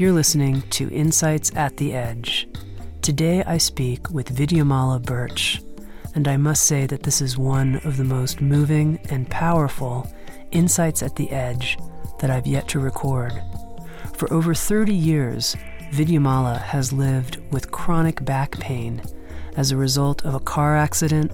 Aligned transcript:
You're 0.00 0.12
listening 0.12 0.62
to 0.70 0.88
Insights 0.88 1.54
at 1.54 1.76
the 1.76 1.92
Edge. 1.92 2.48
Today 3.02 3.44
I 3.44 3.58
speak 3.58 4.08
with 4.08 4.34
Vidyamala 4.34 5.02
Burch, 5.02 5.60
and 6.14 6.26
I 6.26 6.38
must 6.38 6.64
say 6.64 6.86
that 6.86 7.02
this 7.02 7.20
is 7.20 7.36
one 7.36 7.82
of 7.84 7.98
the 7.98 8.04
most 8.04 8.40
moving 8.40 8.98
and 9.10 9.28
powerful 9.28 10.10
Insights 10.52 11.02
at 11.02 11.16
the 11.16 11.30
Edge 11.30 11.76
that 12.18 12.30
I've 12.30 12.46
yet 12.46 12.66
to 12.68 12.78
record. 12.80 13.42
For 14.16 14.32
over 14.32 14.54
30 14.54 14.94
years, 14.94 15.54
Vidyamala 15.92 16.62
has 16.62 16.94
lived 16.94 17.36
with 17.52 17.70
chronic 17.70 18.24
back 18.24 18.58
pain 18.58 19.02
as 19.58 19.70
a 19.70 19.76
result 19.76 20.24
of 20.24 20.34
a 20.34 20.40
car 20.40 20.78
accident, 20.78 21.30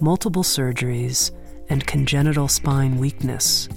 multiple 0.00 0.42
surgeries, 0.42 1.32
and 1.68 1.86
congenital 1.86 2.48
spine 2.48 2.96
weakness. 2.96 3.68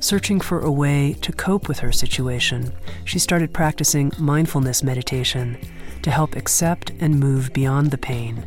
Searching 0.00 0.40
for 0.40 0.60
a 0.60 0.70
way 0.70 1.14
to 1.22 1.32
cope 1.32 1.66
with 1.66 1.80
her 1.80 1.90
situation, 1.90 2.72
she 3.04 3.18
started 3.18 3.52
practicing 3.52 4.12
mindfulness 4.18 4.82
meditation 4.82 5.58
to 6.02 6.10
help 6.10 6.36
accept 6.36 6.92
and 7.00 7.18
move 7.18 7.52
beyond 7.52 7.90
the 7.90 7.98
pain. 7.98 8.46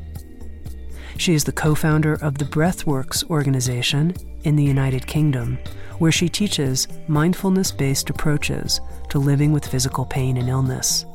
She 1.17 1.33
is 1.33 1.43
the 1.43 1.51
co 1.51 1.75
founder 1.75 2.13
of 2.13 2.37
the 2.37 2.45
Breathworks 2.45 3.29
organization 3.29 4.15
in 4.43 4.55
the 4.55 4.63
United 4.63 5.05
Kingdom, 5.05 5.59
where 5.99 6.11
she 6.11 6.29
teaches 6.29 6.87
mindfulness 7.07 7.71
based 7.71 8.09
approaches 8.09 8.79
to 9.09 9.19
living 9.19 9.51
with 9.51 9.67
physical 9.67 10.05
pain 10.05 10.37
and 10.37 10.47
illness. 10.47 11.05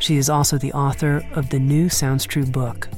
She 0.00 0.16
is 0.16 0.28
also 0.28 0.58
the 0.58 0.72
author 0.72 1.24
of 1.32 1.50
the 1.50 1.58
new 1.58 1.88
Sounds 1.88 2.24
True 2.24 2.46
book, 2.46 2.88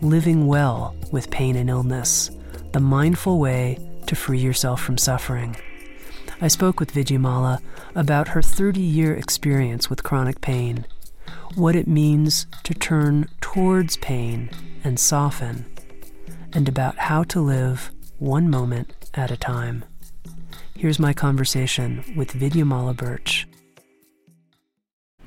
Living 0.00 0.46
Well 0.46 0.94
with 1.10 1.30
Pain 1.30 1.56
and 1.56 1.68
Illness 1.68 2.30
The 2.72 2.80
Mindful 2.80 3.38
Way 3.38 3.78
to 4.06 4.14
Free 4.14 4.38
Yourself 4.38 4.80
from 4.80 4.96
Suffering. 4.96 5.56
I 6.40 6.46
spoke 6.46 6.78
with 6.78 6.92
Vidyamala 6.92 7.60
about 7.96 8.28
her 8.28 8.42
30 8.42 8.80
year 8.80 9.12
experience 9.12 9.90
with 9.90 10.04
chronic 10.04 10.40
pain, 10.40 10.86
what 11.56 11.74
it 11.74 11.88
means 11.88 12.46
to 12.62 12.74
turn 12.74 13.28
towards 13.40 13.96
pain 13.96 14.48
and 14.84 15.00
soften, 15.00 15.66
and 16.52 16.68
about 16.68 16.96
how 16.96 17.24
to 17.24 17.40
live 17.40 17.90
one 18.20 18.48
moment 18.48 18.92
at 19.14 19.32
a 19.32 19.36
time. 19.36 19.84
Here's 20.76 21.00
my 21.00 21.12
conversation 21.12 22.04
with 22.16 22.34
Vidyamala 22.34 22.96
Burch. 22.96 23.48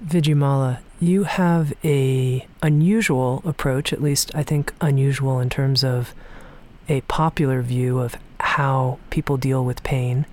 Vidyamala, 0.06 0.80
you 1.02 1.24
have 1.26 1.74
a 1.84 2.48
unusual 2.64 3.42
approach, 3.44 3.92
at 3.92 4.02
least 4.02 4.34
I 4.34 4.44
think 4.44 4.74
unusual 4.80 5.42
in 5.42 5.50
terms 5.50 5.84
of 5.84 6.16
a 6.88 7.02
popular 7.02 7.62
view 7.62 8.00
of 8.00 8.16
how 8.40 8.98
people 9.10 9.36
deal 9.36 9.66
with 9.66 9.84
pain 9.84 10.26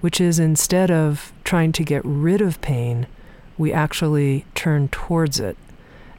which 0.00 0.20
is 0.20 0.38
instead 0.38 0.90
of 0.90 1.32
trying 1.44 1.72
to 1.72 1.84
get 1.84 2.02
rid 2.04 2.40
of 2.40 2.60
pain, 2.60 3.06
we 3.56 3.72
actually 3.72 4.44
turn 4.54 4.88
towards 4.88 5.40
it. 5.40 5.56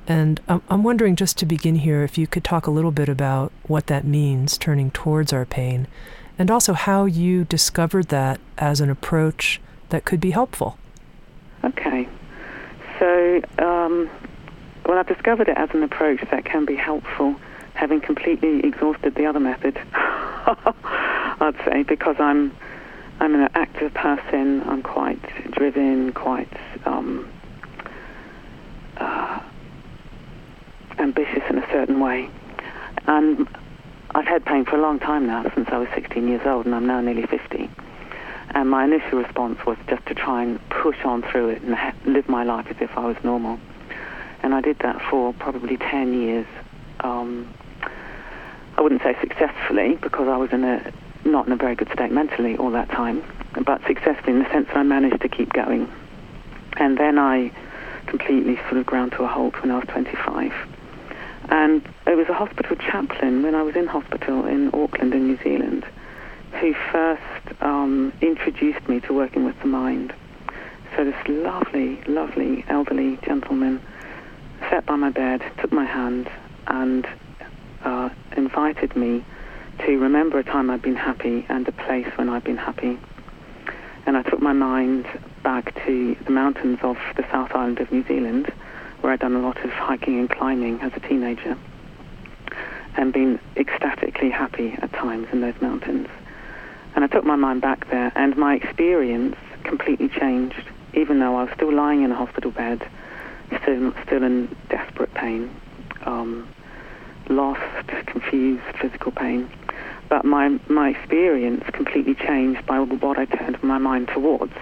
And 0.07 0.41
I'm 0.47 0.83
wondering, 0.83 1.15
just 1.15 1.37
to 1.37 1.45
begin 1.45 1.75
here, 1.75 2.03
if 2.03 2.17
you 2.17 2.25
could 2.25 2.43
talk 2.43 2.65
a 2.65 2.71
little 2.71 2.91
bit 2.91 3.07
about 3.07 3.51
what 3.67 3.87
that 3.87 4.05
means, 4.05 4.57
turning 4.57 4.89
towards 4.89 5.31
our 5.31 5.45
pain, 5.45 5.87
and 6.39 6.49
also 6.49 6.73
how 6.73 7.05
you 7.05 7.45
discovered 7.45 8.07
that 8.07 8.39
as 8.57 8.81
an 8.81 8.89
approach 8.89 9.61
that 9.89 10.05
could 10.05 10.19
be 10.19 10.31
helpful. 10.31 10.79
Okay. 11.63 12.07
So, 12.97 13.41
um, 13.59 14.09
well, 14.85 14.97
I've 14.97 15.07
discovered 15.07 15.47
it 15.47 15.57
as 15.57 15.69
an 15.73 15.83
approach 15.83 16.21
that 16.31 16.43
can 16.43 16.65
be 16.65 16.75
helpful, 16.75 17.35
having 17.75 18.01
completely 18.01 18.61
exhausted 18.65 19.13
the 19.13 19.27
other 19.27 19.39
method, 19.39 19.79
I'd 19.93 21.55
say, 21.65 21.83
because 21.83 22.15
I'm 22.19 22.51
I'm 23.19 23.35
an 23.35 23.49
active 23.53 23.93
person. 23.93 24.61
I'm 24.63 24.81
quite 24.81 25.21
driven, 25.51 26.13
quite 26.13 26.51
um, 26.85 27.29
uh, 28.95 29.41
ambitious 30.97 31.43
in 31.49 31.57
a 31.57 31.67
certain 31.69 31.99
way. 31.99 32.29
And 33.07 33.45
I've 34.11 34.25
had 34.25 34.45
pain 34.45 34.63
for 34.63 34.77
a 34.77 34.81
long 34.81 34.99
time 34.99 35.27
now, 35.27 35.43
since 35.53 35.67
I 35.69 35.77
was 35.77 35.89
16 35.95 36.27
years 36.29 36.41
old, 36.45 36.65
and 36.65 36.73
I'm 36.73 36.87
now 36.87 37.01
nearly 37.01 37.25
50. 37.25 37.69
And 38.51 38.69
my 38.69 38.85
initial 38.85 39.19
response 39.19 39.59
was 39.67 39.77
just 39.89 40.05
to 40.07 40.13
try 40.15 40.41
and 40.41 40.59
push 40.69 41.03
on 41.03 41.21
through 41.21 41.49
it 41.49 41.61
and 41.61 41.75
ha- 41.75 41.93
live 42.05 42.29
my 42.29 42.43
life 42.43 42.67
as 42.69 42.77
if 42.79 42.89
I 42.97 43.05
was 43.05 43.17
normal. 43.23 43.59
And 44.43 44.55
I 44.55 44.61
did 44.61 44.79
that 44.79 45.01
for 45.09 45.33
probably 45.33 45.75
10 45.75 46.13
years. 46.13 46.47
Um, 47.01 47.53
I 48.77 48.81
wouldn't 48.81 49.01
say 49.03 49.15
successfully 49.19 49.97
because 50.01 50.29
I 50.29 50.37
was 50.37 50.51
in 50.53 50.63
a 50.63 50.93
not 51.25 51.47
in 51.47 51.53
a 51.53 51.55
very 51.55 51.75
good 51.75 51.89
state 51.93 52.11
mentally 52.11 52.57
all 52.57 52.71
that 52.71 52.89
time, 52.89 53.23
but 53.65 53.81
successfully 53.87 54.33
in 54.33 54.43
the 54.43 54.49
sense 54.49 54.67
that 54.67 54.77
I 54.77 54.83
managed 54.83 55.21
to 55.21 55.29
keep 55.29 55.53
going. 55.53 55.91
And 56.77 56.97
then 56.97 57.19
I 57.19 57.51
completely 58.07 58.55
sort 58.67 58.77
of 58.77 58.85
ground 58.85 59.11
to 59.13 59.23
a 59.23 59.27
halt 59.27 59.61
when 59.61 59.71
I 59.71 59.75
was 59.75 59.87
25. 59.89 60.53
And 61.49 61.87
it 62.05 62.15
was 62.15 62.27
a 62.29 62.33
hospital 62.33 62.75
chaplain 62.75 63.43
when 63.43 63.55
I 63.55 63.63
was 63.63 63.75
in 63.75 63.87
hospital 63.87 64.45
in 64.45 64.69
Auckland 64.73 65.13
in 65.13 65.27
New 65.27 65.37
Zealand 65.43 65.85
who 66.59 66.73
first 66.91 67.61
um, 67.61 68.13
introduced 68.21 68.87
me 68.89 68.99
to 69.01 69.13
working 69.13 69.45
with 69.45 69.59
the 69.61 69.67
mind. 69.67 70.13
So 70.95 71.05
this 71.05 71.15
lovely, 71.27 72.01
lovely 72.07 72.65
elderly 72.67 73.17
gentleman 73.25 73.81
sat 74.69 74.85
by 74.85 74.95
my 74.95 75.09
bed, 75.09 75.41
took 75.61 75.71
my 75.71 75.85
hand, 75.85 76.29
and 76.67 77.07
uh, 77.83 78.09
invited 78.35 78.95
me 78.95 79.23
to 79.85 79.97
remember 79.97 80.39
a 80.39 80.43
time 80.43 80.69
I'd 80.69 80.81
been 80.81 80.95
happy 80.95 81.45
and 81.49 81.67
a 81.67 81.71
place 81.71 82.07
when 82.15 82.29
I'd 82.29 82.43
been 82.43 82.57
happy. 82.57 82.99
And 84.05 84.17
I 84.17 84.23
took 84.23 84.41
my 84.41 84.53
mind 84.53 85.07
back 85.43 85.73
to 85.85 86.15
the 86.25 86.31
mountains 86.31 86.79
of 86.81 86.97
the 87.15 87.25
South 87.31 87.51
Island 87.53 87.79
of 87.79 87.91
New 87.91 88.05
Zealand, 88.07 88.51
where 89.01 89.13
I'd 89.13 89.19
done 89.19 89.35
a 89.35 89.41
lot 89.41 89.63
of 89.63 89.69
hiking 89.71 90.19
and 90.19 90.29
climbing 90.29 90.81
as 90.81 90.91
a 90.95 90.99
teenager, 90.99 91.57
and 92.97 93.13
been 93.13 93.39
ecstatically 93.55 94.29
happy 94.29 94.73
at 94.81 94.91
times 94.93 95.27
in 95.31 95.41
those 95.41 95.59
mountains. 95.61 96.07
And 96.95 97.03
I 97.03 97.07
took 97.07 97.23
my 97.23 97.35
mind 97.35 97.61
back 97.61 97.89
there, 97.89 98.11
and 98.15 98.35
my 98.35 98.55
experience 98.55 99.35
completely 99.63 100.09
changed, 100.09 100.63
even 100.93 101.19
though 101.19 101.35
I 101.35 101.43
was 101.43 101.53
still 101.55 101.73
lying 101.73 102.03
in 102.03 102.11
a 102.11 102.15
hospital 102.15 102.51
bed, 102.51 102.85
still, 103.61 103.93
still 104.05 104.23
in 104.23 104.55
desperate 104.69 105.13
pain, 105.13 105.49
um, 106.05 106.47
lost, 107.29 107.87
confused, 108.07 108.63
physical 108.81 109.11
pain 109.11 109.49
but 110.09 110.25
my, 110.25 110.59
my 110.67 110.89
experience 110.89 111.63
completely 111.71 112.15
changed 112.15 112.65
by 112.65 112.79
what 112.79 113.17
I 113.17 113.25
turned 113.25 113.61
my 113.63 113.77
mind 113.77 114.07
towards. 114.07 114.53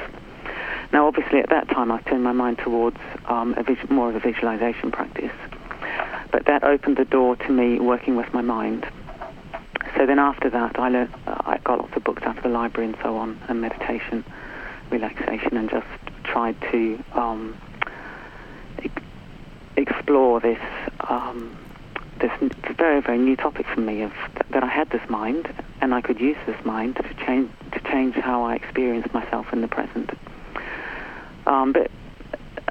Now, 0.94 1.08
obviously, 1.08 1.40
at 1.40 1.50
that 1.50 1.70
time, 1.70 1.92
I 1.92 2.02
turned 2.02 2.24
my 2.24 2.32
mind 2.32 2.60
towards 2.60 2.98
um, 3.26 3.56
more 3.90 4.10
of 4.10 4.16
a 4.16 4.20
visualization 4.20 4.92
practice, 4.92 5.32
but 6.32 6.46
that 6.46 6.64
opened 6.64 6.98
the 6.98 7.06
door 7.06 7.36
to 7.36 7.50
me 7.50 7.80
working 7.80 8.16
with 8.16 8.34
my 8.34 8.42
mind. 8.42 8.86
So 9.98 10.06
then, 10.06 10.20
after 10.20 10.50
that, 10.50 10.80
I, 10.80 10.90
learned, 10.90 11.14
I 11.26 11.60
got 11.64 11.80
lots 11.80 11.96
of 11.96 12.04
books 12.04 12.24
out 12.24 12.38
of 12.38 12.44
the 12.44 12.50
library 12.50 12.90
and 12.90 12.98
so 13.02 13.18
on, 13.18 13.40
and 13.50 13.62
meditation, 13.62 14.24
relaxation, 14.92 15.58
and 15.58 15.70
just 15.70 15.88
tried 16.24 16.60
to 16.72 17.04
um, 17.14 17.58
explore 19.76 20.40
this 20.40 20.60
um, 21.10 21.58
this 22.20 22.32
very 22.78 23.02
very 23.02 23.18
new 23.18 23.36
topic 23.36 23.66
for 23.74 23.82
me 23.82 24.02
of 24.02 24.12
that 24.52 24.64
I 24.64 24.68
had 24.68 24.90
this 24.90 25.08
mind 25.10 25.52
and 25.82 25.94
I 25.94 26.02
could 26.02 26.20
use 26.20 26.38
this 26.46 26.64
mind 26.66 26.96
to 26.98 27.26
change 27.26 27.50
to 27.74 27.80
change 27.92 28.16
how 28.16 28.44
I 28.44 28.56
experience 28.56 29.12
myself 29.14 29.52
in 29.54 29.62
the 29.62 29.68
present. 29.68 30.12
Um, 31.46 31.72
but 31.74 31.90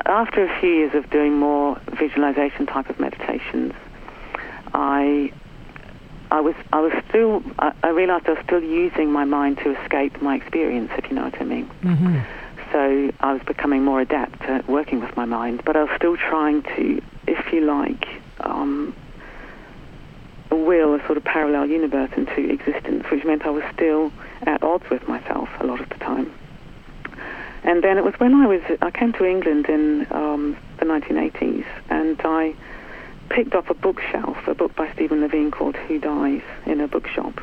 after 0.05 0.45
a 0.45 0.61
few 0.61 0.71
years 0.71 0.95
of 0.95 1.09
doing 1.11 1.39
more 1.39 1.81
visualization 1.99 2.67
type 2.67 2.91
of 2.91 2.99
meditations, 3.01 3.73
I 4.75 5.33
I 6.31 6.41
was 6.41 6.55
I 6.73 6.81
was 6.81 6.93
still 7.09 7.43
I, 7.59 7.73
I 7.83 7.89
realized 7.89 8.27
I 8.27 8.33
was 8.33 8.45
still 8.45 8.63
using 8.63 9.13
my 9.13 9.25
mind 9.25 9.59
to 9.59 9.81
escape 9.81 10.21
my 10.21 10.37
experience, 10.37 10.91
if 10.97 11.09
you 11.09 11.17
know 11.17 11.25
what 11.25 11.41
I 11.41 11.45
mean. 11.45 11.71
Mm-hmm. 11.83 12.19
So 12.73 13.13
I 13.21 13.33
was 13.33 13.43
becoming 13.47 13.85
more 13.85 14.01
adept 14.01 14.43
at 14.43 14.69
working 14.69 15.01
with 15.01 15.17
my 15.17 15.25
mind, 15.25 15.63
but 15.65 15.77
I 15.77 15.85
was 15.85 15.93
still 15.97 16.17
trying 16.17 16.63
to, 16.63 17.01
if 17.27 17.53
you 17.53 17.61
like, 17.61 18.07
um, 18.41 18.95
will 20.51 20.95
a 20.95 21.05
sort 21.07 21.17
of 21.17 21.25
parallel 21.25 21.67
universe 21.67 22.11
into 22.17 22.51
existence, 22.51 23.05
which 23.11 23.25
meant 23.25 23.47
I 23.47 23.51
was 23.51 23.65
still 23.73 24.13
at 24.43 24.63
odds 24.63 24.89
with 24.91 25.07
myself 25.09 25.49
a 25.61 25.67
lot 25.67 25.81
of 25.81 25.89
the 25.89 25.97
time. 25.97 26.33
And 27.65 27.83
then 27.83 27.99
it 27.99 28.05
was 28.05 28.15
when 28.19 28.35
I 28.35 28.47
was 28.47 28.63
I 28.81 28.91
came 28.91 29.13
to 29.15 29.25
England 29.25 29.67
in 29.67 30.07
um, 30.13 30.57
the 30.79 30.85
1980s, 30.85 31.67
and 31.91 32.21
I 32.25 32.55
picked 33.29 33.55
up 33.55 33.71
a 33.71 33.75
bookshelf, 33.75 34.37
a 34.47 34.55
book 34.55 34.75
by 34.77 34.93
Stephen 34.93 35.21
Levine 35.21 35.51
called 35.51 35.75
Who 35.75 35.99
Dies 35.99 36.43
in 36.65 36.81
a 36.81 36.87
bookshop, 36.87 37.41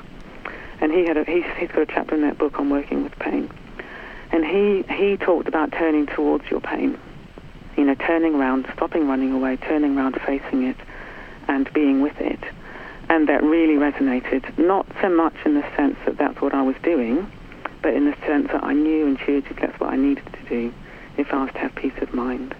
and 0.79 0.93
he 0.93 1.05
had 1.05 1.17
a, 1.17 1.25
he's, 1.25 1.43
he's 1.57 1.69
got 1.69 1.81
a 1.81 1.85
chapter 1.85 2.15
in 2.15 2.21
that 2.21 2.37
book 2.37 2.57
on 2.57 2.69
working 2.69 3.03
with 3.03 3.17
pain, 3.19 3.49
and 4.31 4.45
he 4.45 4.83
he 4.93 5.17
talked 5.17 5.49
about 5.49 5.73
turning 5.73 6.07
towards 6.07 6.49
your 6.49 6.61
pain, 6.61 6.97
you 7.75 7.83
know, 7.83 7.95
turning 7.95 8.35
around, 8.35 8.65
stopping 8.75 9.09
running 9.09 9.33
away, 9.33 9.57
turning 9.57 9.97
around, 9.97 10.19
facing 10.25 10.63
it, 10.63 10.77
and 11.49 11.71
being 11.73 12.01
with 12.01 12.19
it, 12.21 12.39
and 13.09 13.27
that 13.29 13.43
really 13.43 13.75
resonated. 13.75 14.57
Not 14.57 14.85
so 15.01 15.09
much 15.09 15.35
in 15.45 15.55
the 15.55 15.65
sense 15.75 15.97
that 16.05 16.17
that's 16.17 16.41
what 16.41 16.53
I 16.53 16.61
was 16.61 16.75
doing, 16.83 17.31
but 17.81 17.93
in 17.93 18.05
the 18.05 18.15
sense 18.25 18.47
that 18.51 18.63
I 18.63 18.73
knew 18.73 19.05
intuitively 19.05 19.57
that's 19.59 19.79
what 19.79 19.91
I 19.91 19.97
needed 19.97 20.25
to 20.25 20.49
do 20.49 20.73
if 21.17 21.33
I 21.33 21.43
was 21.43 21.53
to 21.53 21.59
have 21.59 21.75
peace 21.75 21.93
of 22.01 22.13
mind. 22.13 22.55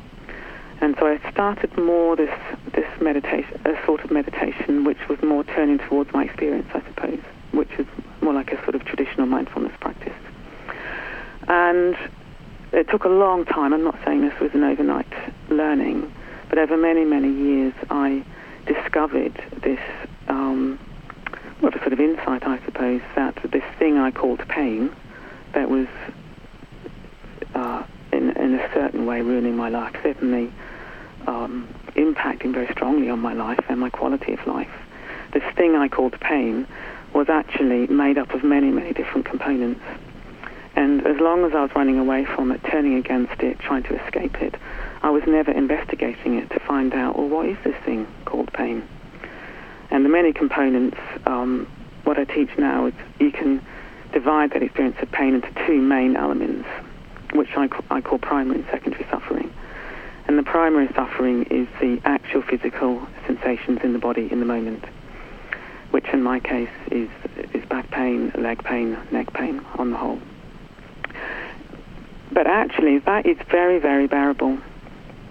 And 0.81 0.95
so 1.00 1.07
I 1.07 1.31
started 1.31 1.78
more 1.78 2.16
this 2.16 2.38
this 2.74 2.88
meditation, 3.01 3.62
a 3.66 3.86
sort 3.86 4.04
of 4.04 4.12
meditation, 4.12 4.84
which 4.84 5.07
was 5.07 5.22
more 5.22 5.44
turning 5.44 5.80
towards 5.80 6.12
my 6.12 6.25
experience, 6.25 6.68
I 6.74 6.81
suppose, 6.81 7.19
which 7.51 7.72
is 7.78 7.88
more 8.22 8.34
like 8.34 8.51
a 8.51 8.62
sort 8.63 8.75
of 8.75 8.84
traditional 8.84 9.25
mindfulness 9.28 9.74
practice. 9.80 10.13
And 11.48 11.95
it 12.74 12.90
took 12.90 13.06
a 13.06 13.10
long 13.10 13.45
time. 13.45 13.74
I'm 13.74 13.84
not 13.84 13.98
saying 14.04 14.22
this 14.22 14.38
was 14.42 14.51
an 14.54 14.63
overnight 14.63 15.07
learning, 15.50 16.12
but 16.50 16.57
over 16.57 16.75
many, 16.75 17.06
many 17.06 17.31
years, 17.31 17.74
I 17.90 18.25
discovered 18.66 19.42
this, 19.62 19.80
um, 20.33 20.80
well, 21.62 21.71
a 21.74 21.80
sort 21.80 21.94
of 21.94 22.00
insight, 22.00 22.45
I 22.45 22.59
suppose, 22.65 23.01
that 23.15 23.35
this 23.51 23.63
thing 23.77 23.97
I 23.97 24.12
called 24.12 24.45
pain, 24.47 24.91
that 25.53 25.69
was 25.69 25.88
uh, 27.53 27.83
in, 28.12 28.31
in 28.31 28.56
a 28.56 28.74
certain 28.74 29.06
way 29.06 29.21
ruining 29.21 29.56
my 29.56 29.69
life, 29.69 29.95
certainly 30.01 30.51
um, 31.27 31.68
impacting 31.95 32.51
very 32.51 32.68
strongly 32.71 33.09
on 33.09 33.19
my 33.19 33.33
life 33.33 33.63
and 33.69 33.80
my 33.80 33.89
quality 33.89 34.33
of 34.33 34.45
life. 34.47 34.71
This 35.33 35.44
thing 35.56 35.75
I 35.75 35.88
called 35.88 36.19
pain 36.19 36.68
was 37.13 37.30
actually 37.30 37.85
made 37.88 38.18
up 38.18 38.33
of 38.33 38.44
many, 38.44 38.71
many 38.71 38.91
different 38.94 39.25
components. 39.27 39.81
And 40.75 41.06
as 41.06 41.19
long 41.19 41.45
as 41.45 41.53
I 41.53 41.62
was 41.62 41.71
running 41.75 42.00
away 42.00 42.25
from 42.25 42.51
it, 42.51 42.62
turning 42.71 42.95
against 42.95 43.39
it, 43.41 43.59
trying 43.59 43.83
to 43.83 44.03
escape 44.03 44.41
it, 44.41 44.56
I 45.03 45.12
was 45.12 45.21
never 45.27 45.51
investigating 45.51 46.38
it 46.39 46.50
to 46.50 46.59
find 46.59 46.94
out, 46.95 47.18
well, 47.18 47.30
what 47.30 47.45
is 47.47 47.57
this 47.63 47.75
thing 47.85 48.07
called 48.25 48.51
pain? 48.53 48.88
And 49.94 50.04
the 50.04 50.10
many 50.10 50.34
components, 50.34 50.98
um, 51.28 51.68
what 52.04 52.18
I 52.18 52.24
teach 52.24 52.50
now 52.57 52.88
is 52.88 52.95
you 53.19 53.31
can 53.31 53.63
divide 54.12 54.51
that 54.54 54.63
experience 54.63 54.98
of 55.00 55.12
pain 55.12 55.36
into 55.36 55.50
two 55.68 55.80
main 55.80 56.16
elements, 56.16 56.68
which 57.34 57.50
I, 57.56 57.69
I 57.92 58.01
call 58.01 58.18
primary 58.18 58.62
and 58.62 58.68
secondary 58.72 59.06
suffering. 59.12 59.54
And 60.28 60.40
the 60.40 60.44
primary 60.44 60.92
suffering 60.95 61.44
is 61.44 61.68
the 61.80 62.01
actual 62.06 62.42
physical 62.42 63.07
sensations 63.28 63.81
in 63.84 63.94
the 63.94 64.00
body 64.00 64.28
in 64.31 64.40
the 64.40 64.48
moment, 64.48 64.84
which 65.92 66.07
in 66.12 66.24
my 66.24 66.40
case 66.40 66.69
is, 66.90 67.10
is 67.54 67.63
back 67.66 67.92
pain, 67.92 68.31
leg 68.36 68.63
pain, 68.63 68.98
neck 69.12 69.31
pain 69.34 69.63
on 69.75 69.92
the 69.92 69.98
whole. 69.98 70.19
But 72.31 72.48
actually, 72.48 72.98
that 72.98 73.28
is 73.28 73.38
very, 73.51 73.78
very 73.78 74.07
bearable. 74.07 74.57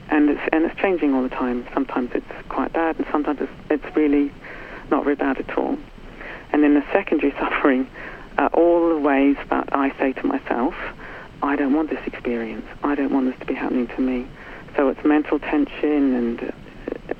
And 0.09 0.31
it's, 0.31 0.41
and 0.53 0.67
it's 0.67 0.79
changing 0.79 1.15
all 1.15 1.23
the 1.25 1.31
time. 1.31 1.67
Sometimes 1.75 2.11
it's 2.15 2.49
quite 2.49 2.73
bad, 2.73 2.97
and 2.99 3.07
sometimes 3.11 3.41
it's, 3.41 3.53
it's 3.71 3.97
really 3.97 4.31
not 4.93 5.03
very 5.03 5.17
bad 5.17 5.39
at 5.39 5.59
all. 5.59 5.77
And 6.53 6.63
then 6.63 6.75
the 6.75 6.85
secondary 6.93 7.33
suffering 7.41 7.89
are 8.39 8.49
all 8.49 8.91
the 8.91 9.01
ways 9.01 9.37
that 9.51 9.69
I 9.73 9.91
say 9.99 10.13
to 10.13 10.27
myself, 10.27 10.75
I 11.43 11.57
don't 11.57 11.73
want 11.73 11.91
this 11.91 12.07
experience. 12.07 12.67
I 12.85 12.95
don't 12.95 13.13
want 13.13 13.27
this 13.27 13.39
to 13.41 13.47
be 13.47 13.55
happening 13.55 13.89
to 13.89 14.01
me. 14.01 14.29
So 14.77 14.89
it's 14.89 15.05
mental 15.05 15.39
tension, 15.39 16.15
and 16.15 16.43
uh, 16.43 17.15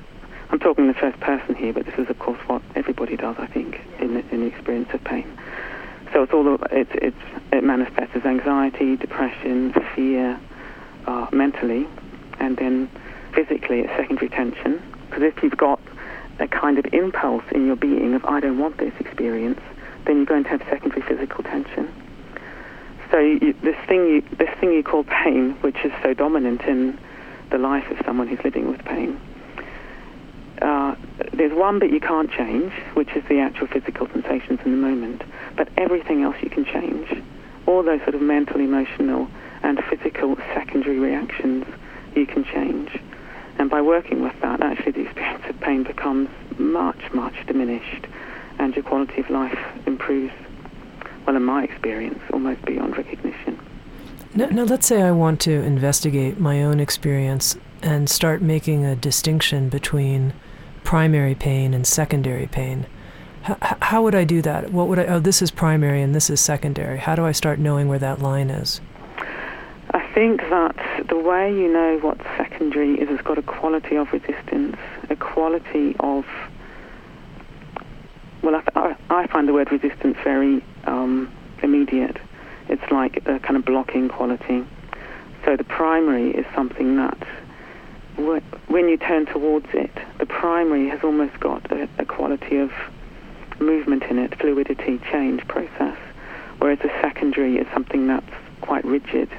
I'm 0.49 0.59
talking 0.59 0.87
the 0.87 0.93
first 0.93 1.19
person 1.19 1.55
here, 1.55 1.73
but 1.73 1.85
this 1.85 1.95
is, 1.97 2.09
of 2.09 2.17
course, 2.19 2.39
what 2.47 2.61
everybody 2.75 3.17
does, 3.17 3.35
I 3.37 3.47
think, 3.47 3.81
in 3.99 4.13
the, 4.13 4.19
in 4.33 4.41
the 4.41 4.45
experience 4.47 4.89
of 4.93 5.03
pain. 5.03 5.27
So 6.13 6.23
it's 6.23 6.31
all 6.31 6.43
the, 6.43 6.53
it, 6.71 6.87
it, 6.93 7.13
it 7.51 7.63
manifests 7.63 8.15
as 8.15 8.23
anxiety, 8.23 8.95
depression, 8.95 9.73
fear, 9.95 10.39
uh, 11.05 11.27
mentally, 11.31 11.87
and 12.39 12.55
then 12.55 12.89
physically 13.33 13.79
it's 13.79 13.91
secondary 13.97 14.29
tension. 14.29 14.81
Because 15.09 15.23
if 15.23 15.43
you've 15.43 15.57
got 15.57 15.81
a 16.39 16.47
kind 16.47 16.77
of 16.77 16.85
impulse 16.93 17.43
in 17.51 17.67
your 17.67 17.75
being 17.75 18.13
of 18.13 18.25
I 18.25 18.39
don't 18.39 18.57
want 18.57 18.77
this 18.77 18.93
experience, 18.99 19.59
then 20.05 20.17
you're 20.17 20.25
going 20.25 20.43
to 20.43 20.49
have 20.49 20.61
secondary 20.69 21.01
physical 21.01 21.43
tension. 21.43 21.93
So 23.11 23.19
you, 23.19 23.53
this 23.61 23.77
thing 23.87 24.07
you 24.07 24.21
this 24.37 24.49
thing 24.59 24.71
you 24.73 24.83
call 24.83 25.03
pain, 25.03 25.51
which 25.61 25.77
is 25.83 25.91
so 26.01 26.13
dominant 26.13 26.61
in 26.61 26.97
the 27.51 27.57
life 27.57 27.89
of 27.91 28.03
someone 28.05 28.27
who's 28.27 28.43
living 28.43 28.69
with 28.71 28.83
pain. 28.85 29.19
Uh, 30.61 30.95
there's 31.33 31.53
one 31.53 31.77
bit 31.77 31.91
you 31.91 31.99
can't 31.99 32.31
change, 32.31 32.71
which 32.93 33.09
is 33.15 33.23
the 33.27 33.39
actual 33.39 33.67
physical 33.67 34.07
sensations 34.07 34.59
in 34.65 34.71
the 34.71 34.77
moment, 34.77 35.21
but 35.55 35.67
everything 35.77 36.23
else 36.23 36.35
you 36.41 36.49
can 36.49 36.65
change. 36.65 37.07
All 37.67 37.83
those 37.83 38.01
sort 38.01 38.15
of 38.15 38.21
mental, 38.21 38.59
emotional, 38.59 39.27
and 39.61 39.79
physical 39.89 40.35
secondary 40.53 40.99
reactions 40.99 41.65
you 42.15 42.25
can 42.25 42.43
change. 42.45 42.99
And 43.57 43.69
by 43.69 43.81
working 43.81 44.21
with 44.21 44.39
that, 44.41 44.61
actually 44.61 44.91
the 44.93 45.01
experience 45.01 45.43
of 45.47 45.59
pain 45.59 45.83
becomes 45.83 46.29
much, 46.57 46.99
much 47.13 47.33
diminished, 47.47 48.07
and 48.59 48.75
your 48.75 48.83
quality 48.83 49.21
of 49.21 49.29
life 49.29 49.57
improves, 49.85 50.33
well, 51.25 51.35
in 51.35 51.43
my 51.43 51.63
experience, 51.63 52.19
almost 52.31 52.63
beyond 52.65 52.97
recognition. 52.97 53.59
Now, 54.35 54.47
now, 54.47 54.63
let's 54.63 54.87
say 54.87 55.01
I 55.03 55.11
want 55.11 55.39
to 55.41 55.51
investigate 55.51 56.39
my 56.39 56.63
own 56.63 56.79
experience 56.79 57.55
and 57.83 58.09
start 58.09 58.41
making 58.41 58.83
a 58.83 58.95
distinction 58.95 59.69
between 59.69 60.33
primary 60.83 61.35
pain 61.35 61.73
and 61.73 61.85
secondary 61.85 62.47
pain. 62.47 62.87
H- 63.47 63.57
how 63.81 64.01
would 64.01 64.15
I 64.15 64.23
do 64.23 64.41
that? 64.41 64.71
What 64.71 64.87
would 64.87 64.97
I? 64.97 65.05
Oh, 65.05 65.19
this 65.19 65.41
is 65.41 65.51
primary 65.51 66.01
and 66.01 66.15
this 66.15 66.29
is 66.29 66.41
secondary. 66.41 66.97
How 66.97 67.15
do 67.15 67.25
I 67.25 67.31
start 67.31 67.59
knowing 67.59 67.87
where 67.87 67.99
that 67.99 68.21
line 68.21 68.49
is? 68.49 68.81
Think 70.13 70.41
that 70.41 71.07
the 71.09 71.17
way 71.17 71.51
you 71.51 71.71
know 71.71 71.97
what's 72.01 72.23
secondary 72.37 72.95
is 72.95 73.09
it's 73.09 73.21
got 73.23 73.37
a 73.37 73.41
quality 73.41 73.95
of 73.95 74.11
resistance, 74.13 74.77
a 75.09 75.15
quality 75.15 75.95
of. 75.99 76.25
Well, 78.43 78.61
I, 78.75 78.95
I 79.09 79.27
find 79.27 79.47
the 79.47 79.53
word 79.53 79.71
resistance 79.71 80.17
very 80.23 80.63
um, 80.85 81.31
immediate 81.63 82.17
it's 82.69 82.91
like 82.91 83.17
a 83.27 83.39
kind 83.39 83.55
of 83.55 83.65
blocking 83.65 84.09
quality. 84.09 84.65
So 85.45 85.55
the 85.55 85.63
primary 85.63 86.31
is 86.31 86.45
something 86.55 86.95
that 86.97 87.17
when 88.67 88.89
you 88.89 88.97
turn 88.97 89.25
towards 89.25 89.67
it, 89.73 89.91
the 90.19 90.25
primary 90.25 90.87
has 90.89 91.03
almost 91.03 91.39
got 91.39 91.71
a, 91.71 91.89
a 91.97 92.05
quality 92.05 92.57
of 92.57 92.71
movement 93.59 94.03
in 94.03 94.19
it, 94.19 94.37
fluidity, 94.39 94.99
change 95.11 95.45
process, 95.47 95.97
whereas 96.59 96.79
the 96.79 96.91
secondary 97.01 97.57
is 97.57 97.67
something 97.73 98.07
that's 98.07 98.25
quite 98.61 98.85
rigid. 98.85 99.29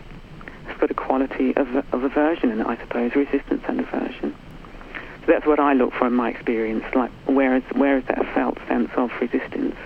Got 0.85 0.91
a 0.91 0.95
quality 0.95 1.57
of, 1.57 1.75
of 1.95 2.05
aversion 2.05 2.51
it, 2.61 2.67
I 2.67 2.77
suppose, 2.77 3.15
resistance 3.15 3.63
and 3.67 3.81
aversion. 3.81 4.37
So 4.93 5.27
that's 5.29 5.47
what 5.47 5.59
I 5.59 5.73
look 5.73 5.95
for 5.95 6.07
in 6.07 6.13
my 6.13 6.29
experience, 6.29 6.85
like 6.95 7.11
where 7.25 7.57
is, 7.57 7.63
where 7.73 7.97
is 7.97 8.05
that 8.09 8.23
felt 8.35 8.59
sense 8.69 8.91
of 8.95 9.11
resistance? 9.19 9.77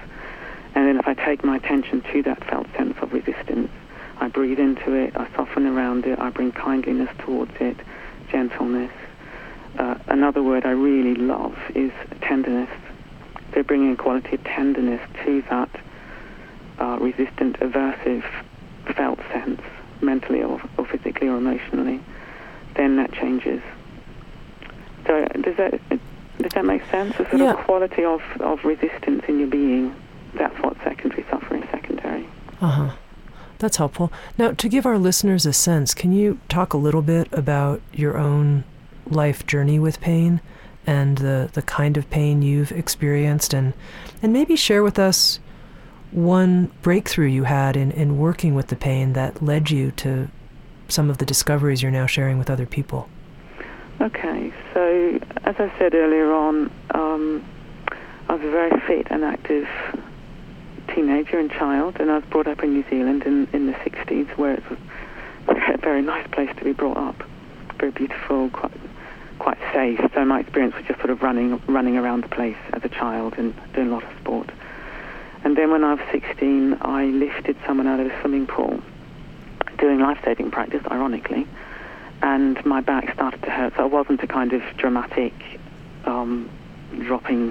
And 0.74 0.88
then 0.88 0.98
if 0.98 1.06
I 1.06 1.14
take 1.14 1.44
my 1.44 1.54
attention 1.54 2.02
to 2.12 2.22
that 2.24 2.42
felt 2.50 2.66
sense 2.76 2.96
of 3.00 3.12
resistance, 3.12 3.70
I 4.16 4.26
breathe 4.26 4.58
into 4.58 4.92
it, 4.92 5.16
I 5.16 5.32
soften 5.36 5.66
around 5.66 6.04
it, 6.04 6.18
I 6.18 6.30
bring 6.30 6.50
kindliness 6.50 7.10
towards 7.20 7.52
it, 7.60 7.76
gentleness. 8.32 8.90
Uh, 9.78 9.98
another 10.08 10.42
word 10.42 10.66
I 10.66 10.70
really 10.70 11.14
love 11.14 11.56
is 11.76 11.92
tenderness. 12.22 12.70
So 13.54 13.62
bringing 13.62 13.92
a 13.92 13.96
quality 13.96 14.34
of 14.34 14.42
tenderness 14.42 15.00
to 15.24 15.42
that 15.42 15.70
uh, 16.80 16.98
resistant, 17.00 17.60
aversive 17.60 18.24
felt 18.96 19.20
sense, 19.32 19.60
mentally 20.00 20.42
or, 20.42 20.60
or 20.76 20.86
physically 20.86 21.28
or 21.28 21.36
emotionally, 21.36 22.00
then 22.74 22.96
that 22.96 23.12
changes. 23.12 23.62
So 25.06 25.24
does 25.40 25.56
that 25.56 25.80
does 26.38 26.52
that 26.52 26.64
make 26.64 26.84
sense? 26.90 27.14
A 27.14 27.28
sort 27.28 27.38
yeah. 27.38 27.52
of 27.52 27.56
quality 27.58 28.04
of, 28.04 28.22
of 28.40 28.64
resistance 28.64 29.24
in 29.26 29.40
your 29.40 29.48
being 29.48 29.94
that's 30.34 30.56
what 30.62 30.76
secondary 30.84 31.24
suffering 31.30 31.66
secondary. 31.70 32.26
Uh 32.60 32.68
huh. 32.68 32.90
That's 33.58 33.76
helpful. 33.76 34.12
Now, 34.36 34.52
to 34.52 34.68
give 34.68 34.86
our 34.86 34.98
listeners 34.98 35.44
a 35.44 35.52
sense, 35.52 35.94
can 35.94 36.12
you 36.12 36.38
talk 36.48 36.72
a 36.72 36.76
little 36.76 37.02
bit 37.02 37.28
about 37.32 37.80
your 37.92 38.16
own 38.16 38.64
life 39.06 39.46
journey 39.46 39.78
with 39.78 40.00
pain 40.00 40.40
and 40.86 41.18
the, 41.18 41.50
the 41.52 41.62
kind 41.62 41.96
of 41.96 42.08
pain 42.08 42.40
you've 42.40 42.70
experienced 42.70 43.52
and, 43.52 43.74
and 44.22 44.32
maybe 44.32 44.54
share 44.54 44.82
with 44.82 44.98
us 44.98 45.40
one 46.10 46.70
breakthrough 46.82 47.26
you 47.26 47.44
had 47.44 47.76
in, 47.76 47.90
in 47.92 48.18
working 48.18 48.54
with 48.54 48.68
the 48.68 48.76
pain 48.76 49.12
that 49.12 49.42
led 49.42 49.70
you 49.70 49.90
to 49.92 50.28
some 50.88 51.10
of 51.10 51.18
the 51.18 51.26
discoveries 51.26 51.82
you're 51.82 51.92
now 51.92 52.06
sharing 52.06 52.38
with 52.38 52.48
other 52.48 52.66
people? 52.66 53.08
Okay, 54.00 54.52
so 54.72 55.18
as 55.44 55.56
I 55.58 55.72
said 55.78 55.94
earlier 55.94 56.32
on, 56.32 56.70
um, 56.94 57.44
I 58.28 58.34
was 58.34 58.44
a 58.44 58.50
very 58.50 58.80
fit 58.86 59.08
and 59.10 59.24
active 59.24 59.68
teenager 60.94 61.38
and 61.38 61.50
child, 61.50 61.96
and 62.00 62.10
I 62.10 62.16
was 62.16 62.24
brought 62.30 62.46
up 62.46 62.62
in 62.62 62.72
New 62.72 62.84
Zealand 62.88 63.24
in, 63.24 63.48
in 63.52 63.66
the 63.66 63.72
60s, 63.72 64.28
where 64.38 64.54
it 64.54 64.70
was 64.70 64.78
a 65.48 65.78
very 65.78 66.02
nice 66.02 66.26
place 66.28 66.50
to 66.56 66.64
be 66.64 66.72
brought 66.72 66.96
up. 66.96 67.22
Very 67.78 67.92
beautiful, 67.92 68.50
quite 68.50 68.72
quite 69.38 69.58
safe. 69.72 70.00
So 70.14 70.24
my 70.24 70.40
experience 70.40 70.74
was 70.74 70.84
just 70.86 70.98
sort 70.98 71.10
of 71.10 71.22
running 71.22 71.62
running 71.66 71.96
around 71.96 72.24
the 72.24 72.28
place 72.28 72.56
as 72.72 72.84
a 72.84 72.88
child 72.88 73.34
and 73.38 73.54
doing 73.72 73.88
a 73.88 73.90
lot 73.90 74.02
of 74.02 74.10
sport. 74.18 74.50
And 75.48 75.56
then 75.56 75.70
when 75.70 75.82
I 75.82 75.94
was 75.94 76.02
16, 76.12 76.76
I 76.82 77.06
lifted 77.06 77.56
someone 77.66 77.86
out 77.86 78.00
of 78.00 78.08
a 78.08 78.20
swimming 78.20 78.46
pool 78.46 78.82
doing 79.78 79.98
life-saving 79.98 80.50
practice, 80.50 80.82
ironically, 80.90 81.46
and 82.20 82.62
my 82.66 82.82
back 82.82 83.14
started 83.14 83.40
to 83.44 83.50
hurt. 83.50 83.72
So 83.74 83.86
it 83.86 83.90
wasn't 83.90 84.22
a 84.22 84.26
kind 84.26 84.52
of 84.52 84.60
dramatic 84.76 85.32
um, 86.04 86.50
dropping, 87.00 87.46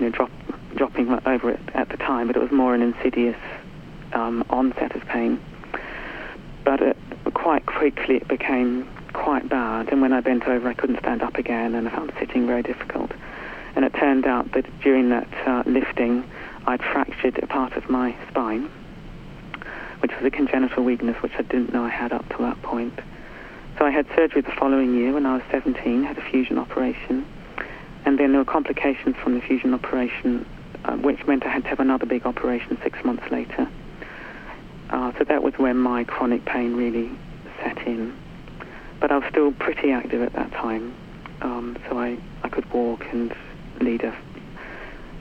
know, 0.00 0.08
drop, 0.10 0.32
dropping 0.74 1.08
over 1.24 1.50
it 1.50 1.60
at 1.74 1.90
the 1.90 1.96
time, 1.96 2.26
but 2.26 2.34
it 2.34 2.42
was 2.42 2.50
more 2.50 2.74
an 2.74 2.82
insidious 2.82 3.38
um, 4.12 4.44
onset 4.50 4.96
of 4.96 5.06
pain. 5.06 5.40
But 6.64 6.82
it, 6.82 6.96
quite 7.34 7.66
quickly 7.66 8.16
it 8.16 8.26
became 8.26 8.88
quite 9.12 9.48
bad, 9.48 9.92
and 9.92 10.02
when 10.02 10.12
I 10.12 10.22
bent 10.22 10.48
over, 10.48 10.68
I 10.68 10.74
couldn't 10.74 10.98
stand 10.98 11.22
up 11.22 11.36
again, 11.36 11.76
and 11.76 11.86
I 11.86 11.92
found 11.92 12.12
sitting 12.18 12.48
very 12.48 12.64
difficult. 12.64 13.12
And 13.76 13.84
it 13.84 13.94
turned 13.94 14.26
out 14.26 14.50
that 14.54 14.66
during 14.80 15.10
that 15.10 15.28
uh, 15.46 15.62
lifting, 15.66 16.28
I'd 16.66 16.82
fractured 16.82 17.38
a 17.42 17.46
part 17.46 17.74
of 17.74 17.88
my 17.88 18.16
spine, 18.28 18.68
which 20.00 20.10
was 20.12 20.24
a 20.24 20.30
congenital 20.30 20.82
weakness 20.82 21.16
which 21.22 21.32
I 21.38 21.42
didn't 21.42 21.72
know 21.72 21.84
I 21.84 21.90
had 21.90 22.12
up 22.12 22.28
to 22.30 22.38
that 22.38 22.60
point. 22.62 22.98
So 23.78 23.84
I 23.84 23.90
had 23.90 24.06
surgery 24.16 24.40
the 24.40 24.52
following 24.58 24.94
year 24.94 25.12
when 25.12 25.26
I 25.26 25.34
was 25.34 25.42
17, 25.52 26.02
had 26.02 26.18
a 26.18 26.22
fusion 26.22 26.58
operation, 26.58 27.24
and 28.04 28.18
then 28.18 28.32
there 28.32 28.40
were 28.40 28.44
complications 28.44 29.14
from 29.22 29.34
the 29.34 29.40
fusion 29.40 29.74
operation, 29.74 30.44
uh, 30.84 30.96
which 30.96 31.24
meant 31.26 31.46
I 31.46 31.50
had 31.50 31.62
to 31.64 31.68
have 31.68 31.80
another 31.80 32.06
big 32.06 32.26
operation 32.26 32.78
six 32.82 32.98
months 33.04 33.24
later. 33.30 33.68
Uh, 34.90 35.12
so 35.18 35.24
that 35.24 35.42
was 35.42 35.54
when 35.58 35.76
my 35.76 36.02
chronic 36.04 36.44
pain 36.46 36.74
really 36.74 37.10
set 37.62 37.78
in. 37.86 38.16
But 39.00 39.12
I 39.12 39.18
was 39.18 39.28
still 39.30 39.52
pretty 39.52 39.92
active 39.92 40.22
at 40.22 40.32
that 40.32 40.50
time, 40.52 40.94
um, 41.42 41.76
so 41.88 41.98
I, 41.98 42.18
I 42.42 42.48
could 42.48 42.68
walk 42.72 43.04
and 43.12 43.32
lead 43.80 44.02
a 44.02 44.16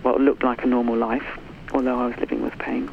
what 0.06 0.22
looked 0.22 0.44
like 0.44 0.64
a 0.64 0.68
normal 0.68 0.96
life, 0.96 1.26
although 1.74 2.00
I 2.00 2.06
was 2.06 2.16
living 2.18 2.44
with 2.44 2.56
pain. 2.60 2.92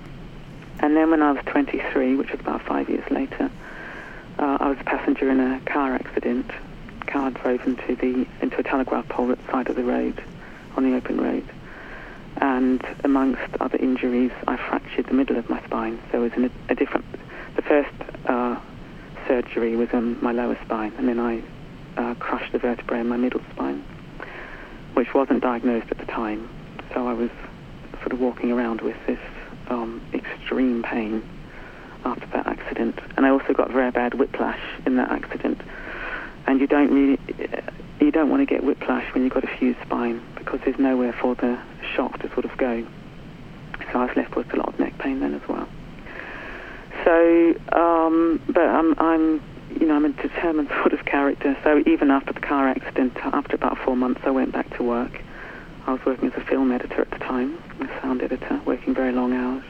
And 0.80 0.96
then 0.96 1.10
when 1.10 1.22
I 1.22 1.32
was 1.32 1.44
23, 1.44 2.16
which 2.16 2.32
was 2.32 2.40
about 2.40 2.62
five 2.62 2.88
years 2.88 3.08
later, 3.10 3.50
uh, 4.38 4.56
I 4.58 4.70
was 4.70 4.78
a 4.80 4.84
passenger 4.84 5.30
in 5.30 5.38
a 5.38 5.60
car 5.66 5.94
accident. 5.94 6.50
Car 7.06 7.30
drove 7.30 7.66
into 7.66 7.94
the 7.96 8.26
into 8.40 8.58
a 8.58 8.62
telegraph 8.62 9.06
pole 9.10 9.30
at 9.30 9.44
the 9.44 9.52
side 9.52 9.68
of 9.68 9.76
the 9.76 9.84
road, 9.84 10.24
on 10.74 10.90
the 10.90 10.96
open 10.96 11.20
road. 11.20 11.46
And 12.38 12.82
amongst 13.04 13.42
other 13.60 13.76
injuries, 13.76 14.32
I 14.48 14.56
fractured 14.56 15.04
the 15.04 15.12
middle 15.12 15.36
of 15.36 15.50
my 15.50 15.62
spine. 15.64 16.00
So 16.10 16.24
it 16.24 16.34
was 16.34 16.50
a, 16.50 16.72
a 16.72 16.74
different. 16.74 17.04
The 17.56 17.62
first 17.62 17.94
uh, 18.24 18.58
surgery 19.28 19.76
was 19.76 19.90
on 19.92 20.16
my 20.24 20.32
lower 20.32 20.58
spine, 20.64 20.94
and 20.96 21.06
then 21.06 21.20
I 21.20 21.42
uh, 21.98 22.14
crushed 22.14 22.52
the 22.52 22.58
vertebrae 22.58 23.00
in 23.00 23.08
my 23.08 23.18
middle 23.18 23.42
spine, 23.52 23.84
which 24.94 25.12
wasn't 25.12 25.42
diagnosed 25.42 25.88
at 25.90 25.98
the 25.98 26.06
time. 26.06 26.48
So 26.94 27.06
I 27.06 27.12
was 27.12 27.30
sort 28.00 28.12
of 28.12 28.20
walking 28.20 28.52
around 28.52 28.80
with 28.80 28.96
this 29.06 29.18
um, 29.68 30.02
extreme 30.12 30.82
pain 30.82 31.22
after 32.04 32.26
that 32.26 32.46
accident. 32.46 32.98
And 33.16 33.24
I 33.24 33.30
also 33.30 33.52
got 33.52 33.70
very 33.70 33.90
bad 33.90 34.14
whiplash 34.14 34.60
in 34.86 34.96
that 34.96 35.10
accident. 35.10 35.60
And 36.46 36.60
you 36.60 36.66
don't 36.66 36.92
really, 36.92 37.18
you 38.00 38.10
don't 38.10 38.28
want 38.28 38.40
to 38.40 38.46
get 38.46 38.64
whiplash 38.64 39.12
when 39.14 39.22
you've 39.22 39.32
got 39.32 39.44
a 39.44 39.56
fused 39.58 39.80
spine 39.82 40.22
because 40.36 40.60
there's 40.64 40.78
nowhere 40.78 41.12
for 41.12 41.34
the 41.36 41.58
shock 41.94 42.18
to 42.20 42.28
sort 42.32 42.44
of 42.44 42.56
go. 42.56 42.86
So 43.92 44.00
I 44.00 44.06
was 44.06 44.16
left 44.16 44.36
with 44.36 44.52
a 44.52 44.56
lot 44.56 44.68
of 44.68 44.78
neck 44.78 44.98
pain 44.98 45.20
then 45.20 45.34
as 45.34 45.48
well. 45.48 45.68
So, 47.04 47.54
um, 47.72 48.40
but 48.48 48.62
I'm, 48.62 48.94
I'm, 48.98 49.42
you 49.80 49.86
know, 49.86 49.94
I'm 49.94 50.04
a 50.04 50.10
determined 50.10 50.68
sort 50.80 50.92
of 50.92 51.04
character. 51.04 51.56
So 51.64 51.82
even 51.86 52.10
after 52.10 52.32
the 52.32 52.40
car 52.40 52.68
accident, 52.68 53.16
after 53.16 53.54
about 53.56 53.78
four 53.78 53.96
months, 53.96 54.20
I 54.24 54.30
went 54.30 54.52
back 54.52 54.76
to 54.76 54.82
work. 54.82 55.22
I 55.86 55.92
was 55.92 56.00
working 56.06 56.30
as 56.30 56.34
a 56.40 56.44
film 56.44 56.70
editor 56.70 57.00
at 57.00 57.10
the 57.10 57.18
time, 57.18 57.58
a 57.80 58.00
sound 58.00 58.22
editor, 58.22 58.60
working 58.64 58.94
very 58.94 59.12
long 59.12 59.32
hours. 59.32 59.64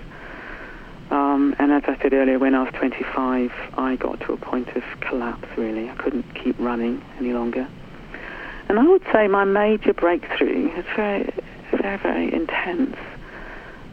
Um, 1.10 1.54
and 1.58 1.72
as 1.72 1.82
I 1.86 2.00
said 2.00 2.12
earlier, 2.12 2.38
when 2.38 2.54
I 2.54 2.62
was 2.62 2.72
25, 2.74 3.52
I 3.76 3.96
got 3.96 4.20
to 4.20 4.32
a 4.32 4.36
point 4.36 4.68
of 4.76 4.82
collapse, 5.00 5.48
really. 5.56 5.88
I 5.88 5.94
couldn't 5.96 6.24
keep 6.34 6.58
running 6.58 7.02
any 7.18 7.32
longer. 7.32 7.68
And 8.68 8.78
I 8.78 8.88
would 8.88 9.02
say 9.12 9.28
my 9.28 9.44
major 9.44 9.92
breakthrough 9.92 10.74
was 10.74 10.84
very, 10.96 11.32
very, 11.70 11.98
very 11.98 12.32
intense. 12.32 12.96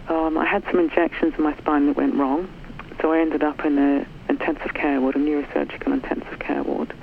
Um, 0.08 0.38
I 0.38 0.46
had 0.46 0.64
some 0.66 0.80
injections 0.80 1.34
in 1.38 1.44
my 1.44 1.56
spine 1.58 1.88
that 1.88 1.98
went 1.98 2.16
wrong, 2.16 2.48
so 3.02 3.12
I 3.12 3.20
ended 3.20 3.44
up 3.44 3.66
in 3.66 3.78
an 3.78 4.08
intensive 4.28 4.74
care 4.74 5.00
ward, 5.02 5.16
a 5.16 5.20
neurosurgical 5.20 5.94
intensive 5.94 6.40
care 6.40 6.64
ward. 6.64 6.94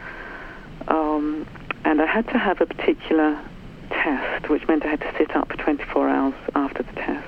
Um, 0.88 1.46
and 1.84 2.00
I 2.00 2.06
had 2.06 2.26
to 2.28 2.38
have 2.38 2.60
a 2.60 2.66
particular 2.66 3.40
test, 3.86 4.48
which 4.48 4.66
meant 4.68 4.84
I 4.84 4.88
had 4.88 5.00
to 5.00 5.14
sit 5.18 5.34
up 5.36 5.48
for 5.48 5.56
24 5.56 6.08
hours 6.08 6.34
after 6.54 6.82
the 6.82 6.92
test. 6.92 7.26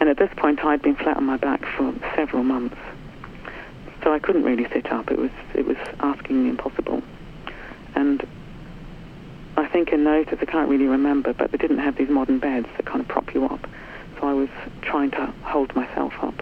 And 0.00 0.08
at 0.08 0.18
this 0.18 0.30
point, 0.36 0.64
I'd 0.64 0.82
been 0.82 0.96
flat 0.96 1.16
on 1.16 1.24
my 1.24 1.36
back 1.36 1.64
for 1.76 1.94
several 2.16 2.42
months, 2.42 2.76
so 4.02 4.12
I 4.12 4.18
couldn't 4.18 4.42
really 4.42 4.66
sit 4.72 4.90
up. 4.90 5.10
It 5.10 5.18
was 5.18 5.30
it 5.54 5.64
was 5.66 5.76
asking 6.00 6.42
the 6.44 6.50
impossible. 6.50 7.02
And 7.94 8.26
I 9.56 9.66
think 9.68 9.90
in 9.90 10.04
those 10.04 10.26
I 10.30 10.44
can't 10.44 10.68
really 10.68 10.86
remember, 10.86 11.32
but 11.32 11.52
they 11.52 11.58
didn't 11.58 11.78
have 11.78 11.96
these 11.96 12.08
modern 12.08 12.38
beds 12.38 12.66
that 12.76 12.86
kind 12.86 13.00
of 13.00 13.08
prop 13.08 13.32
you 13.34 13.44
up. 13.44 13.66
So 14.18 14.26
I 14.26 14.32
was 14.32 14.48
trying 14.82 15.10
to 15.12 15.32
hold 15.42 15.74
myself 15.76 16.14
up. 16.20 16.34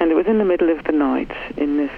And 0.00 0.10
it 0.10 0.14
was 0.14 0.26
in 0.26 0.38
the 0.38 0.44
middle 0.44 0.70
of 0.70 0.84
the 0.84 0.92
night 0.92 1.30
in 1.56 1.76
this 1.76 1.90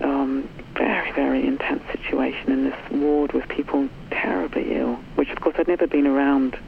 um, 0.00 0.48
very, 0.74 1.12
very 1.12 1.46
intense 1.46 1.82
situation 1.92 2.52
in 2.52 2.64
this 2.64 2.90
ward 2.90 3.32
with 3.32 3.48
people 3.48 3.88
terribly 4.10 4.74
ill, 4.74 4.96
which 5.16 5.30
of 5.30 5.40
course 5.40 5.56
I'd 5.58 5.68
never 5.68 5.86
been 5.86 6.06
around. 6.06 6.58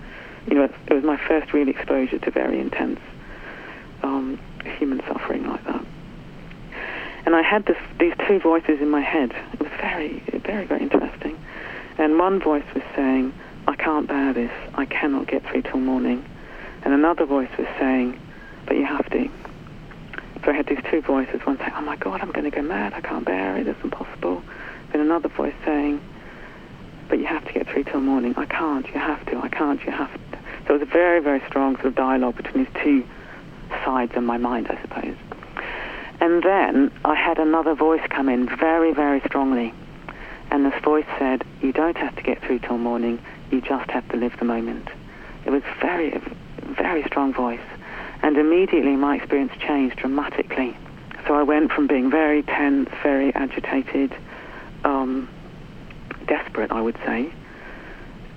You 0.46 0.54
know, 0.54 0.64
it 0.86 0.92
was 0.92 1.04
my 1.04 1.16
first 1.16 1.52
real 1.52 1.68
exposure 1.68 2.18
to 2.18 2.30
very 2.30 2.58
intense 2.60 3.00
um, 4.02 4.38
human 4.78 5.00
suffering 5.06 5.46
like 5.46 5.64
that. 5.64 5.84
And 7.24 7.36
I 7.36 7.42
had 7.42 7.66
this, 7.66 7.76
these 8.00 8.14
two 8.26 8.40
voices 8.40 8.80
in 8.80 8.90
my 8.90 9.00
head. 9.00 9.32
It 9.52 9.60
was 9.60 9.70
very, 9.80 10.18
very, 10.44 10.64
very 10.66 10.82
interesting. 10.82 11.38
And 11.98 12.18
one 12.18 12.40
voice 12.40 12.64
was 12.74 12.82
saying, 12.96 13.32
I 13.68 13.76
can't 13.76 14.08
bear 14.08 14.32
this. 14.32 14.50
I 14.74 14.86
cannot 14.86 15.28
get 15.28 15.44
through 15.44 15.62
till 15.62 15.78
morning. 15.78 16.24
And 16.82 16.92
another 16.92 17.24
voice 17.24 17.50
was 17.56 17.68
saying, 17.78 18.18
but 18.66 18.76
you 18.76 18.84
have 18.84 19.08
to. 19.10 19.30
So 20.44 20.50
I 20.50 20.54
had 20.54 20.66
these 20.66 20.82
two 20.90 21.00
voices, 21.02 21.40
one 21.44 21.58
saying, 21.58 21.72
oh 21.76 21.82
my 21.82 21.96
God, 21.96 22.20
I'm 22.20 22.32
going 22.32 22.44
to 22.44 22.50
go 22.50 22.62
mad, 22.62 22.94
I 22.94 23.00
can't 23.00 23.24
bear 23.24 23.56
it, 23.56 23.68
it's 23.68 23.82
impossible. 23.82 24.42
Then 24.90 25.00
another 25.00 25.28
voice 25.28 25.54
saying, 25.64 26.00
but 27.08 27.18
you 27.18 27.26
have 27.26 27.44
to 27.46 27.52
get 27.52 27.68
through 27.68 27.84
till 27.84 28.00
morning. 28.00 28.34
I 28.36 28.46
can't, 28.46 28.86
you 28.88 28.94
have 28.94 29.24
to, 29.26 29.38
I 29.38 29.48
can't, 29.48 29.84
you 29.84 29.92
have 29.92 30.12
to. 30.12 30.38
So 30.66 30.74
it 30.74 30.80
was 30.80 30.82
a 30.82 30.92
very, 30.92 31.20
very 31.20 31.42
strong 31.46 31.76
sort 31.76 31.86
of 31.86 31.94
dialogue 31.94 32.36
between 32.36 32.64
these 32.64 32.82
two 32.82 33.06
sides 33.84 34.12
of 34.16 34.22
my 34.24 34.36
mind, 34.36 34.68
I 34.68 34.80
suppose. 34.82 35.16
And 36.20 36.42
then 36.42 36.92
I 37.04 37.14
had 37.14 37.38
another 37.38 37.74
voice 37.74 38.02
come 38.08 38.28
in 38.28 38.48
very, 38.56 38.92
very 38.92 39.20
strongly. 39.20 39.74
And 40.50 40.64
this 40.64 40.82
voice 40.82 41.06
said, 41.18 41.44
you 41.60 41.72
don't 41.72 41.96
have 41.96 42.14
to 42.16 42.22
get 42.22 42.42
through 42.42 42.60
till 42.60 42.78
morning, 42.78 43.20
you 43.50 43.60
just 43.60 43.90
have 43.90 44.08
to 44.10 44.16
live 44.16 44.36
the 44.38 44.44
moment. 44.44 44.88
It 45.44 45.50
was 45.50 45.62
very, 45.80 46.20
very 46.62 47.02
strong 47.04 47.32
voice. 47.32 47.60
And 48.22 48.36
immediately 48.36 48.96
my 48.96 49.16
experience 49.16 49.52
changed 49.58 49.96
dramatically. 49.96 50.76
So 51.26 51.34
I 51.34 51.42
went 51.42 51.72
from 51.72 51.86
being 51.86 52.10
very 52.10 52.42
tense, 52.42 52.88
very 53.02 53.34
agitated, 53.34 54.14
um, 54.84 55.28
desperate, 56.26 56.70
I 56.70 56.80
would 56.80 56.96
say, 57.04 57.32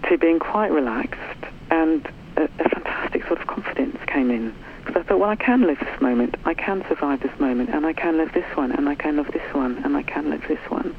to 0.10 0.18
being 0.18 0.39
quite 0.39 0.72
relaxed, 0.72 1.46
and 1.72 2.06
a, 2.38 2.44
a 2.44 2.70
fantastic 2.70 3.25
sort 3.27 3.39
of 3.39 3.48
confidence 3.48 3.98
came 4.08 4.30
in. 4.30 4.54
Because 4.80 5.01
I 5.01 5.08
thought, 5.08 5.20
well, 5.20 5.30
I 5.30 5.36
can 5.36 5.62
live 5.62 5.80
this 5.80 6.01
moment, 6.01 6.36
I 6.46 6.54
can 6.54 6.86
survive 6.88 7.22
this 7.22 7.39
moment, 7.39 7.70
and 7.72 7.86
I 7.86 7.94
can 7.94 8.18
live 8.18 8.34
this 8.34 8.46
one, 8.56 8.72
and 8.72 8.88
I 8.88 8.96
can 8.96 9.18
live 9.18 9.32
this 9.32 9.54
one, 9.54 9.77
and 9.84 9.98
I 9.98 10.04
can 10.04 10.30
live 10.30 10.44
this 10.48 10.60
one. 10.70 10.96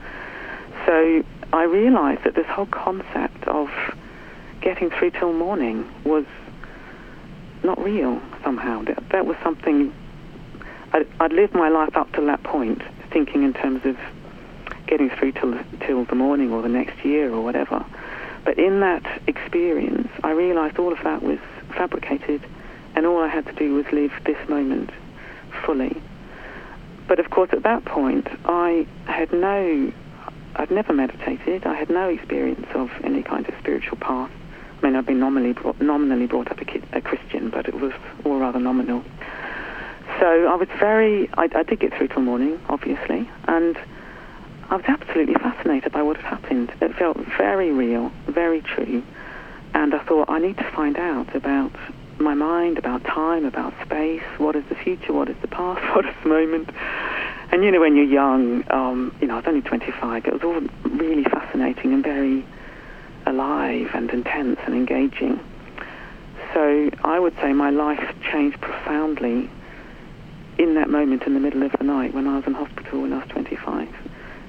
So 0.86 1.24
I 1.52 1.64
realized 1.64 2.24
that 2.24 2.34
this 2.34 2.46
whole 2.46 2.66
concept 2.66 3.46
of 3.46 3.68
getting 4.60 4.90
through 4.90 5.12
till 5.12 5.32
morning 5.32 5.88
was 6.04 6.24
not 7.66 7.82
real 7.82 8.20
somehow. 8.42 8.82
That, 8.84 9.02
that 9.10 9.26
was 9.26 9.36
something 9.42 9.92
I'd, 10.92 11.06
I'd 11.20 11.32
lived 11.32 11.54
my 11.54 11.68
life 11.68 11.96
up 11.96 12.12
to 12.12 12.22
that 12.22 12.42
point, 12.42 12.82
thinking 13.12 13.42
in 13.42 13.52
terms 13.52 13.84
of 13.84 13.96
getting 14.86 15.10
through 15.10 15.32
till 15.32 15.58
till 15.80 16.04
the 16.04 16.14
morning 16.14 16.52
or 16.52 16.62
the 16.62 16.68
next 16.68 17.04
year 17.04 17.32
or 17.32 17.42
whatever. 17.42 17.84
But 18.44 18.58
in 18.58 18.80
that 18.80 19.20
experience, 19.26 20.08
I 20.22 20.30
realized 20.30 20.78
all 20.78 20.92
of 20.92 21.02
that 21.02 21.22
was 21.22 21.38
fabricated, 21.76 22.46
and 22.94 23.04
all 23.04 23.20
I 23.20 23.28
had 23.28 23.44
to 23.46 23.52
do 23.52 23.74
was 23.74 23.84
live 23.92 24.12
this 24.24 24.48
moment 24.48 24.90
fully. 25.64 26.00
But 27.08 27.18
of 27.18 27.30
course, 27.30 27.50
at 27.52 27.62
that 27.64 27.84
point, 27.84 28.28
I 28.44 28.86
had 29.06 29.32
no, 29.32 29.92
I'd 30.56 30.70
never 30.70 30.92
meditated. 30.92 31.66
I 31.66 31.74
had 31.74 31.90
no 31.90 32.08
experience 32.08 32.66
of 32.74 32.90
any 33.02 33.22
kind 33.22 33.48
of 33.48 33.54
spiritual 33.58 33.98
path. 33.98 34.30
Mean, 34.86 34.94
I've 34.94 35.04
been 35.04 35.18
nominally 35.18 35.52
brought, 35.52 35.80
nominally 35.80 36.26
brought 36.26 36.48
up 36.48 36.60
a, 36.60 36.96
a 36.96 37.00
Christian, 37.00 37.50
but 37.50 37.66
it 37.66 37.74
was 37.74 37.92
all 38.24 38.38
rather 38.38 38.60
nominal. 38.60 39.02
So 40.20 40.46
I 40.46 40.54
was 40.54 40.68
very, 40.78 41.28
I, 41.34 41.48
I 41.52 41.64
did 41.64 41.80
get 41.80 41.92
through 41.92 42.06
till 42.06 42.22
morning, 42.22 42.60
obviously, 42.68 43.28
and 43.48 43.76
I 44.70 44.76
was 44.76 44.84
absolutely 44.86 45.34
fascinated 45.34 45.90
by 45.90 46.02
what 46.02 46.18
had 46.18 46.26
happened. 46.26 46.72
It 46.80 46.94
felt 46.94 47.16
very 47.36 47.72
real, 47.72 48.12
very 48.28 48.60
true. 48.60 49.02
And 49.74 49.92
I 49.92 50.04
thought, 50.04 50.30
I 50.30 50.38
need 50.38 50.56
to 50.58 50.70
find 50.70 50.96
out 50.96 51.34
about 51.34 51.72
my 52.20 52.34
mind, 52.34 52.78
about 52.78 53.02
time, 53.02 53.44
about 53.44 53.74
space. 53.84 54.22
What 54.38 54.54
is 54.54 54.62
the 54.68 54.76
future? 54.76 55.12
What 55.12 55.28
is 55.28 55.36
the 55.42 55.48
past? 55.48 55.82
What 55.96 56.06
is 56.06 56.14
the 56.22 56.28
moment? 56.28 56.70
And 57.50 57.64
you 57.64 57.72
know, 57.72 57.80
when 57.80 57.96
you're 57.96 58.04
young, 58.04 58.62
um, 58.70 59.12
you 59.20 59.26
know, 59.26 59.34
I 59.34 59.38
was 59.38 59.46
only 59.48 59.62
25. 59.62 60.26
It 60.26 60.32
was 60.32 60.42
all 60.44 60.60
really 60.90 61.24
fascinating 61.24 61.92
and 61.92 62.04
very 62.04 62.46
alive 63.26 63.90
and 63.94 64.10
intense 64.10 64.58
and 64.64 64.74
engaging. 64.74 65.40
So 66.54 66.90
I 67.04 67.18
would 67.18 67.34
say 67.36 67.52
my 67.52 67.70
life 67.70 68.14
changed 68.30 68.60
profoundly 68.60 69.50
in 70.58 70.74
that 70.74 70.88
moment 70.88 71.24
in 71.24 71.34
the 71.34 71.40
middle 71.40 71.62
of 71.62 71.72
the 71.72 71.84
night 71.84 72.14
when 72.14 72.26
I 72.26 72.36
was 72.36 72.46
in 72.46 72.54
hospital 72.54 73.02
when 73.02 73.12
I 73.12 73.18
was 73.18 73.28
25. 73.28 73.88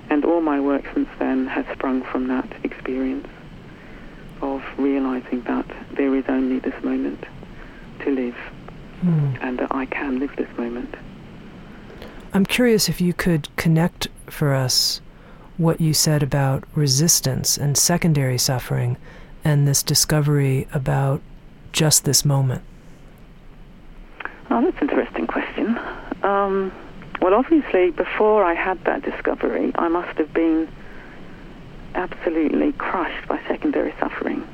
And 0.10 0.24
all 0.24 0.42
my 0.42 0.60
work 0.60 0.86
since 0.94 1.10
then 1.20 1.48
has 1.48 1.66
sprung 1.74 2.04
from 2.04 2.28
that 2.28 2.50
experience 2.64 3.28
of 4.42 4.64
realizing 4.78 5.42
that 5.42 5.66
there 5.92 6.16
is 6.16 6.24
only 6.30 6.60
this 6.60 6.82
moment 6.84 7.26
to 8.02 8.12
live 8.12 8.38
mm. 9.04 9.38
and 9.42 9.60
that 9.60 9.74
I 9.74 9.86
can 9.86 10.20
live 10.20 10.34
this 10.38 10.50
moment. 10.58 10.96
I'm 12.34 12.46
curious 12.46 12.88
if 12.88 13.02
you 13.02 13.14
could 13.14 13.54
connect 13.56 14.08
for 14.30 14.54
us 14.54 15.02
what 15.58 15.82
you 15.82 15.94
said 15.94 16.22
about 16.22 16.64
resistance 16.76 17.58
and 17.58 17.78
secondary 17.78 18.38
suffering 18.38 18.98
and 19.44 19.68
this 19.68 19.82
discovery 19.82 20.68
about 20.74 21.22
just 21.72 22.06
this 22.06 22.24
moment. 22.24 22.62
Oh, 24.50 24.62
that's 24.62 24.82
an 24.82 24.90
interesting 24.90 25.28
question. 25.28 25.78
Um, 26.24 26.72
well, 27.22 27.34
obviously, 27.34 27.92
before 27.92 28.44
I 28.44 28.54
had 28.54 28.84
that 28.86 29.04
discovery, 29.04 29.72
I 29.76 29.88
must 29.88 30.18
have 30.18 30.34
been 30.34 30.68
absolutely 31.96 32.72
crushed 32.74 33.28
by 33.28 33.40
secondary 33.48 33.94
suffering. 34.00 34.48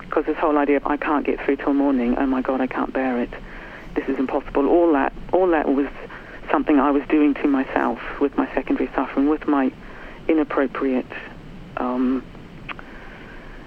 Because 0.00 0.24
this 0.24 0.36
whole 0.36 0.56
idea 0.56 0.76
of 0.76 0.86
I 0.86 0.96
can't 0.96 1.26
get 1.26 1.44
through 1.44 1.56
till 1.56 1.74
morning, 1.74 2.16
oh 2.16 2.26
my 2.26 2.40
God, 2.40 2.60
I 2.60 2.66
can't 2.66 2.92
bear 2.92 3.20
it, 3.20 3.30
this 3.94 4.08
is 4.08 4.18
impossible, 4.18 4.66
all 4.68 4.92
that, 4.92 5.12
all 5.32 5.48
that 5.48 5.68
was 5.68 5.88
something 6.50 6.78
I 6.78 6.90
was 6.90 7.02
doing 7.08 7.34
to 7.34 7.48
myself 7.48 8.00
with 8.20 8.36
my 8.36 8.52
secondary 8.54 8.90
suffering, 8.94 9.28
with 9.28 9.46
my 9.46 9.72
inappropriate 10.28 11.06
um, 11.76 12.24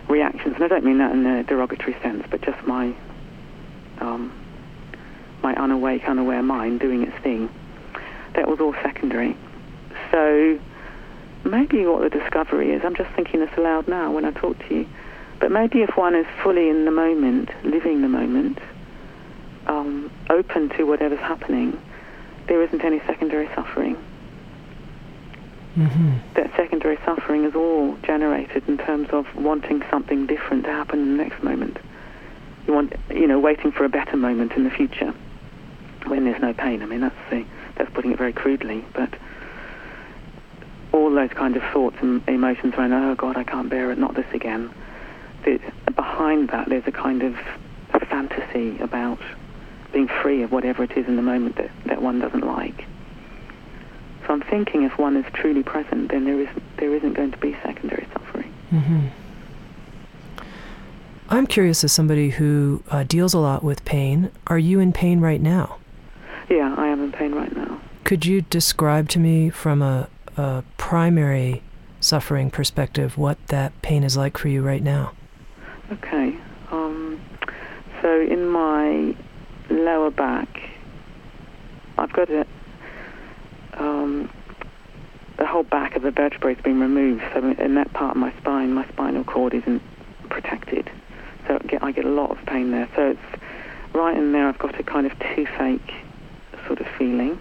reactions. 0.07 0.55
And 0.55 0.63
I 0.63 0.67
don't 0.67 0.85
mean 0.85 0.99
that 0.99 1.11
in 1.11 1.25
a 1.25 1.43
derogatory 1.43 1.97
sense, 2.01 2.25
but 2.29 2.41
just 2.41 2.65
my 2.65 2.93
um, 3.99 4.31
my 5.43 5.53
unawake, 5.55 6.03
unaware 6.07 6.43
mind 6.43 6.79
doing 6.79 7.03
its 7.03 7.17
thing. 7.23 7.49
That 8.35 8.47
was 8.47 8.59
all 8.59 8.73
secondary. 8.83 9.35
So 10.11 10.59
maybe 11.43 11.85
what 11.85 12.01
the 12.01 12.09
discovery 12.09 12.71
is, 12.73 12.83
I'm 12.83 12.95
just 12.95 13.11
thinking 13.15 13.39
this 13.39 13.49
aloud 13.57 13.87
now 13.87 14.11
when 14.11 14.25
I 14.25 14.31
talk 14.31 14.57
to 14.67 14.75
you, 14.75 14.87
but 15.39 15.51
maybe 15.51 15.81
if 15.81 15.97
one 15.97 16.15
is 16.15 16.27
fully 16.43 16.69
in 16.69 16.85
the 16.85 16.91
moment, 16.91 17.49
living 17.63 18.01
the 18.01 18.07
moment, 18.07 18.59
um, 19.67 20.11
open 20.29 20.69
to 20.69 20.83
whatever's 20.83 21.19
happening, 21.19 21.79
there 22.47 22.61
isn't 22.61 22.83
any 22.83 22.99
secondary 23.07 23.47
suffering. 23.55 23.97
Mm-hmm. 25.77 26.33
That 26.35 26.55
secondary 26.55 26.97
suffering 27.05 27.45
is 27.45 27.55
all 27.55 27.97
generated 28.03 28.67
in 28.67 28.77
terms 28.77 29.09
of 29.11 29.33
wanting 29.35 29.83
something 29.89 30.27
different 30.27 30.65
to 30.65 30.71
happen 30.71 30.99
in 30.99 31.17
the 31.17 31.23
next 31.23 31.43
moment. 31.43 31.77
You 32.67 32.73
want, 32.73 32.93
you 33.09 33.27
know, 33.27 33.39
waiting 33.39 33.71
for 33.71 33.85
a 33.85 33.89
better 33.89 34.17
moment 34.17 34.53
in 34.53 34.63
the 34.63 34.69
future 34.69 35.13
when 36.07 36.25
there's 36.25 36.41
no 36.41 36.53
pain. 36.53 36.83
I 36.83 36.85
mean, 36.85 37.01
that's 37.01 37.15
the, 37.29 37.45
that's 37.77 37.89
putting 37.93 38.11
it 38.11 38.17
very 38.17 38.33
crudely, 38.33 38.83
but 38.93 39.13
all 40.91 41.09
those 41.11 41.31
kind 41.31 41.55
of 41.55 41.63
thoughts 41.71 41.97
and 42.01 42.27
emotions 42.27 42.73
around, 42.75 42.91
oh 42.93 43.15
God, 43.15 43.37
I 43.37 43.43
can't 43.43 43.69
bear 43.69 43.91
it, 43.91 43.97
not 43.97 44.13
this 44.13 44.25
again. 44.33 44.73
The, 45.45 45.59
behind 45.95 46.49
that, 46.49 46.67
there's 46.67 46.85
a 46.85 46.91
kind 46.91 47.23
of 47.23 47.35
fantasy 48.11 48.77
about 48.79 49.19
being 49.93 50.07
free 50.21 50.43
of 50.43 50.51
whatever 50.51 50.83
it 50.83 50.91
is 50.97 51.07
in 51.07 51.15
the 51.15 51.21
moment 51.21 51.55
that, 51.55 51.71
that 51.85 52.01
one 52.01 52.19
doesn't 52.19 52.45
like. 52.45 52.85
So 54.25 54.33
I'm 54.33 54.41
thinking 54.41 54.83
if 54.83 54.97
one 54.97 55.17
is 55.17 55.25
truly 55.33 55.63
present, 55.63 56.11
then 56.11 56.25
there, 56.25 56.39
is, 56.39 56.49
there 56.77 56.93
isn't 56.93 57.13
going 57.13 57.31
to 57.31 57.37
be 57.37 57.53
secondary 57.63 58.07
suffering. 58.13 58.53
Mm-hmm. 58.71 59.07
I'm 61.29 61.47
curious 61.47 61.83
as 61.83 61.91
somebody 61.93 62.31
who 62.31 62.83
uh, 62.89 63.03
deals 63.03 63.33
a 63.33 63.39
lot 63.39 63.63
with 63.63 63.85
pain, 63.85 64.31
are 64.47 64.59
you 64.59 64.79
in 64.79 64.91
pain 64.91 65.21
right 65.21 65.41
now? 65.41 65.77
Yeah, 66.49 66.75
I 66.77 66.87
am 66.87 67.01
in 67.01 67.11
pain 67.13 67.33
right 67.33 67.55
now. 67.55 67.79
Could 68.03 68.25
you 68.25 68.41
describe 68.41 69.07
to 69.09 69.19
me 69.19 69.49
from 69.49 69.81
a, 69.81 70.09
a 70.35 70.63
primary 70.77 71.63
suffering 72.01 72.51
perspective 72.51 73.17
what 73.17 73.37
that 73.47 73.79
pain 73.81 74.03
is 74.03 74.17
like 74.17 74.37
for 74.37 74.49
you 74.49 74.61
right 74.61 74.83
now? 74.83 75.13
Okay. 75.91 76.35
Um, 76.71 77.21
so 78.01 78.19
in 78.19 78.47
my 78.47 79.15
lower 79.69 80.11
back, 80.11 80.69
I've 81.97 82.11
got 82.11 82.29
a, 82.29 82.45
um, 83.81 84.29
the 85.37 85.45
whole 85.45 85.63
back 85.63 85.95
of 85.95 86.03
the 86.03 86.11
vertebrae 86.11 86.53
has 86.53 86.63
been 86.63 86.79
removed. 86.79 87.23
So 87.33 87.39
in 87.39 87.75
that 87.75 87.91
part 87.93 88.15
of 88.15 88.17
my 88.17 88.31
spine, 88.39 88.73
my 88.73 88.87
spinal 88.89 89.23
cord 89.23 89.53
isn't 89.53 89.81
protected. 90.29 90.89
So 91.47 91.59
get, 91.67 91.83
I 91.83 91.91
get 91.91 92.05
a 92.05 92.09
lot 92.09 92.31
of 92.31 92.45
pain 92.45 92.71
there. 92.71 92.87
So 92.95 93.11
it's 93.11 93.41
right 93.93 94.15
in 94.15 94.31
there. 94.31 94.47
I've 94.47 94.59
got 94.59 94.79
a 94.79 94.83
kind 94.83 95.05
of 95.05 95.13
toothache 95.19 95.93
sort 96.67 96.79
of 96.79 96.87
feeling 96.97 97.39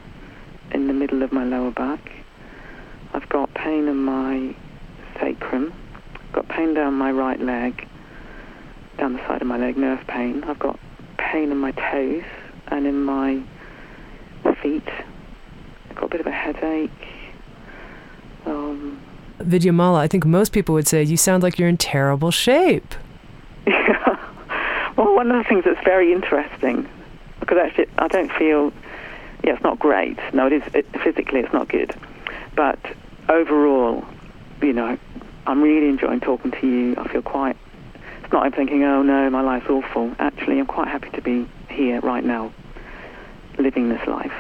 in 0.73 0.87
the 0.87 0.95
middle 0.95 1.23
of 1.23 1.33
my 1.33 1.45
lower 1.45 1.71
back. 1.71 2.11
I've 3.13 3.29
got 3.29 3.53
pain 3.55 3.89
in 3.89 3.97
my 3.97 4.55
sacrum. 5.19 5.73
I've 6.15 6.33
got 6.33 6.49
pain 6.49 6.75
down 6.75 6.95
my 6.95 7.11
right 7.11 7.41
leg, 7.41 7.87
down 8.99 9.15
the 9.15 9.19
side 9.27 9.43
of 9.43 9.49
my 9.49 9.59
leg, 9.59 9.77
nerve 9.77 10.07
pain. 10.07 10.43
I've 10.45 10.59
got 10.59 10.79
pain 11.19 11.51
in 11.51 11.59
my 11.59 11.73
toes 11.73 12.25
and 12.69 12.87
in 12.87 13.03
my 13.03 13.43
feet. 14.63 14.89
Got 16.01 16.07
a 16.07 16.09
bit 16.09 16.21
of 16.21 16.27
a 16.27 16.31
headache. 16.31 16.91
Um, 18.47 18.99
Vidyamala, 19.39 19.99
I 19.99 20.09
think 20.09 20.25
most 20.25 20.53
people 20.53 20.75
would 20.75 20.89
say 20.89 21.03
you 21.03 21.19
sound 21.19 21.43
like 21.43 21.59
you're 21.59 21.69
in 21.69 21.77
terrible 21.77 22.31
shape. 22.31 22.95
Yeah. 23.67 24.17
Well, 24.97 25.15
one 25.15 25.31
of 25.31 25.43
the 25.43 25.49
things 25.49 25.65
that's 25.65 25.83
very 25.83 26.13
interesting, 26.13 26.87
because 27.39 27.57
actually 27.57 27.87
I 27.97 28.09
don't 28.09 28.31
feel, 28.33 28.71
yeah, 29.43 29.55
it's 29.55 29.63
not 29.63 29.79
great. 29.79 30.19
No, 30.35 30.47
it 30.47 30.53
is 30.53 30.63
it, 30.75 30.85
physically, 31.03 31.41
it's 31.41 31.53
not 31.55 31.69
good, 31.69 31.95
but 32.55 32.79
overall, 33.29 34.05
you 34.61 34.75
know, 34.75 34.99
I'm 35.47 35.63
really 35.63 35.89
enjoying 35.89 36.21
talking 36.21 36.51
to 36.51 36.67
you. 36.67 36.97
I 36.99 37.09
feel 37.09 37.23
quite 37.23 37.57
it's 38.31 38.33
not 38.33 38.45
I'm 38.45 38.53
thinking, 38.53 38.85
oh 38.85 39.03
no, 39.03 39.31
my 39.31 39.41
life's 39.41 39.71
awful. 39.71 40.15
Actually, 40.19 40.59
I'm 40.59 40.67
quite 40.67 40.89
happy 40.89 41.11
to 41.11 41.21
be 41.23 41.49
here 41.71 42.01
right 42.01 42.23
now, 42.23 42.53
living 43.59 43.89
this 43.89 44.07
life. 44.07 44.35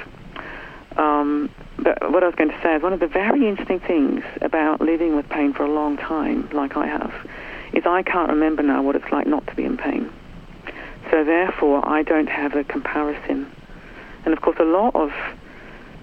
Um, 1.00 1.48
but 1.78 2.12
what 2.12 2.22
I 2.22 2.26
was 2.26 2.34
going 2.34 2.50
to 2.50 2.62
say 2.62 2.76
is 2.76 2.82
one 2.82 2.92
of 2.92 3.00
the 3.00 3.06
very 3.06 3.48
interesting 3.48 3.80
things 3.80 4.22
about 4.42 4.82
living 4.82 5.16
with 5.16 5.26
pain 5.30 5.54
for 5.54 5.64
a 5.64 5.70
long 5.70 5.96
time, 5.96 6.50
like 6.52 6.76
I 6.76 6.86
have, 6.86 7.14
is 7.72 7.86
I 7.86 8.02
can't 8.02 8.28
remember 8.28 8.62
now 8.62 8.82
what 8.82 8.96
it's 8.96 9.10
like 9.10 9.26
not 9.26 9.46
to 9.46 9.54
be 9.54 9.64
in 9.64 9.78
pain. 9.78 10.12
So 11.10 11.24
therefore, 11.24 11.88
I 11.88 12.02
don't 12.02 12.28
have 12.28 12.54
a 12.54 12.64
comparison. 12.64 13.50
And 14.26 14.34
of 14.34 14.42
course, 14.42 14.58
a 14.60 14.64
lot 14.64 14.94
of 14.94 15.10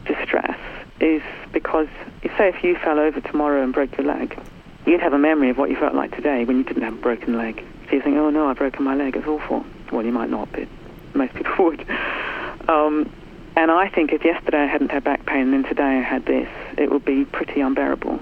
distress 0.05 0.57
is 0.99 1.21
because, 1.53 1.87
say, 2.35 2.49
if 2.49 2.63
you 2.63 2.75
fell 2.75 2.99
over 2.99 3.21
tomorrow 3.21 3.63
and 3.63 3.71
broke 3.71 3.95
your 3.99 4.07
leg, 4.07 4.39
you'd 4.87 5.01
have 5.01 5.13
a 5.13 5.19
memory 5.19 5.51
of 5.51 5.59
what 5.59 5.69
you 5.69 5.75
felt 5.75 5.93
like 5.93 6.15
today 6.15 6.43
when 6.43 6.57
you 6.57 6.63
didn't 6.63 6.81
have 6.81 6.95
a 6.95 7.01
broken 7.01 7.37
leg. 7.37 7.63
So 7.87 7.97
you 7.97 8.01
think, 8.01 8.17
oh 8.17 8.31
no, 8.31 8.49
I've 8.49 8.57
broken 8.57 8.83
my 8.83 8.95
leg, 8.95 9.15
it's 9.15 9.27
awful. 9.27 9.63
Well, 9.91 10.03
you 10.03 10.11
might 10.11 10.31
not, 10.31 10.51
but 10.51 10.67
most 11.13 11.35
people 11.35 11.53
would. 11.65 11.87
Um, 12.67 13.11
and 13.57 13.71
I 13.71 13.89
think 13.89 14.13
if 14.13 14.23
yesterday 14.23 14.59
I 14.59 14.67
hadn't 14.67 14.91
had 14.91 15.03
back 15.03 15.25
pain 15.25 15.41
and 15.41 15.53
then 15.53 15.63
today 15.63 15.83
I 15.83 16.01
had 16.01 16.25
this, 16.25 16.47
it 16.77 16.89
would 16.91 17.03
be 17.03 17.25
pretty 17.25 17.59
unbearable. 17.59 18.19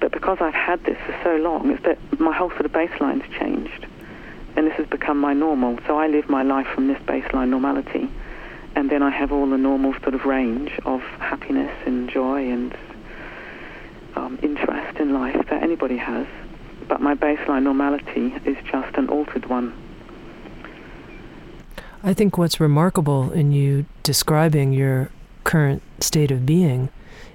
But 0.00 0.12
because 0.12 0.38
I've 0.40 0.54
had 0.54 0.84
this 0.84 0.98
for 1.04 1.18
so 1.24 1.36
long, 1.36 1.70
it's 1.70 1.82
that 1.84 1.98
my 2.20 2.32
whole 2.32 2.50
sort 2.50 2.66
of 2.66 2.72
baseline's 2.72 3.28
changed. 3.38 3.86
And 4.54 4.66
this 4.66 4.74
has 4.74 4.86
become 4.86 5.18
my 5.18 5.32
normal. 5.32 5.78
So 5.86 5.98
I 5.98 6.06
live 6.06 6.28
my 6.28 6.42
life 6.42 6.68
from 6.74 6.86
this 6.86 6.98
baseline 7.02 7.48
normality. 7.48 8.08
And 8.76 8.88
then 8.88 9.02
I 9.02 9.10
have 9.10 9.32
all 9.32 9.48
the 9.48 9.58
normal 9.58 9.94
sort 10.02 10.14
of 10.14 10.24
range 10.26 10.78
of 10.84 11.00
happiness 11.18 11.74
and 11.86 12.08
joy 12.08 12.48
and 12.48 12.76
um, 14.14 14.38
interest 14.42 14.98
in 15.00 15.12
life 15.12 15.46
that 15.48 15.62
anybody 15.62 15.96
has 15.96 16.26
but 16.90 17.00
my 17.00 17.14
baseline 17.14 17.62
normality 17.62 18.34
is 18.44 18.56
just 18.64 18.96
an 18.96 19.08
altered 19.08 19.46
one. 19.46 19.72
I 22.02 22.14
think 22.14 22.38
what's 22.38 22.60
remarkable 22.60 23.30
in 23.30 23.52
you 23.52 23.84
describing 24.02 24.72
your 24.72 25.10
current 25.44 25.82
state 26.00 26.30
of 26.30 26.46
being 26.46 26.88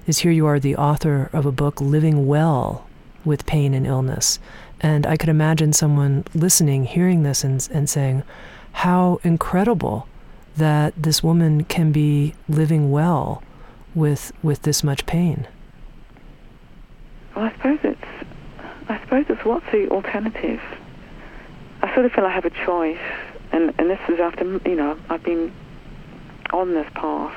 is 0.08 0.18
here 0.18 0.32
you 0.32 0.44
are 0.46 0.58
the 0.58 0.74
author 0.74 1.30
of 1.32 1.46
a 1.46 1.52
book, 1.52 1.80
Living 1.80 2.26
Well 2.26 2.84
with 3.24 3.46
Pain 3.46 3.74
and 3.74 3.86
Illness. 3.86 4.40
And 4.80 5.06
I 5.06 5.16
could 5.16 5.28
imagine 5.28 5.72
someone 5.72 6.24
listening, 6.34 6.84
hearing 6.84 7.22
this, 7.22 7.44
and, 7.44 7.66
and 7.72 7.88
saying, 7.88 8.24
How 8.72 9.20
incredible 9.22 10.08
that 10.56 10.94
this 10.96 11.22
woman 11.22 11.62
can 11.64 11.92
be 11.92 12.34
living 12.48 12.90
well 12.90 13.44
with, 13.94 14.32
with 14.42 14.62
this 14.62 14.82
much 14.82 15.06
pain. 15.06 15.46
I 17.36 17.52
suppose 17.52 17.78
it's. 17.82 18.00
I 18.88 19.00
suppose 19.00 19.26
it's 19.28 19.44
what's 19.44 19.66
the 19.70 19.88
alternative. 19.90 20.60
I 21.82 21.92
sort 21.94 22.06
of 22.06 22.12
feel 22.12 22.24
I 22.24 22.30
have 22.30 22.44
a 22.44 22.50
choice, 22.50 22.98
and 23.56 23.74
and 23.78 23.90
this 23.90 24.00
is 24.08 24.20
after 24.20 24.44
you 24.68 24.76
know 24.76 24.98
I've 25.08 25.22
been 25.22 25.52
on 26.52 26.74
this 26.74 26.88
path. 26.94 27.34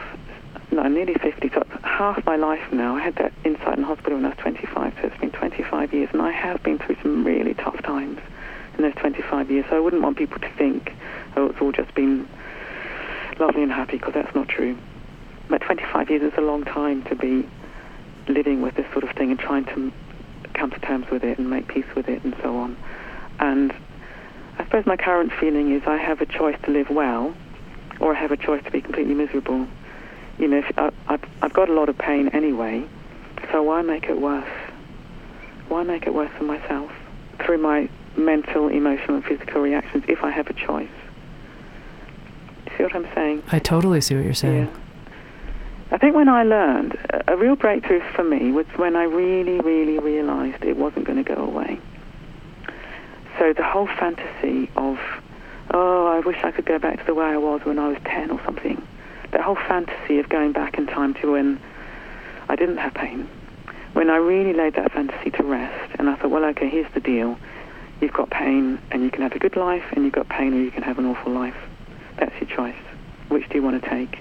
No, 0.72 0.84
nearly 0.88 1.16
50, 1.16 1.50
so 1.50 1.66
half 1.84 2.24
my 2.26 2.36
life 2.36 2.72
now. 2.72 2.96
I 2.96 3.02
had 3.02 3.16
that 3.16 3.34
insight 3.44 3.80
in 3.80 3.84
hospital 3.84 4.18
when 4.18 4.26
I 4.26 4.30
was 4.30 4.38
25, 4.38 4.94
so 5.02 5.08
it's 5.08 5.20
been 5.20 5.32
25 5.32 5.94
years, 5.94 6.10
and 6.14 6.22
I 6.22 6.32
have 6.32 6.62
been 6.62 6.78
through 6.78 6.98
some 7.02 7.24
really 7.24 7.56
tough 7.56 7.82
times 7.82 8.20
in 8.78 8.84
those 8.84 8.94
25 8.96 9.50
years. 9.50 9.66
So 9.68 9.78
I 9.78 9.80
wouldn't 9.80 10.04
want 10.04 10.18
people 10.20 10.38
to 10.38 10.50
think, 10.58 10.94
oh, 11.36 11.48
it's 11.48 11.60
all 11.60 11.72
just 11.72 11.96
been 11.96 12.30
lovely 13.40 13.64
and 13.64 13.72
happy, 13.72 13.98
because 13.98 14.14
that's 14.14 14.34
not 14.36 14.48
true. 14.48 14.78
But 15.50 15.62
25 15.62 16.12
years 16.12 16.22
is 16.22 16.38
a 16.38 16.42
long 16.42 16.64
time 16.66 17.02
to 17.06 17.16
be 17.16 17.50
living 18.28 18.62
with 18.62 18.76
this 18.76 18.86
sort 18.92 19.04
of 19.04 19.10
thing 19.16 19.32
and 19.32 19.40
trying 19.40 19.66
to 19.66 19.92
come 20.54 20.70
to 20.70 20.80
terms 20.82 21.10
with 21.10 21.24
it 21.24 21.40
and 21.40 21.50
make 21.50 21.68
peace 21.68 21.96
with 21.96 22.08
it 22.08 22.24
and 22.24 22.36
so 22.44 22.56
on. 22.56 22.78
And 23.40 23.74
I 24.60 24.65
suppose 24.65 24.86
my 24.86 24.98
current 24.98 25.32
feeling 25.39 25.72
is 25.72 25.84
I 25.88 25.98
have 25.98 26.19
a 26.19 26.26
choice 26.26 26.58
to 26.63 26.72
live 26.72 26.89
well, 26.89 27.34
or 28.02 28.13
I 28.13 28.19
have 28.19 28.32
a 28.32 28.38
choice 28.38 28.63
to 28.65 28.72
be 28.72 28.82
completely 28.82 29.13
miserable. 29.13 29.65
You 30.38 30.50
know, 30.50 30.63
I, 30.78 30.91
I've, 31.08 31.24
I've 31.41 31.54
got 31.54 31.69
a 31.69 31.74
lot 31.74 31.88
of 31.88 31.98
pain 31.98 32.28
anyway, 32.30 32.86
so 33.52 33.63
why 33.63 33.82
make 33.82 34.06
it 34.06 34.19
worse? 34.19 34.50
Why 35.69 35.84
make 35.84 36.06
it 36.08 36.13
worse 36.13 36.32
for 36.38 36.43
myself 36.43 36.91
through 37.39 37.60
my 37.60 37.89
mental, 38.17 38.67
emotional, 38.67 39.15
and 39.15 39.26
physical 39.26 39.62
reactions 39.62 40.04
if 40.10 40.24
I 40.24 40.30
have 40.32 40.48
a 40.48 40.54
choice? 40.54 40.89
See 42.78 42.84
what 42.84 42.93
I'm 42.95 43.08
saying? 43.15 43.43
I 43.52 43.60
totally 43.60 44.02
see 44.02 44.15
what 44.15 44.26
you're 44.26 44.34
saying. 44.34 44.65
Yeah. 44.65 44.80
I 45.91 45.98
think 45.98 46.15
when 46.15 46.30
I 46.30 46.43
learned, 46.43 46.98
a 47.28 47.36
real 47.36 47.56
breakthrough 47.56 48.02
for 48.13 48.24
me 48.24 48.52
was 48.52 48.65
when 48.76 48.95
I 48.95 49.04
really, 49.04 49.60
really 49.62 50.00
realized 50.00 50.63
it 50.63 50.78
wasn't 50.78 51.06
going 51.06 51.24
to 51.24 51.36
go 51.36 51.41
away. 51.41 51.80
So 53.39 53.54
the 53.54 53.63
whole 53.63 53.88
fantasy 53.88 54.69
of, 54.75 54.99
oh, 55.73 56.08
I 56.08 56.19
wish 56.19 56.43
I 56.43 56.52
could 56.52 56.65
go 56.65 56.78
back 56.78 56.99
to 56.99 57.06
the 57.06 57.13
way 57.13 57.25
I 57.25 57.38
was 57.38 57.62
when 57.63 57.80
I 57.80 57.88
was 57.88 57.97
10 58.04 58.32
or 58.32 58.41
something, 58.43 58.86
that 59.32 59.39
whole 59.39 59.56
fantasy 59.56 60.19
of 60.19 60.28
going 60.28 60.52
back 60.52 60.78
in 60.78 60.86
time 60.86 61.13
to 61.15 61.32
when 61.32 61.58
I 62.49 62.58
didn't 62.58 62.78
have 62.78 62.93
pain, 62.93 63.30
when 63.93 64.10
I 64.10 64.17
really 64.17 64.52
laid 64.52 64.75
that 64.75 64.91
fantasy 64.91 65.30
to 65.32 65.43
rest, 65.43 65.95
and 65.97 66.10
I 66.10 66.17
thought, 66.17 66.32
well, 66.32 66.43
okay, 66.47 66.67
here's 66.67 66.91
the 66.93 66.99
deal. 66.99 67.38
You've 68.02 68.12
got 68.12 68.30
pain, 68.30 68.78
and 68.91 69.04
you 69.04 69.10
can 69.10 69.21
have 69.21 69.32
a 69.32 69.39
good 69.39 69.56
life, 69.56 69.86
and 69.93 70.04
you've 70.04 70.13
got 70.13 70.28
pain, 70.28 70.54
or 70.54 70.62
you 70.62 70.71
can 70.71 70.84
have 70.84 70.99
an 70.99 71.06
awful 71.06 71.32
life. 71.32 71.56
That's 72.17 72.36
your 72.41 72.49
choice. 72.49 72.75
Which 73.30 73.47
do 73.47 73.56
you 73.56 73.63
want 73.63 73.82
to 73.82 73.89
take? 73.89 74.19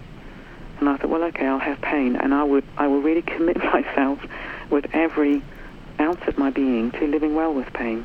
And 0.79 0.89
I 0.89 0.97
thought, 0.97 1.11
well, 1.11 1.25
okay, 1.25 1.45
I'll 1.45 1.59
have 1.59 1.81
pain, 1.81 2.15
and 2.15 2.33
I 2.33 2.45
would, 2.45 2.65
I 2.77 2.87
will 2.87 3.03
really 3.03 3.23
commit 3.37 3.57
myself 3.57 4.21
with 4.71 4.87
every 4.93 5.43
ounce 5.99 6.21
of 6.29 6.39
my 6.39 6.51
being 6.51 6.93
to 6.93 7.07
living 7.09 7.35
well 7.35 7.53
with 7.53 7.73
pain, 7.73 8.05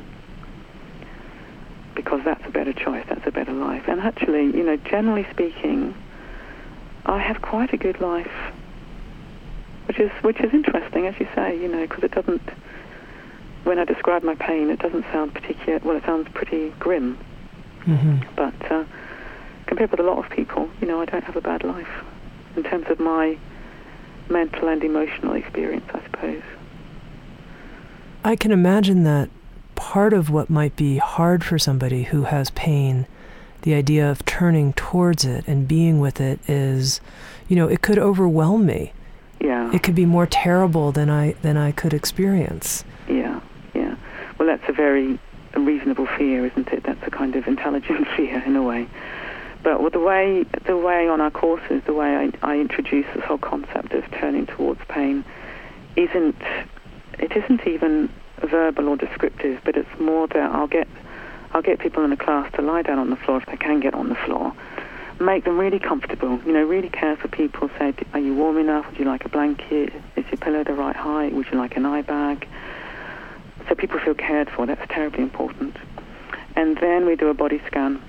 because 1.94 2.20
that's 2.24 2.44
a 2.46 2.50
better 2.50 2.72
choice, 2.72 3.04
that's 3.08 3.26
a 3.26 3.30
better 3.30 3.52
life. 3.52 3.84
And 3.88 4.00
actually, 4.00 4.44
you 4.44 4.62
know, 4.62 4.76
generally 4.76 5.26
speaking, 5.30 5.94
I 7.06 7.18
have 7.18 7.42
quite 7.42 7.72
a 7.72 7.76
good 7.76 8.00
life, 8.00 8.32
which 9.86 9.98
is 9.98 10.10
which 10.22 10.40
is 10.40 10.52
interesting, 10.52 11.06
as 11.06 11.18
you 11.20 11.28
say, 11.34 11.60
you 11.60 11.68
know, 11.68 11.86
because 11.86 12.04
it 12.04 12.12
doesn't. 12.12 12.42
When 13.64 13.78
I 13.78 13.84
describe 13.84 14.22
my 14.22 14.34
pain, 14.34 14.68
it 14.68 14.78
doesn't 14.78 15.04
sound 15.12 15.34
particular. 15.34 15.78
Well, 15.82 15.96
it 15.96 16.04
sounds 16.04 16.28
pretty 16.34 16.70
grim, 16.78 17.18
mm-hmm. 17.86 18.18
but 18.36 18.70
uh, 18.70 18.84
compared 19.66 19.90
with 19.90 20.00
a 20.00 20.04
lot 20.04 20.18
of 20.22 20.30
people, 20.30 20.68
you 20.80 20.86
know, 20.86 21.00
I 21.00 21.06
don't 21.06 21.24
have 21.24 21.36
a 21.36 21.40
bad 21.40 21.64
life 21.64 22.04
in 22.56 22.62
terms 22.62 22.86
of 22.88 23.00
my 23.00 23.38
mental 24.28 24.68
and 24.68 24.82
emotional 24.82 25.34
experience, 25.34 25.86
I 25.92 26.02
suppose. 26.04 26.42
I 28.22 28.36
can 28.36 28.52
imagine 28.52 29.04
that 29.04 29.28
part 29.74 30.12
of 30.12 30.30
what 30.30 30.50
might 30.50 30.76
be 30.76 30.98
hard 30.98 31.44
for 31.44 31.58
somebody 31.58 32.04
who 32.04 32.24
has 32.24 32.50
pain, 32.50 33.06
the 33.62 33.74
idea 33.74 34.10
of 34.10 34.24
turning 34.24 34.72
towards 34.74 35.24
it 35.24 35.46
and 35.46 35.66
being 35.66 35.98
with 35.98 36.20
it 36.20 36.38
is, 36.48 37.00
you 37.48 37.56
know, 37.56 37.68
it 37.68 37.82
could 37.82 37.98
overwhelm 37.98 38.66
me. 38.66 38.92
Yeah. 39.40 39.72
It 39.74 39.82
could 39.82 39.94
be 39.94 40.06
more 40.06 40.26
terrible 40.26 40.92
than 40.92 41.10
I 41.10 41.32
than 41.42 41.56
I 41.56 41.72
could 41.72 41.92
experience. 41.92 42.84
Yeah, 43.08 43.40
yeah. 43.74 43.96
Well, 44.38 44.48
that's 44.48 44.68
a 44.68 44.72
very 44.72 45.18
reasonable 45.56 46.06
fear, 46.18 46.46
isn't 46.46 46.68
it? 46.68 46.82
That's 46.82 47.06
a 47.06 47.10
kind 47.10 47.36
of 47.36 47.46
intelligent 47.46 48.06
fear 48.16 48.42
in 48.44 48.56
a 48.56 48.62
way. 48.62 48.88
But 49.62 49.82
with 49.82 49.94
the 49.94 50.00
way 50.00 50.44
the 50.66 50.76
way 50.76 51.08
on 51.08 51.20
our 51.20 51.30
courses, 51.30 51.82
the 51.86 51.94
way 51.94 52.16
I, 52.16 52.32
I 52.42 52.58
introduce 52.58 53.06
this 53.14 53.24
whole 53.24 53.38
concept 53.38 53.92
of 53.92 54.04
turning 54.12 54.46
towards 54.46 54.80
pain, 54.88 55.24
isn't 55.96 56.36
it 57.18 57.32
isn't 57.36 57.66
even 57.66 58.10
verbal 58.46 58.88
or 58.88 58.96
descriptive, 58.96 59.60
but 59.64 59.76
it's 59.76 59.88
more 60.00 60.26
that 60.28 60.52
I'll 60.52 60.66
get 60.66 60.88
I'll 61.52 61.62
get 61.62 61.78
people 61.78 62.04
in 62.04 62.10
a 62.10 62.16
class 62.16 62.52
to 62.54 62.62
lie 62.62 62.82
down 62.82 62.98
on 62.98 63.10
the 63.10 63.16
floor 63.16 63.38
if 63.38 63.46
they 63.46 63.56
can 63.56 63.78
get 63.78 63.94
on 63.94 64.08
the 64.08 64.16
floor, 64.16 64.52
make 65.20 65.44
them 65.44 65.56
really 65.56 65.78
comfortable. 65.78 66.40
You 66.44 66.52
know, 66.52 66.64
really 66.64 66.88
care 66.88 67.16
for 67.16 67.28
people. 67.28 67.70
Say, 67.78 67.94
are 68.12 68.18
you 68.18 68.34
warm 68.34 68.58
enough? 68.58 68.88
Would 68.90 68.98
you 68.98 69.04
like 69.04 69.24
a 69.24 69.28
blanket? 69.28 69.92
Is 70.16 70.24
your 70.26 70.38
pillow 70.38 70.64
the 70.64 70.74
right 70.74 70.96
height? 70.96 71.32
Would 71.32 71.46
you 71.52 71.58
like 71.58 71.76
an 71.76 71.86
eye 71.86 72.02
bag? 72.02 72.48
So 73.68 73.76
people 73.76 74.00
feel 74.00 74.14
cared 74.14 74.50
for. 74.50 74.66
That's 74.66 74.84
terribly 74.88 75.22
important. 75.22 75.76
And 76.56 76.76
then 76.78 77.06
we 77.06 77.14
do 77.14 77.28
a 77.28 77.34
body 77.34 77.62
scan, 77.66 78.02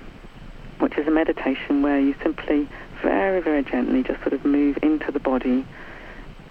which 0.80 0.98
is 0.98 1.06
a 1.06 1.10
meditation 1.10 1.82
where 1.82 2.00
you 2.00 2.14
simply 2.22 2.68
very, 3.02 3.40
very 3.40 3.62
gently 3.62 4.02
just 4.02 4.20
sort 4.22 4.32
of 4.32 4.44
move 4.44 4.78
into 4.82 5.12
the 5.12 5.20
body, 5.20 5.64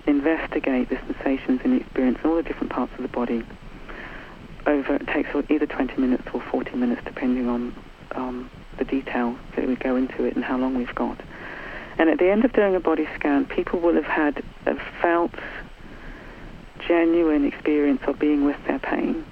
investigate 0.07 0.89
the 0.89 0.97
sensations 1.07 1.61
and 1.63 1.73
the 1.73 1.81
experience 1.81 2.19
in 2.23 2.29
all 2.29 2.35
the 2.35 2.43
different 2.43 2.71
parts 2.71 2.93
of 2.95 3.01
the 3.01 3.07
body. 3.07 3.43
Over 4.65 4.95
it 4.95 5.07
takes 5.07 5.29
either 5.49 5.65
20 5.65 5.97
minutes 5.97 6.23
or 6.33 6.41
40 6.41 6.75
minutes, 6.75 7.01
depending 7.05 7.47
on 7.47 7.75
um, 8.11 8.49
the 8.77 8.85
detail 8.85 9.37
that 9.55 9.67
we 9.67 9.75
go 9.75 9.95
into 9.95 10.25
it 10.25 10.35
and 10.35 10.43
how 10.43 10.57
long 10.57 10.75
we've 10.75 10.95
got. 10.95 11.19
And 11.97 12.09
at 12.09 12.17
the 12.17 12.29
end 12.29 12.43
of 12.43 12.53
doing 12.53 12.75
a 12.75 12.79
body 12.79 13.07
scan, 13.15 13.45
people 13.45 13.79
will 13.79 13.95
have 13.95 14.05
had 14.05 14.43
a 14.65 14.75
felt 15.01 15.31
genuine 16.87 17.45
experience 17.45 18.01
of 18.05 18.19
being 18.19 18.43
with 18.43 18.57
their 18.67 18.79
pain, 18.79 19.23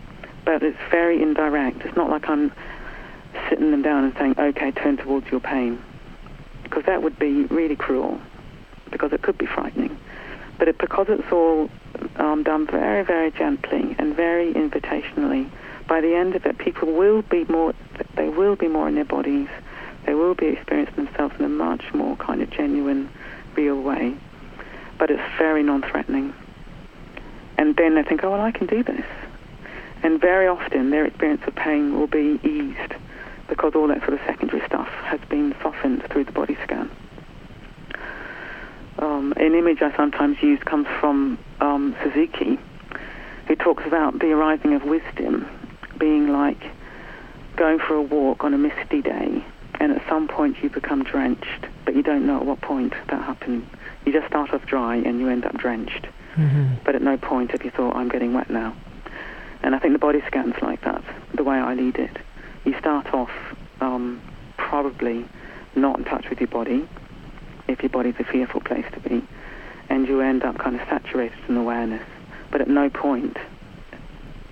but 0.45 0.63
it's 0.63 0.77
very 0.89 1.21
indirect. 1.21 1.81
It's 1.81 1.95
not 1.95 2.09
like 2.09 2.29
I'm 2.29 2.51
sitting 3.49 3.71
them 3.71 3.81
down 3.81 4.05
and 4.05 4.13
saying, 4.17 4.35
"Okay, 4.37 4.71
turn 4.71 4.97
towards 4.97 5.29
your 5.29 5.39
pain," 5.39 5.79
because 6.63 6.85
that 6.85 7.03
would 7.03 7.19
be 7.19 7.45
really 7.45 7.75
cruel, 7.75 8.19
because 8.91 9.11
it 9.11 9.21
could 9.21 9.37
be 9.37 9.45
frightening. 9.45 9.97
But 10.57 10.67
it, 10.67 10.77
because 10.77 11.07
it's 11.09 11.31
all 11.31 11.69
um, 12.17 12.43
done 12.43 12.67
very, 12.67 13.03
very 13.03 13.31
gently 13.31 13.95
and 13.97 14.15
very 14.15 14.53
invitationally, 14.53 15.49
by 15.87 16.01
the 16.01 16.15
end 16.15 16.35
of 16.35 16.45
it, 16.45 16.57
people 16.57 16.91
will 16.93 17.21
be 17.23 17.45
more. 17.45 17.73
They 18.15 18.29
will 18.29 18.55
be 18.55 18.67
more 18.67 18.87
in 18.87 18.95
their 18.95 19.05
bodies. 19.05 19.49
They 20.05 20.13
will 20.13 20.35
be 20.35 20.47
experiencing 20.47 21.05
themselves 21.05 21.35
in 21.39 21.45
a 21.45 21.49
much 21.49 21.93
more 21.93 22.15
kind 22.17 22.41
of 22.41 22.49
genuine, 22.49 23.09
real 23.55 23.79
way. 23.79 24.15
But 24.97 25.11
it's 25.11 25.23
very 25.37 25.63
non-threatening. 25.63 26.33
And 27.57 27.75
then 27.75 27.95
they 27.95 28.03
think, 28.03 28.23
oh, 28.23 28.31
well, 28.31 28.41
I 28.41 28.51
can 28.51 28.67
do 28.67 28.83
this. 28.83 29.05
And 30.03 30.19
very 30.19 30.47
often 30.47 30.89
their 30.89 31.05
experience 31.05 31.41
of 31.47 31.55
pain 31.55 31.97
will 31.97 32.07
be 32.07 32.39
eased 32.43 32.93
because 33.47 33.73
all 33.75 33.87
that 33.87 33.99
sort 33.99 34.13
of 34.13 34.19
secondary 34.25 34.65
stuff 34.65 34.87
has 35.05 35.19
been 35.29 35.55
softened 35.61 36.03
through 36.09 36.25
the 36.25 36.31
body 36.31 36.57
scan. 36.63 36.89
Um, 38.99 39.33
an 39.37 39.55
image 39.55 39.81
I 39.81 39.95
sometimes 39.95 40.41
use 40.41 40.59
comes 40.63 40.87
from 40.99 41.37
um, 41.59 41.95
Suzuki, 42.03 42.59
who 43.47 43.55
talks 43.55 43.83
about 43.85 44.19
the 44.19 44.31
arising 44.31 44.73
of 44.73 44.83
wisdom 44.83 45.47
being 45.97 46.27
like 46.27 46.61
going 47.55 47.79
for 47.79 47.95
a 47.95 48.01
walk 48.01 48.43
on 48.43 48.53
a 48.53 48.57
misty 48.57 49.01
day, 49.01 49.43
and 49.79 49.91
at 49.91 50.01
some 50.07 50.27
point 50.27 50.57
you 50.61 50.69
become 50.69 51.03
drenched, 51.03 51.65
but 51.85 51.95
you 51.95 52.03
don't 52.03 52.25
know 52.25 52.37
at 52.37 52.45
what 52.45 52.61
point 52.61 52.93
that 53.09 53.23
happened. 53.23 53.67
You 54.05 54.13
just 54.13 54.27
start 54.27 54.53
off 54.53 54.65
dry 54.65 54.95
and 54.97 55.19
you 55.19 55.29
end 55.29 55.45
up 55.45 55.57
drenched, 55.57 56.07
hmm 56.35 56.75
but 56.85 56.95
at 56.95 57.01
no 57.01 57.15
point 57.17 57.51
have 57.51 57.63
you 57.63 57.71
thought, 57.71 57.95
I'm 57.95 58.09
getting 58.09 58.33
wet 58.33 58.49
now. 58.49 58.75
And 59.61 59.73
I 59.73 59.79
think 59.79 59.93
the 59.93 59.99
body 59.99 60.21
scan's 60.27 60.55
like 60.61 60.81
that, 60.81 61.01
the 61.33 61.43
way 61.43 61.55
I 61.57 61.73
lead 61.73 61.95
it. 61.95 62.17
You 62.65 62.77
start 62.77 63.13
off 63.13 63.31
um, 63.79 64.21
probably 64.57 65.25
not 65.75 65.97
in 65.99 66.05
touch 66.05 66.29
with 66.29 66.39
your 66.41 66.49
body, 66.49 66.87
if 67.67 67.81
your 67.81 67.89
body's 67.89 68.15
a 68.19 68.23
fearful 68.23 68.61
place 68.61 68.85
to 68.93 68.99
be, 68.99 69.23
and 69.89 70.07
you 70.07 70.21
end 70.21 70.43
up 70.43 70.57
kind 70.57 70.79
of 70.79 70.87
saturated 70.87 71.37
in 71.47 71.57
awareness. 71.57 72.03
But 72.51 72.61
at 72.61 72.67
no 72.67 72.89
point 72.89 73.37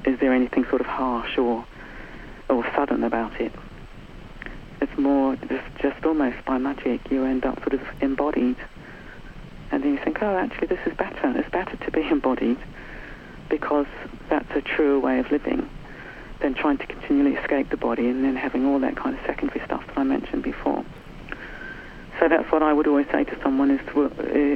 is 0.05 0.19
there 0.19 0.33
anything 0.33 0.65
sort 0.65 0.81
of 0.81 0.87
harsh 0.87 1.37
or 1.37 1.65
or 2.49 2.65
sudden 2.75 3.03
about 3.03 3.39
it. 3.39 3.53
It's 4.81 4.97
more 4.97 5.35
just, 5.35 5.75
just 5.81 6.05
almost 6.05 6.43
by 6.45 6.57
magic 6.57 7.09
you 7.09 7.23
end 7.23 7.45
up 7.45 7.59
sort 7.59 7.73
of 7.73 7.81
embodied. 8.01 8.57
And 9.71 9.83
then 9.83 9.93
you 9.93 9.99
think, 10.03 10.21
oh, 10.21 10.35
actually, 10.35 10.67
this 10.67 10.85
is 10.85 10.93
better. 10.97 11.33
It's 11.37 11.49
better 11.49 11.77
to 11.77 11.91
be 11.91 12.01
embodied 12.11 12.57
because 13.49 13.87
that's 14.29 14.49
a 14.55 14.61
truer 14.61 14.99
way 14.99 15.19
of 15.19 15.31
living 15.31 15.69
than 16.41 16.55
trying 16.55 16.77
to 16.79 16.87
continually 16.87 17.35
escape 17.35 17.69
the 17.69 17.77
body 17.77 18.07
and 18.07 18.23
then 18.23 18.35
having 18.35 18.65
all 18.65 18.79
that 18.79 18.97
kind 18.97 19.17
of 19.17 19.25
secondary 19.25 19.63
stuff 19.65 19.85
that 19.87 19.97
I 19.97 20.03
mentioned 20.03 20.43
before. 20.43 20.83
So 22.21 22.27
that's 22.29 22.51
what 22.51 22.61
I 22.61 22.71
would 22.71 22.85
always 22.85 23.07
say 23.07 23.23
to 23.23 23.41
someone 23.41 23.71
is, 23.71 23.81
to, 23.87 24.05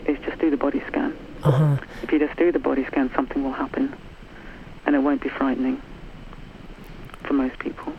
is 0.07 0.19
just 0.23 0.39
do 0.39 0.51
the 0.51 0.57
body 0.57 0.83
scan. 0.87 1.17
Uh-huh. 1.43 1.77
If 2.03 2.11
you 2.11 2.19
just 2.19 2.37
do 2.37 2.51
the 2.51 2.59
body 2.59 2.85
scan, 2.85 3.11
something 3.15 3.43
will 3.43 3.53
happen. 3.53 3.91
and 4.85 4.95
it 4.95 4.99
won't 4.99 5.19
be 5.21 5.29
frightening 5.29 5.81
for 7.23 7.33
most 7.33 7.57
people. 7.57 7.93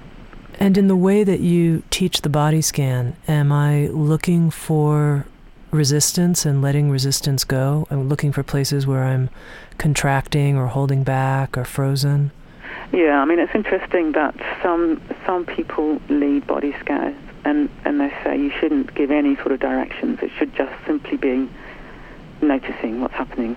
And 0.61 0.79
in 0.79 0.87
the 0.87 0.96
way 0.96 1.24
that 1.24 1.40
you 1.40 1.83
teach 1.90 2.22
the 2.22 2.29
body 2.29 2.62
scan, 2.62 3.16
am 3.26 3.50
I 3.50 3.88
looking 3.88 4.50
for 4.50 5.26
resistance 5.72 6.46
and 6.46 6.62
letting 6.62 6.88
resistance 6.88 7.42
go? 7.42 7.88
I'm 7.90 8.09
looking 8.09 8.31
for 8.31 8.44
places 8.44 8.87
where 8.87 9.02
I'm 9.02 9.29
contracting 9.79 10.57
or 10.57 10.68
holding 10.68 11.02
back 11.02 11.59
or 11.59 11.64
frozen. 11.64 12.31
Yeah, 12.92 13.20
I 13.20 13.24
mean 13.24 13.40
it's 13.40 13.55
interesting 13.55 14.12
that 14.12 14.35
some 14.62 15.02
some 15.26 15.44
people 15.44 16.00
lead 16.09 16.46
body 16.46 16.74
scans 16.81 17.26
and 17.47 17.71
and 17.85 18.01
they 18.01 18.13
say 18.25 18.37
you 18.37 18.51
shouldn't 18.51 18.93
give 18.95 19.13
any 19.13 19.37
sort 19.37 19.53
of 19.53 19.61
directions. 19.61 20.19
It 20.21 20.33
should 20.37 20.55
just 20.55 20.73
simply 20.85 21.17
be 21.17 21.49
noticing 22.43 23.01
what's 23.01 23.15
happening. 23.15 23.57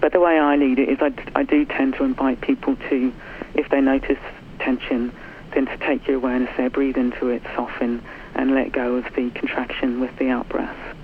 But 0.00 0.12
the 0.12 0.20
way 0.20 0.38
I 0.38 0.56
lead 0.56 0.80
it 0.80 0.88
is 0.88 0.98
I, 1.34 1.42
do 1.44 1.64
tend 1.64 1.94
to 1.94 2.04
invite 2.04 2.40
people 2.40 2.76
to, 2.88 3.12
if 3.54 3.68
they 3.68 3.80
notice 3.80 4.18
tension, 4.58 5.12
then 5.54 5.66
to 5.66 5.76
take 5.76 6.08
your 6.08 6.16
awareness 6.16 6.50
there, 6.56 6.70
breathe 6.70 6.96
into 6.96 7.28
it, 7.28 7.42
soften, 7.54 8.02
and 8.34 8.54
let 8.54 8.72
go 8.72 8.96
of 8.96 9.04
the 9.14 9.30
contraction 9.30 10.00
with 10.00 10.16
the 10.18 10.30
out 10.30 10.48
breath. 10.48 10.96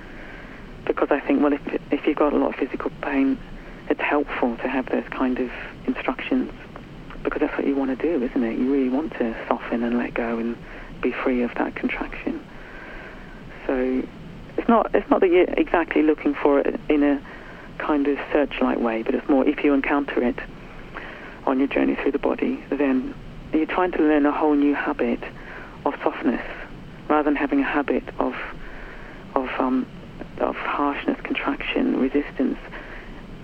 Because 0.87 1.09
I 1.11 1.21
think, 1.21 1.43
well, 1.43 1.53
if, 1.53 1.61
if 1.93 2.07
you've 2.07 2.17
got 2.17 2.33
a 2.33 2.37
lot 2.37 2.55
of 2.55 2.57
physical 2.57 2.91
pain, 3.03 3.39
it's 3.91 4.01
helpful 4.01 4.57
to 4.57 4.69
have 4.69 4.87
those 4.87 5.07
kind 5.11 5.39
of 5.39 5.51
instructions 5.87 6.51
because 7.23 7.41
that's 7.41 7.57
what 7.59 7.67
you 7.67 7.77
want 7.77 7.97
to 7.97 8.03
do, 8.03 8.25
isn't 8.25 8.43
it? 8.43 8.59
You 8.59 8.73
really 8.73 8.89
want 8.89 9.13
to 9.15 9.37
soften 9.49 9.83
and 9.83 9.99
let 9.99 10.15
go 10.15 10.39
and 10.39 10.57
be 11.01 11.13
free 11.13 11.43
of 11.43 11.55
that 11.55 11.75
contraction. 11.75 12.45
So 13.67 14.03
it's 14.57 14.69
not 14.69 14.95
it's 14.95 15.09
not 15.11 15.21
that 15.21 15.31
you're 15.31 15.45
exactly 15.45 16.03
looking 16.03 16.35
for 16.35 16.61
it 16.61 16.81
in 16.89 17.03
a 17.03 17.23
kind 17.79 18.09
of 18.09 18.19
searchlight 18.33 18.81
way, 18.81 19.03
but 19.03 19.15
it's 19.15 19.29
more 19.29 19.47
if 19.47 19.63
you 19.63 19.73
encounter 19.73 20.23
it 20.23 20.39
on 21.47 21.59
your 21.59 21.69
journey 21.69 21.95
through 21.95 22.13
the 22.13 22.19
body, 22.19 22.63
then 22.71 23.15
you're 23.53 23.67
trying 23.67 23.93
to 23.93 23.99
learn 23.99 24.27
a 24.27 24.33
whole 24.33 24.55
new 24.55 24.75
habit 24.75 25.23
of 25.85 25.95
softness 26.03 26.45
rather 27.09 27.25
than 27.25 27.37
having 27.37 27.61
a 27.61 27.65
habit 27.65 28.03
of 28.19 28.35
of 29.35 29.49
um, 29.59 29.87
of 30.39 30.57
harshness, 30.57 31.19
contraction, 31.23 31.99
resistance. 32.01 32.59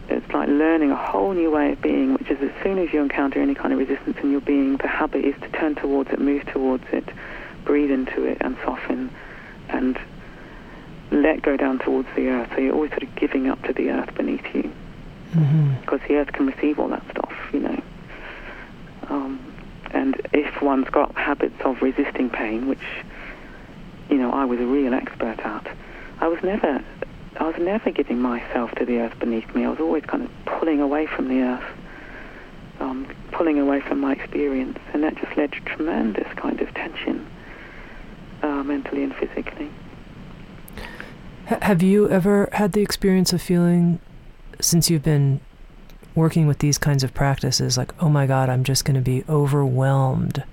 It's 0.09 0.31
like 0.33 0.49
learning 0.49 0.91
a 0.91 0.97
whole 0.97 1.33
new 1.33 1.51
way 1.51 1.73
of 1.73 1.81
being, 1.81 2.13
which 2.15 2.31
is 2.31 2.39
as 2.43 2.51
soon 2.63 2.79
as 2.79 2.93
you 2.93 3.01
encounter 3.01 3.41
any 3.41 3.55
kind 3.55 3.73
of 3.73 3.79
resistance 3.79 4.19
in 4.23 4.31
your 4.31 4.43
being, 4.43 4.77
the 4.77 4.89
habit 4.89 5.25
is 5.25 5.35
to 5.41 5.49
turn 5.49 5.75
towards 5.77 6.11
it, 6.11 6.21
move 6.21 6.45
towards 6.47 6.85
it, 6.93 7.09
breathe 7.65 7.91
into 7.91 8.25
it, 8.25 8.39
and 8.41 8.57
soften, 8.65 9.11
and 9.69 9.99
let 11.11 11.43
go 11.43 11.57
down 11.57 11.79
towards 11.79 12.09
the 12.17 12.29
earth. 12.29 12.51
So 12.55 12.61
you're 12.61 12.75
always 12.75 12.91
sort 12.91 13.05
of 13.05 13.15
giving 13.17 13.49
up 13.49 13.63
to 13.65 13.73
the 13.73 13.91
earth 13.91 14.15
beneath 14.15 14.45
you, 14.55 14.73
mm-hmm. 15.33 15.81
because 15.81 16.01
the 16.09 16.17
earth 16.17 16.33
can 16.33 16.47
receive 16.47 16.79
all 16.79 16.89
that 16.89 17.05
stuff, 17.11 17.33
you 17.53 17.61
know. 17.61 17.83
Um, 19.09 19.55
and 19.91 20.21
if 20.33 20.61
one's 20.61 20.89
got 20.89 21.15
habits 21.15 21.61
of 21.65 21.81
resisting 21.83 22.31
pain, 22.31 22.67
which 22.67 22.83
you 24.11 24.17
know 24.17 24.31
I 24.31 24.45
was 24.45 24.61
a 24.61 24.67
real 24.67 24.95
expert 24.95 25.39
at, 25.41 25.77
I 26.21 26.29
was 26.29 26.43
never 26.43 26.83
I 27.39 27.45
was 27.45 27.57
never 27.59 27.91
giving 27.91 28.21
myself 28.21 28.71
to 28.77 28.85
the 28.85 28.99
earth 28.99 29.19
beneath 29.19 29.53
me. 29.55 29.65
I 29.65 29.69
was 29.69 29.81
always 29.81 30.05
kind 30.05 30.23
of 30.23 30.31
pulling 30.47 30.81
away 30.81 31.07
from 31.07 31.29
the 31.29 31.41
earth, 31.41 31.65
um, 32.81 33.07
pulling 33.33 33.59
away 33.59 33.81
from 33.81 34.01
my 34.01 34.13
experience, 34.13 34.79
and 34.93 35.03
that 35.03 35.17
just 35.17 35.37
led 35.37 35.53
to 35.53 35.61
tremendous 35.61 36.33
kind 36.37 36.61
of 36.61 36.73
tension, 36.75 37.27
uh, 38.45 38.63
mentally 38.63 39.03
and 39.03 39.15
physically. 39.17 39.71
Have 41.47 41.83
you 41.83 42.09
ever 42.09 42.49
had 42.53 42.73
the 42.73 42.83
experience 42.83 43.33
of 43.33 43.43
feeling, 43.43 44.01
since 44.61 44.89
you've 44.89 45.03
been 45.03 45.41
working 46.15 46.47
with 46.47 46.59
these 46.59 46.79
kinds 46.79 47.03
of 47.03 47.13
practices, 47.13 47.77
like, 47.77 47.93
oh 48.03 48.09
my 48.09 48.27
God, 48.27 48.49
I'm 48.49 48.65
just 48.65 48.85
going 48.85 48.95
to 48.95 49.01
be 49.01 49.25
overwhelmed 49.29 50.45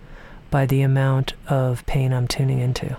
by 0.49 0.65
the 0.65 0.81
amount 0.81 1.33
of 1.47 1.85
pain 1.85 2.11
I'm 2.13 2.27
tuning 2.27 2.59
into? 2.59 2.97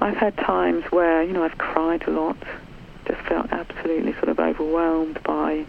I've 0.00 0.16
had 0.16 0.36
times 0.36 0.84
where, 0.90 1.22
you 1.22 1.32
know, 1.32 1.44
I've 1.44 1.58
cried 1.58 2.06
a 2.06 2.10
lot, 2.10 2.36
just 3.06 3.20
felt 3.22 3.50
absolutely 3.50 4.12
sort 4.14 4.28
of 4.28 4.38
overwhelmed 4.38 5.22
by 5.22 5.64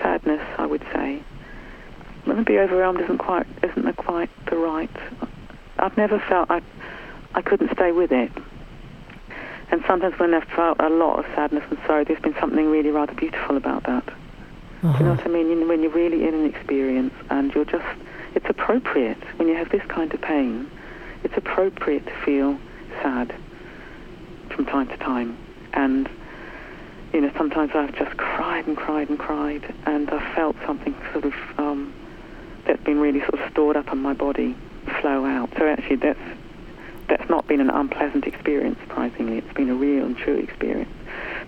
sadness, 0.00 0.42
I 0.58 0.66
would 0.66 0.82
say. 0.92 1.22
Maybe 2.26 2.58
overwhelmed 2.58 3.00
isn't 3.00 3.18
quite 3.18 3.46
isn't 3.62 3.96
quite 3.96 4.30
the 4.46 4.56
right. 4.56 4.90
I've 5.78 5.96
never 5.96 6.18
felt 6.18 6.50
I 6.50 6.62
I 7.34 7.42
couldn't 7.42 7.72
stay 7.72 7.92
with 7.92 8.10
it. 8.10 8.32
And 9.70 9.84
sometimes 9.86 10.18
when 10.18 10.32
I've 10.34 10.48
felt 10.48 10.80
a 10.80 10.88
lot 10.88 11.18
of 11.18 11.26
sadness 11.34 11.62
and 11.68 11.78
sorrow, 11.86 12.04
there's 12.04 12.20
been 12.20 12.34
something 12.40 12.70
really 12.70 12.90
rather 12.90 13.12
beautiful 13.12 13.56
about 13.56 13.84
that. 13.84 14.08
Uh-huh. 14.08 14.92
Do 14.92 14.98
you 14.98 15.04
know 15.04 15.14
what 15.14 15.26
I 15.26 15.28
mean? 15.28 15.68
When 15.68 15.82
you're 15.82 15.92
really 15.92 16.26
in 16.26 16.34
an 16.34 16.46
experience 16.46 17.12
and 17.28 17.52
you're 17.54 17.66
just, 17.66 17.84
it's 18.34 18.46
appropriate 18.48 19.22
when 19.36 19.46
you 19.46 19.54
have 19.56 19.70
this 19.70 19.82
kind 19.88 20.12
of 20.14 20.20
pain. 20.22 20.70
It's 21.22 21.36
appropriate 21.36 22.06
to 22.06 22.14
feel 22.24 22.58
sad 23.02 23.34
from 24.50 24.64
time 24.64 24.88
to 24.88 24.96
time. 24.96 25.36
And, 25.74 26.08
you 27.12 27.20
know, 27.20 27.30
sometimes 27.36 27.72
I've 27.74 27.94
just 27.94 28.16
cried 28.16 28.66
and 28.66 28.76
cried 28.76 29.10
and 29.10 29.18
cried, 29.18 29.74
and 29.84 30.08
I've 30.08 30.34
felt 30.34 30.56
something 30.64 30.94
sort 31.12 31.24
of 31.24 31.34
um, 31.58 31.92
that's 32.66 32.82
been 32.84 33.00
really 33.00 33.20
sort 33.20 33.34
of 33.34 33.50
stored 33.50 33.76
up 33.76 33.92
in 33.92 33.98
my 33.98 34.14
body 34.14 34.56
flow 34.88 35.24
out. 35.24 35.50
So 35.56 35.66
actually, 35.66 35.96
that's 35.96 36.20
that's 37.08 37.28
not 37.30 37.46
been 37.46 37.60
an 37.60 37.70
unpleasant 37.70 38.26
experience. 38.26 38.78
Surprisingly, 38.80 39.38
it's 39.38 39.54
been 39.54 39.70
a 39.70 39.74
real 39.74 40.04
and 40.04 40.16
true 40.16 40.36
experience. 40.36 40.92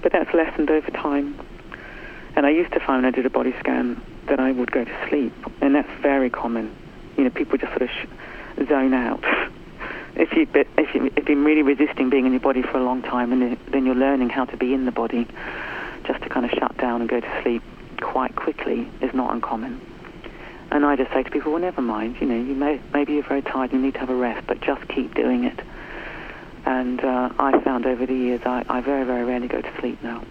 But 0.03 0.13
that's 0.13 0.33
lessened 0.33 0.71
over 0.71 0.91
time. 0.91 1.39
And 2.35 2.47
I 2.47 2.51
used 2.51 2.73
to 2.73 2.81
find 2.81 3.03
when 3.03 3.05
I 3.05 3.11
did 3.11 3.27
a 3.27 3.31
body 3.31 3.55
scan 3.61 4.01
that 4.27 4.41
I 4.41 4.53
would 4.53 4.71
go 4.71 4.85
to 4.85 5.09
sleep, 5.09 5.33
and 5.61 5.75
that's 5.75 5.91
very 6.01 6.31
common. 6.31 6.75
You 7.17 7.25
know, 7.25 7.31
people 7.31 7.59
just 7.59 7.73
sort 7.73 7.83
of 7.83 7.91
sh- 7.91 8.69
zone 8.69 8.95
out. 8.95 9.23
if 10.17 10.33
you 10.33 10.47
if 10.55 10.95
you 10.95 11.07
if 11.07 11.17
you've 11.17 11.27
been 11.27 11.45
really 11.45 11.63
resisting 11.63 12.09
being 12.11 12.27
in 12.27 12.33
your 12.33 12.41
body 12.41 12.63
for 12.63 12.79
a 12.79 12.83
long 12.83 13.03
time, 13.03 13.33
and 13.33 13.59
then 13.71 13.85
you're 13.85 13.95
learning 13.95 14.31
how 14.31 14.45
to 14.45 14.57
be 14.57 14.73
in 14.73 14.85
the 14.85 14.93
body, 14.93 15.27
just 16.07 16.23
to 16.23 16.29
kind 16.29 16.47
of 16.47 16.53
shut 16.53 16.77
down 16.79 17.01
and 17.01 17.11
go 17.11 17.21
to 17.21 17.43
sleep 17.43 17.63
quite 18.01 18.35
quickly 18.35 18.89
is 19.03 19.13
not 19.13 19.33
uncommon. 19.35 19.81
And 20.71 20.87
I 20.87 20.97
just 20.97 21.13
say 21.13 21.23
to 21.23 21.31
people, 21.31 21.53
well, 21.53 21.61
never 21.61 21.83
mind. 21.83 22.17
You 22.21 22.27
know, 22.27 22.37
you 22.37 22.55
may 22.55 22.81
maybe 22.93 23.15
you're 23.15 23.23
very 23.25 23.43
tired, 23.43 23.73
and 23.73 23.81
you 23.81 23.87
need 23.87 23.95
to 23.95 24.01
have 24.01 24.11
a 24.11 24.15
rest, 24.15 24.47
but 24.47 24.61
just 24.61 24.87
keep 24.89 25.15
doing 25.15 25.45
it. 25.45 25.59
And 26.65 27.03
uh, 27.03 27.31
I 27.39 27.59
found 27.61 27.87
over 27.87 28.07
the 28.07 28.15
years, 28.15 28.43
I, 28.45 28.65
I 28.69 28.81
very 28.81 29.05
very 29.05 29.25
rarely 29.25 29.49
go 29.49 29.61
to 29.61 29.81
sleep 29.81 30.03
now. 30.03 30.25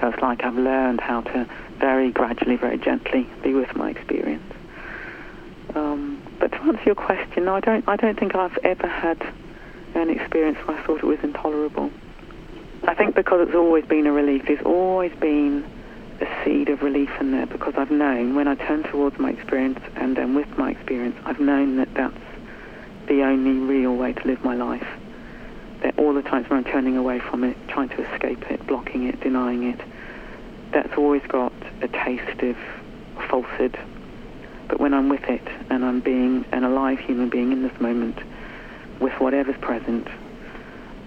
So 0.00 0.08
it's 0.08 0.22
like 0.22 0.44
I've 0.44 0.56
learned 0.56 1.00
how 1.00 1.22
to 1.22 1.48
very 1.78 2.10
gradually, 2.10 2.56
very 2.56 2.78
gently 2.78 3.26
be 3.42 3.54
with 3.54 3.74
my 3.76 3.90
experience. 3.90 4.52
Um, 5.74 6.22
but 6.38 6.52
to 6.52 6.58
answer 6.58 6.82
your 6.84 6.94
question, 6.94 7.44
no, 7.44 7.54
I 7.54 7.60
don't. 7.60 7.88
I 7.88 7.96
don't 7.96 8.18
think 8.18 8.34
I've 8.34 8.58
ever 8.58 8.86
had 8.86 9.20
an 9.94 10.10
experience 10.10 10.58
where 10.66 10.76
I 10.76 10.82
thought 10.86 10.98
it 10.98 11.04
was 11.04 11.18
intolerable. 11.22 11.90
I 12.84 12.94
think 12.94 13.14
because 13.14 13.46
it's 13.46 13.56
always 13.56 13.84
been 13.84 14.06
a 14.06 14.12
relief. 14.12 14.44
There's 14.46 14.64
always 14.64 15.12
been 15.14 15.64
a 16.20 16.44
seed 16.44 16.68
of 16.68 16.82
relief 16.82 17.10
in 17.20 17.32
there 17.32 17.46
because 17.46 17.74
I've 17.76 17.90
known 17.90 18.34
when 18.34 18.48
I 18.48 18.54
turn 18.54 18.82
towards 18.84 19.18
my 19.18 19.30
experience 19.30 19.80
and 19.96 20.16
then 20.16 20.34
with 20.34 20.48
my 20.58 20.70
experience, 20.70 21.16
I've 21.24 21.40
known 21.40 21.76
that 21.76 21.92
that's 21.94 22.14
the 23.06 23.22
only 23.22 23.52
real 23.52 23.94
way 23.96 24.12
to 24.12 24.26
live 24.26 24.44
my 24.44 24.54
life. 24.54 24.86
That 25.82 25.98
all 25.98 26.12
the 26.12 26.22
times 26.22 26.48
when 26.50 26.58
I'm 26.58 26.72
turning 26.72 26.96
away 26.96 27.20
from 27.20 27.44
it, 27.44 27.56
trying 27.68 27.88
to 27.90 28.12
escape 28.12 28.50
it, 28.50 28.66
blocking 28.66 29.04
it, 29.04 29.20
denying 29.20 29.62
it, 29.64 29.80
that's 30.72 30.96
always 30.96 31.22
got 31.22 31.52
a 31.80 31.88
taste 31.88 32.42
of 32.42 32.56
falsehood 33.28 33.78
but 34.70 34.78
when 34.78 34.94
I'm 34.94 35.08
with 35.08 35.24
it 35.24 35.42
and 35.68 35.84
I'm 35.84 35.98
being 35.98 36.44
an 36.52 36.62
alive 36.62 37.00
human 37.00 37.28
being 37.28 37.50
in 37.50 37.62
this 37.62 37.80
moment 37.80 38.16
with 39.00 39.12
whatever's 39.14 39.58
present, 39.60 40.06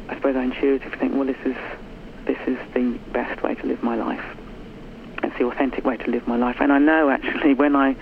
I 0.09 0.15
suppose 0.15 0.35
I 0.35 0.43
intuitively 0.43 0.99
think, 0.99 1.15
well, 1.15 1.25
this 1.25 1.37
is 1.45 1.55
this 2.25 2.37
is 2.45 2.57
the 2.73 2.99
best 3.13 3.41
way 3.41 3.55
to 3.55 3.65
live 3.65 3.81
my 3.81 3.95
life. 3.95 4.23
It's 5.23 5.37
the 5.37 5.45
authentic 5.45 5.85
way 5.85 5.97
to 5.97 6.09
live 6.09 6.27
my 6.27 6.37
life. 6.37 6.57
And 6.59 6.71
I 6.71 6.79
know 6.79 7.09
actually 7.09 7.53
when 7.53 7.75
I 7.75 7.95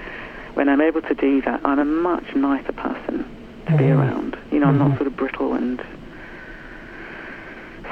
when 0.54 0.68
I'm 0.68 0.82
able 0.82 1.02
to 1.04 1.14
do 1.14 1.42
that, 1.44 1.62
I'm 1.64 1.80
a 1.80 1.86
much 1.86 2.36
nicer 2.36 2.74
person 2.74 3.20
to 3.66 3.72
mm-hmm. 3.72 3.78
be 3.78 3.90
around. 3.90 4.38
You 4.52 4.60
know, 4.60 4.68
mm-hmm. 4.68 4.70
I'm 4.70 4.78
not 4.78 4.88
mm-hmm. 4.90 4.98
sort 4.98 5.08
of 5.08 5.18
brittle 5.18 5.54
and 5.54 5.82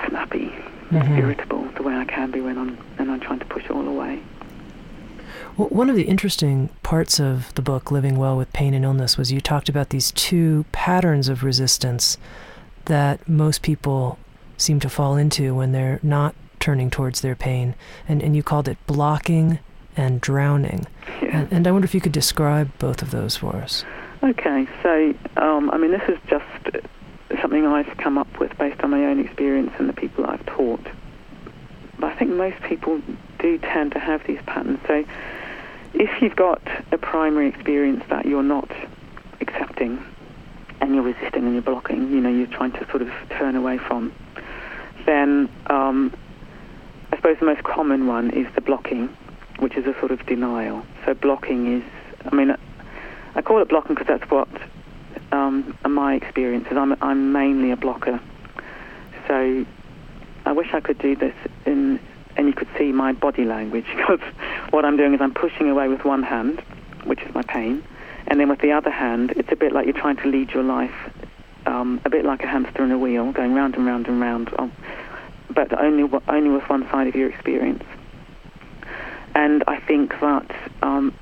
snappy, 0.08 0.54
mm-hmm. 0.90 1.18
irritable 1.18 1.64
the 1.76 1.84
way 1.84 1.96
I 1.96 2.06
can 2.06 2.32
be 2.32 2.42
when 2.42 2.58
I'm 2.58 2.78
when 2.98 3.10
I'm 3.10 3.20
trying 3.20 3.40
to 3.40 3.46
push 3.46 3.66
it 3.66 3.72
all 3.72 3.88
away. 3.88 4.22
Well, 5.58 5.70
one 5.70 5.90
of 5.90 5.96
the 5.96 6.04
interesting 6.04 6.70
parts 6.84 7.20
of 7.20 7.54
the 7.56 7.62
book, 7.62 7.92
Living 7.92 8.18
Well 8.18 8.38
with 8.38 8.52
Pain 8.54 8.74
and 8.74 8.86
Illness, 8.86 9.18
was 9.18 9.32
you 9.32 9.42
talked 9.42 9.70
about 9.70 9.90
these 9.90 10.12
two 10.14 10.66
patterns 10.72 11.28
of 11.28 11.44
resistance 11.44 12.18
that 12.86 13.28
most 13.28 13.62
people 13.62 14.18
seem 14.58 14.80
to 14.80 14.90
fall 14.90 15.16
into 15.16 15.54
when 15.54 15.72
they're 15.72 16.00
not 16.02 16.36
turning 16.60 16.90
towards 16.90 17.22
their 17.22 17.36
pain. 17.36 17.76
And, 18.08 18.22
and 18.22 18.36
you 18.36 18.44
called 18.44 18.68
it 18.68 18.78
blocking 18.88 19.60
and 19.96 20.22
drowning. 20.22 20.88
Yeah. 21.22 21.40
And, 21.40 21.54
and 21.54 21.68
I 21.68 21.72
wonder 21.72 21.86
if 21.86 21.94
you 21.94 22.02
could 22.02 22.12
describe 22.12 22.72
both 22.80 23.02
of 23.02 23.12
those 23.12 23.36
for 23.38 23.56
us. 23.58 23.84
Okay, 24.22 24.68
so 24.84 25.14
um, 25.38 25.70
I 25.72 25.78
mean, 25.78 25.92
this 25.92 26.08
is 26.10 26.18
just 26.28 26.46
something 27.42 27.66
I've 27.66 27.98
come 27.98 28.18
up 28.18 28.40
with 28.40 28.58
based 28.58 28.82
on 28.82 28.90
my 28.90 29.06
own 29.06 29.20
experience 29.20 29.72
and 29.78 29.88
the 29.88 29.94
people 29.94 30.26
I've 30.26 30.46
taught. 30.46 30.86
But 31.98 32.12
I 32.12 32.16
think 32.16 32.32
most 32.32 32.62
people 32.64 33.02
do 33.40 33.58
tend 33.60 33.92
to 33.94 34.00
have 34.00 34.26
these 34.26 34.40
patterns. 34.46 34.80
So 34.88 35.06
if 35.94 36.22
you've 36.22 36.36
got 36.36 36.62
a 36.92 36.98
primary 36.98 37.48
experience 37.48 38.04
that 38.10 38.26
you're 38.26 38.44
not 38.44 38.70
accepting 39.42 40.04
and 40.82 40.96
you're 40.96 41.04
resisting 41.04 41.44
and 41.44 41.54
you're 41.54 41.62
blocking, 41.62 42.12
you 42.12 42.22
know, 42.22 42.30
you're 42.30 42.48
trying 42.48 42.72
to 42.74 42.86
sort 42.90 43.02
of 43.02 43.12
turn 43.30 43.56
away 43.56 43.78
from, 43.78 44.14
then 45.06 45.50
um, 45.68 46.14
I 47.12 47.16
suppose 47.16 47.38
the 47.40 47.46
most 47.46 47.64
common 47.64 48.08
one 48.08 48.30
is 48.32 48.48
the 48.56 48.62
blocking, 48.62 49.08
which 49.60 49.76
is 49.76 49.86
a 49.86 49.98
sort 50.00 50.12
of 50.12 50.26
denial. 50.26 50.86
So 51.06 51.14
blocking 51.14 51.82
is, 51.82 51.84
I 52.26 52.36
mean, 52.36 52.56
I 53.36 53.42
call 53.42 53.62
it 53.62 53.70
blocking 53.70 53.96
because 53.96 54.08
that's 54.08 54.30
what 54.30 54.48
um, 55.32 55.78
my 55.88 56.16
experience 56.16 56.68
is. 56.70 56.78
I'm, 56.78 56.96
I'm 57.02 57.32
mainly 57.32 57.72
a 57.72 57.78
blocker. 57.78 58.20
So 59.28 59.66
I 60.46 60.52
wish 60.52 60.74
I 60.74 60.80
could 60.80 60.98
do 61.00 61.16
this 61.16 61.36
in, 61.66 62.00
and 62.36 62.48
you 62.48 62.54
could 62.54 62.70
see 62.78 62.92
my 62.92 63.12
body 63.12 63.46
language 63.46 63.86
because 63.96 64.22
what 64.72 64.86
I'm 64.86 64.98
doing 64.98 65.14
is 65.14 65.22
I'm 65.22 65.34
pushing 65.34 65.70
away 65.70 65.88
with 65.88 66.06
one 66.06 66.24
hand, 66.24 66.62
which 67.06 67.22
is 67.22 67.34
my 67.34 67.44
pain, 67.44 67.84
and 68.28 68.40
then 68.40 68.50
with 68.50 68.60
the 68.62 68.72
other 68.72 68.92
hand, 68.92 69.34
it's 69.36 69.52
a 69.52 69.56
bit 69.56 69.72
like 69.72 69.86
you're 69.86 69.98
trying 69.98 70.18
to 70.18 70.28
lead 70.28 70.52
your 70.52 70.64
life, 70.64 70.94
um, 71.66 72.02
a 72.06 72.10
bit 72.10 72.26
like 72.26 72.44
a 72.44 72.48
hamster 72.48 72.84
in 72.84 72.92
a 72.92 72.98
wheel, 72.98 73.32
going 73.32 73.54
round 73.54 73.76
and 73.76 73.86
round 73.86 74.08
and 74.08 74.22
round, 74.22 74.50
but 75.54 75.78
only 75.80 76.10
only 76.28 76.50
with 76.50 76.70
one 76.70 76.88
side 76.90 77.08
of 77.08 77.16
your 77.16 77.30
experience. 77.30 77.84
And 79.36 79.64
I 79.68 79.80
think 79.80 80.12
that 80.20 80.52
um, 80.82 81.14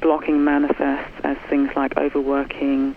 blocking 0.00 0.44
manifests 0.44 1.12
as 1.24 1.36
things 1.48 1.70
like 1.76 1.96
overworking, 1.96 2.94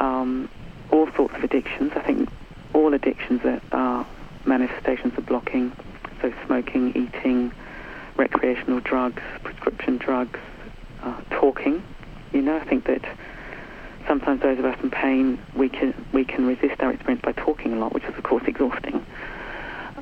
um, 0.00 0.48
all 0.90 1.10
sorts 1.16 1.34
of 1.34 1.44
addictions. 1.44 1.92
I 1.94 2.00
think 2.00 2.28
all 2.72 2.94
addictions 2.94 3.40
are 3.72 4.06
manifestations 4.46 5.16
of 5.18 5.26
blocking. 5.26 5.72
So 6.22 6.32
smoking, 6.46 6.90
eating, 6.90 7.52
recreational 8.16 8.80
drugs, 8.80 9.22
prescription 9.42 9.98
drugs, 9.98 10.40
uh, 11.02 11.20
talking. 11.30 11.82
You 12.32 12.42
know, 12.42 12.56
I 12.56 12.64
think 12.64 12.84
that 12.86 13.04
sometimes 14.06 14.42
those 14.42 14.58
of 14.58 14.64
us 14.64 14.78
in 14.82 14.90
pain, 14.90 15.38
we 15.54 15.68
can 15.68 15.94
we 16.12 16.24
can 16.24 16.46
resist 16.46 16.80
our 16.80 16.92
experience 16.92 17.22
by 17.22 17.32
talking 17.32 17.72
a 17.74 17.76
lot, 17.76 17.92
which 17.92 18.04
is 18.04 18.16
of 18.16 18.22
course 18.24 18.44
exhausting. 18.46 19.04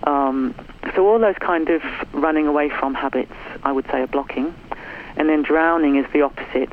Um, 0.07 0.55
so 0.95 1.07
all 1.07 1.19
those 1.19 1.37
kind 1.41 1.69
of 1.69 1.83
running 2.13 2.47
away 2.47 2.71
from 2.71 2.95
habits, 2.95 3.33
I 3.63 3.73
would 3.73 3.87
say, 3.87 4.03
are 4.03 4.07
blocking. 4.07 4.55
And 5.17 5.29
then 5.29 5.43
drowning 5.43 5.97
is 5.97 6.07
the 6.13 6.23
opposite. 6.23 6.73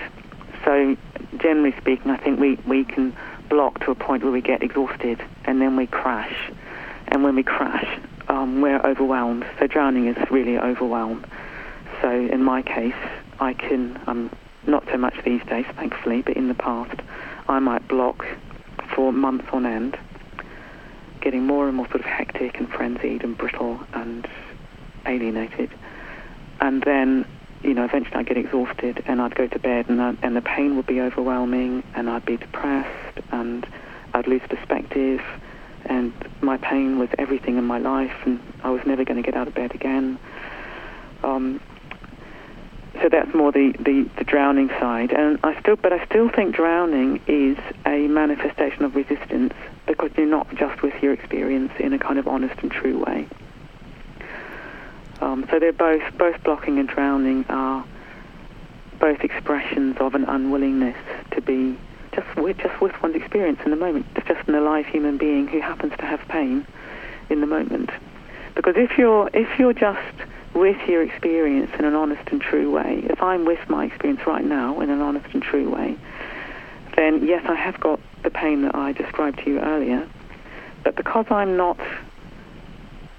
So 0.63 0.95
generally 1.37 1.73
speaking, 1.77 2.11
I 2.11 2.17
think 2.17 2.39
we, 2.39 2.55
we 2.67 2.85
can 2.85 3.15
block 3.49 3.79
to 3.81 3.91
a 3.91 3.95
point 3.95 4.23
where 4.23 4.31
we 4.31 4.41
get 4.41 4.63
exhausted 4.63 5.21
and 5.45 5.61
then 5.61 5.75
we 5.75 5.87
crash. 5.87 6.51
And 7.07 7.23
when 7.23 7.35
we 7.35 7.43
crash, 7.43 7.99
um, 8.27 8.61
we're 8.61 8.79
overwhelmed. 8.79 9.45
So 9.59 9.67
drowning 9.67 10.07
is 10.07 10.17
really 10.31 10.57
overwhelmed. 10.57 11.25
So 12.01 12.09
in 12.09 12.43
my 12.43 12.61
case, 12.61 12.95
I 13.39 13.53
can, 13.53 13.99
um, 14.07 14.29
not 14.67 14.85
so 14.91 14.97
much 14.97 15.15
these 15.25 15.43
days, 15.45 15.65
thankfully, 15.75 16.21
but 16.21 16.35
in 16.37 16.47
the 16.47 16.53
past, 16.53 16.99
I 17.47 17.59
might 17.59 17.87
block 17.87 18.25
for 18.95 19.11
months 19.11 19.47
on 19.51 19.65
end, 19.65 19.97
getting 21.23 21.45
more 21.45 21.67
and 21.67 21.75
more 21.77 21.87
sort 21.87 22.01
of 22.01 22.05
hectic 22.05 22.59
and 22.59 22.69
frenzied 22.69 23.23
and 23.23 23.37
brittle 23.37 23.79
and 23.93 24.27
alienated. 25.05 25.71
And 26.59 26.83
then 26.83 27.25
you 27.63 27.73
know, 27.73 27.85
eventually 27.85 28.15
I'd 28.17 28.25
get 28.25 28.37
exhausted 28.37 29.03
and 29.07 29.21
I'd 29.21 29.35
go 29.35 29.47
to 29.47 29.59
bed 29.59 29.87
and, 29.87 30.01
I, 30.01 30.15
and 30.21 30.35
the 30.35 30.41
pain 30.41 30.75
would 30.75 30.85
be 30.85 30.99
overwhelming 30.99 31.83
and 31.95 32.09
I'd 32.09 32.25
be 32.25 32.37
depressed 32.37 33.19
and 33.31 33.65
I'd 34.13 34.27
lose 34.27 34.41
perspective 34.49 35.21
and 35.85 36.13
my 36.41 36.57
pain 36.57 36.99
was 36.99 37.09
everything 37.17 37.57
in 37.57 37.63
my 37.63 37.77
life 37.79 38.15
and 38.25 38.41
I 38.63 38.69
was 38.69 38.81
never 38.85 39.05
going 39.05 39.21
to 39.21 39.23
get 39.23 39.35
out 39.35 39.47
of 39.47 39.55
bed 39.55 39.73
again. 39.73 40.19
Um, 41.23 41.61
so 43.01 43.09
that's 43.09 43.33
more 43.33 43.51
the, 43.51 43.73
the, 43.79 44.09
the 44.17 44.23
drowning 44.23 44.69
side. 44.69 45.11
And 45.11 45.39
I 45.43 45.59
still, 45.61 45.77
but 45.77 45.93
I 45.93 46.05
still 46.05 46.29
think 46.29 46.55
drowning 46.55 47.21
is 47.27 47.57
a 47.85 48.07
manifestation 48.07 48.83
of 48.83 48.95
resistance 48.95 49.53
because 49.87 50.11
you're 50.17 50.25
not 50.25 50.53
just 50.55 50.81
with 50.81 50.93
your 51.01 51.13
experience 51.13 51.71
in 51.79 51.93
a 51.93 51.99
kind 51.99 52.19
of 52.19 52.27
honest 52.27 52.55
and 52.61 52.71
true 52.71 53.03
way. 53.03 53.27
Um, 55.21 55.45
so 55.49 55.59
they're 55.59 55.71
both 55.71 56.03
both 56.17 56.43
blocking 56.43 56.79
and 56.79 56.87
drowning 56.87 57.45
are 57.49 57.85
both 58.99 59.21
expressions 59.21 59.97
of 59.99 60.15
an 60.15 60.25
unwillingness 60.25 60.97
to 61.31 61.41
be 61.41 61.77
just 62.13 62.35
with 62.37 62.57
just 62.57 62.81
with 62.81 62.93
one's 63.01 63.15
experience 63.15 63.59
in 63.65 63.71
the 63.71 63.77
moment. 63.77 64.05
Just 64.27 64.47
an 64.47 64.55
alive 64.55 64.85
human 64.85 65.17
being 65.17 65.47
who 65.47 65.59
happens 65.59 65.93
to 65.97 66.05
have 66.05 66.19
pain 66.27 66.65
in 67.29 67.41
the 67.41 67.47
moment. 67.47 67.89
Because 68.55 68.75
if 68.77 68.97
you're 68.97 69.29
if 69.33 69.59
you're 69.59 69.73
just 69.73 70.15
with 70.53 70.77
your 70.87 71.03
experience 71.03 71.71
in 71.79 71.85
an 71.85 71.95
honest 71.95 72.27
and 72.29 72.39
true 72.39 72.71
way, 72.71 73.01
if 73.09 73.21
I'm 73.21 73.45
with 73.45 73.67
my 73.69 73.85
experience 73.85 74.21
right 74.27 74.45
now 74.45 74.79
in 74.81 74.89
an 74.89 75.01
honest 75.01 75.25
and 75.33 75.41
true 75.41 75.73
way, 75.73 75.97
then 76.95 77.25
yes, 77.25 77.43
I 77.47 77.55
have 77.55 77.79
got 77.79 77.99
the 78.23 78.29
pain 78.29 78.61
that 78.63 78.75
I 78.75 78.91
described 78.91 79.39
to 79.39 79.49
you 79.49 79.59
earlier. 79.59 80.07
But 80.83 80.95
because 80.95 81.25
I'm 81.29 81.55
not 81.57 81.79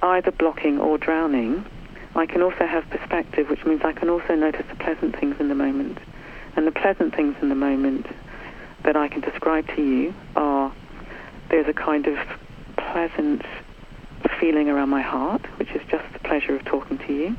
either 0.02 0.30
blocking 0.30 0.78
or 0.78 0.98
drowning, 0.98 1.64
I 2.14 2.26
can 2.26 2.42
also 2.42 2.66
have 2.66 2.88
perspective, 2.90 3.48
which 3.48 3.64
means 3.64 3.82
I 3.84 3.92
can 3.92 4.08
also 4.08 4.34
notice 4.34 4.66
the 4.68 4.76
pleasant 4.76 5.18
things 5.18 5.36
in 5.40 5.48
the 5.48 5.54
moment. 5.54 5.98
And 6.56 6.66
the 6.66 6.72
pleasant 6.72 7.14
things 7.14 7.36
in 7.42 7.48
the 7.48 7.54
moment 7.54 8.06
that 8.84 8.96
I 8.96 9.08
can 9.08 9.20
describe 9.20 9.66
to 9.74 9.82
you 9.82 10.14
are 10.36 10.72
there's 11.50 11.68
a 11.68 11.72
kind 11.72 12.06
of 12.06 12.18
pleasant 12.76 13.42
feeling 14.38 14.68
around 14.68 14.90
my 14.90 15.02
heart, 15.02 15.42
which 15.58 15.70
is 15.70 15.82
just 15.90 16.04
the 16.12 16.18
pleasure 16.20 16.54
of 16.54 16.64
talking 16.64 16.98
to 16.98 17.12
you. 17.12 17.36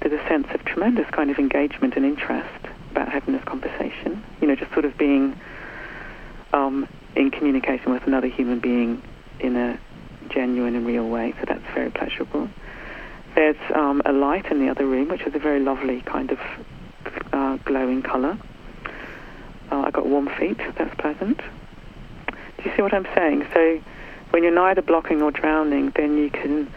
There's 0.00 0.18
a 0.18 0.28
sense 0.28 0.46
of 0.54 0.64
tremendous 0.64 1.08
kind 1.10 1.30
of 1.30 1.38
engagement 1.38 1.96
and 1.96 2.04
interest 2.04 2.66
about 2.90 3.08
having 3.08 3.34
this 3.34 3.44
conversation. 3.44 4.22
You 4.40 4.48
know, 4.48 4.56
just 4.56 4.72
sort 4.72 4.84
of 4.84 4.96
being 4.96 5.38
um, 6.52 6.88
in 7.16 7.30
communication 7.30 7.92
with 7.92 8.06
another 8.06 8.28
human 8.28 8.60
being 8.60 9.02
in 9.40 9.56
a 9.56 9.78
genuine 10.28 10.76
and 10.76 10.86
real 10.86 11.08
way. 11.08 11.34
So 11.40 11.46
that's 11.48 11.64
very 11.74 11.90
pleasurable. 11.90 12.48
There's 13.34 13.56
um, 13.74 14.02
a 14.04 14.12
light 14.12 14.46
in 14.50 14.60
the 14.60 14.70
other 14.70 14.86
room, 14.86 15.08
which 15.08 15.22
is 15.22 15.34
a 15.34 15.38
very 15.38 15.60
lovely 15.60 16.00
kind 16.02 16.30
of 16.30 16.38
uh, 17.32 17.56
glowing 17.64 18.02
colour. 18.02 18.38
Uh, 19.70 19.80
I 19.80 19.90
got 19.90 20.06
warm 20.06 20.28
feet. 20.38 20.58
That's 20.78 20.94
pleasant. 20.96 21.38
Do 21.38 22.64
you 22.64 22.72
see 22.76 22.82
what 22.82 22.94
I'm 22.94 23.06
saying? 23.14 23.46
So 23.52 23.80
when 24.30 24.42
you're 24.42 24.54
neither 24.54 24.82
blocking 24.82 25.22
or 25.22 25.30
drowning, 25.30 25.92
then 25.96 26.16
you 26.16 26.30
can 26.30 26.72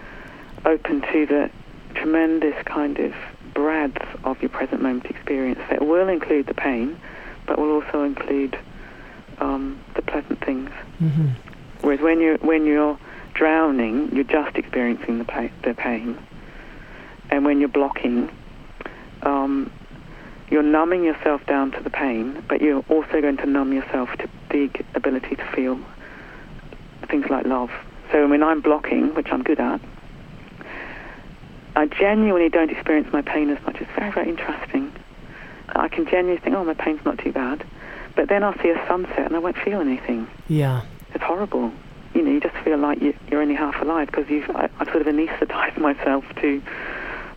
open 0.65 1.02
to 1.13 1.25
the 1.25 1.49
tremendous 1.95 2.56
kind 2.65 2.99
of 2.99 3.13
breadth 3.54 4.06
of 4.23 4.41
your 4.41 4.49
present 4.49 4.82
moment 4.82 5.06
experience 5.06 5.60
that 5.69 5.86
will 5.86 6.08
include 6.08 6.47
the 6.47 6.54
pain, 6.54 6.99
but 7.45 7.58
will 7.58 7.71
also 7.71 8.04
include 8.04 8.58
um, 9.39 9.80
the 9.95 10.02
pleasant 10.02 10.43
things. 10.43 10.69
Mm-hmm. 11.02 11.28
Whereas 11.82 12.02
when 12.02 12.19
you're 12.19 12.38
when 12.38 12.65
you're 12.65 12.99
drowning, 13.34 14.10
you're 14.13 14.23
just 14.25 14.58
experiencing 14.58 15.17
the, 15.19 15.25
pa- 15.25 15.49
the 15.63 15.73
pain 15.73 16.17
and 17.30 17.45
when 17.45 17.60
you're 17.60 17.69
blocking, 17.69 18.30
um, 19.23 19.71
you're 20.49 20.63
numbing 20.63 21.04
yourself 21.04 21.45
down 21.45 21.71
to 21.71 21.84
the 21.84 21.89
pain, 21.89 22.43
but 22.47 22.62
you're 22.62 22.84
also 22.89 23.21
going 23.21 23.38
to 23.38 23.45
numb 23.45 23.71
yourself 23.71 24.10
to 24.17 24.30
the 24.49 24.69
ability 24.95 25.36
to 25.36 25.45
feel 25.54 25.80
things 27.08 27.28
like 27.30 27.45
love. 27.45 27.69
So 28.12 28.28
when 28.28 28.41
I'm 28.41 28.62
blocking, 28.62 29.13
which 29.13 29.28
I'm 29.32 29.43
good 29.43 29.60
at, 29.60 29.80
I 31.75 31.86
genuinely 31.86 32.49
don't 32.49 32.71
experience 32.71 33.13
my 33.13 33.21
pain 33.21 33.49
as 33.52 33.63
much. 33.63 33.78
It's 33.80 33.91
very, 33.95 34.12
very 34.12 34.30
interesting. 34.30 34.91
I 35.69 35.88
can 35.88 36.06
genuinely 36.06 36.41
think, 36.41 36.56
oh, 36.56 36.63
my 36.63 36.73
pain's 36.73 37.04
not 37.06 37.19
too 37.19 37.32
bad. 37.32 37.63
But 38.19 38.27
then 38.27 38.43
I'll 38.43 38.58
see 38.62 38.67
a 38.67 38.86
sunset 38.86 39.27
and 39.27 39.34
I 39.34 39.39
won't 39.39 39.55
feel 39.55 39.79
anything. 39.79 40.27
Yeah. 40.49 40.82
It's 41.13 41.23
horrible. 41.23 41.71
You 42.13 42.21
know, 42.21 42.32
you 42.32 42.41
just 42.41 42.58
feel 42.65 42.77
like 42.77 43.01
you, 43.01 43.15
are 43.32 43.41
only 43.41 43.55
half 43.55 43.82
alive 43.82 44.08
because 44.08 44.29
you've, 44.29 44.50
I, 44.50 44.69
I've 44.77 44.87
sort 44.87 45.08
of 45.08 45.08
anesthetized 45.08 45.77
myself 45.81 46.25
to 46.41 46.62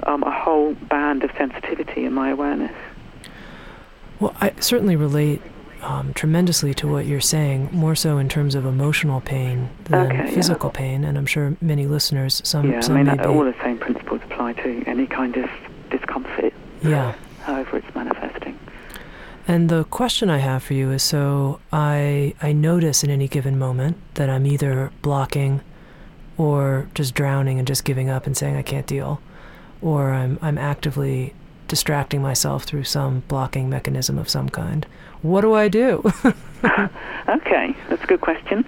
um, 0.03 0.25
a 0.25 0.31
whole 0.33 0.75
band 0.75 1.23
of 1.23 1.31
sensitivity 1.39 2.05
in 2.05 2.13
my 2.13 2.31
awareness. 2.31 2.75
Well, 4.19 4.35
I 4.41 4.55
certainly 4.59 4.97
relate 4.97 5.41
um, 5.83 6.15
tremendously 6.15 6.75
to 6.75 6.89
what 6.89 7.07
you're 7.07 7.21
saying, 7.21 7.69
more 7.71 7.95
so 7.95 8.19
in 8.19 8.29
terms 8.29 8.57
of 8.57 8.67
emotional 8.67 9.21
pain 9.21 9.71
than 9.85 10.11
okay, 10.11 10.35
physical 10.35 10.71
yeah. 10.71 10.79
pain, 10.79 11.05
and 11.05 11.17
I'm 11.17 11.27
sure 11.27 11.57
many 11.61 11.87
listeners, 11.87 12.43
some, 12.45 12.69
yeah, 12.69 12.81
some 12.81 12.97
I 12.97 13.05
mean, 13.05 13.17
may 13.19 13.25
all 13.25 13.45
the 13.45 13.55
same 13.63 13.79
principles 13.79 14.21
apply 14.25 14.55
to 14.55 14.83
any 14.89 15.07
kind 15.07 15.37
of 15.37 15.49
discomfort. 15.91 16.53
Yeah. 16.83 17.15
However, 17.43 17.77
it's 17.77 17.95
manifesting. 17.95 18.42
And 19.49 19.69
the 19.69 19.85
question 19.85 20.31
I 20.31 20.39
have 20.39 20.63
for 20.63 20.75
you 20.75 20.91
is: 20.91 21.03
so 21.03 21.61
I 21.73 22.35
I 22.41 22.53
notice 22.53 23.03
in 23.03 23.11
any 23.11 23.29
given 23.29 23.59
moment 23.59 23.97
that 24.15 24.31
I'm 24.31 24.47
either 24.47 24.93
blocking, 25.03 25.61
or 26.39 26.89
just 26.95 27.15
drowning 27.15 27.59
and 27.59 27.67
just 27.67 27.85
giving 27.85 28.09
up 28.09 28.27
and 28.27 28.37
saying 28.37 28.57
I 28.57 28.63
can't 28.63 28.87
deal 28.87 29.21
or 29.83 30.13
I'm, 30.13 30.39
I'm 30.41 30.57
actively 30.57 31.35
distracting 31.69 32.23
myself 32.23 32.65
through 32.65 32.85
some 32.85 33.21
blocking 33.29 33.69
mechanism 33.69 34.17
of 34.17 34.29
some 34.29 34.49
kind. 34.49 34.87
What 35.23 35.43
do 35.43 35.53
I 35.55 35.69
do? 35.69 36.03
okay, 37.29 37.77
that's 37.89 38.03
a 38.03 38.07
good 38.07 38.21
question. 38.21 38.65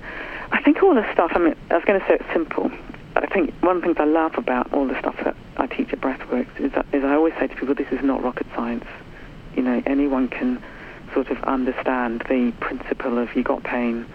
I 0.51 0.61
think 0.63 0.83
all 0.83 0.95
this 0.95 1.11
stuff, 1.13 1.33
I 1.35 1.39
mean, 1.39 1.57
I 1.71 1.75
was 1.75 1.85
going 1.85 2.01
to 2.01 2.07
say 2.07 2.15
it's 2.15 2.33
simple. 2.33 2.71
I 3.17 3.27
think 3.27 3.55
one 3.61 3.77
of 3.77 3.83
the 3.83 3.87
things 3.89 3.97
I 4.01 4.05
love 4.05 4.37
about 4.37 4.73
all 4.73 4.87
the 4.87 4.99
stuff 4.99 5.17
that 5.25 5.37
I 5.57 5.67
teach 5.67 5.93
at 5.93 6.01
Breathworks 6.01 6.59
is, 6.59 6.73
that, 6.73 6.87
is 6.93 7.05
I 7.05 7.15
always 7.15 7.35
say 7.35 7.47
to 7.47 7.55
people, 7.55 7.75
this 7.75 7.91
is 7.93 8.03
not 8.03 8.23
rocket 8.23 8.47
science. 8.55 8.85
You 9.57 9.63
know, 9.63 9.83
anyone 9.87 10.29
can 10.29 10.63
sort 11.13 11.31
of 11.31 11.43
understand 11.45 12.23
the 12.29 12.53
principle 12.61 13.19
of 13.19 13.35
you 13.37 13.43
got 13.43 13.63
pain, 13.63 14.07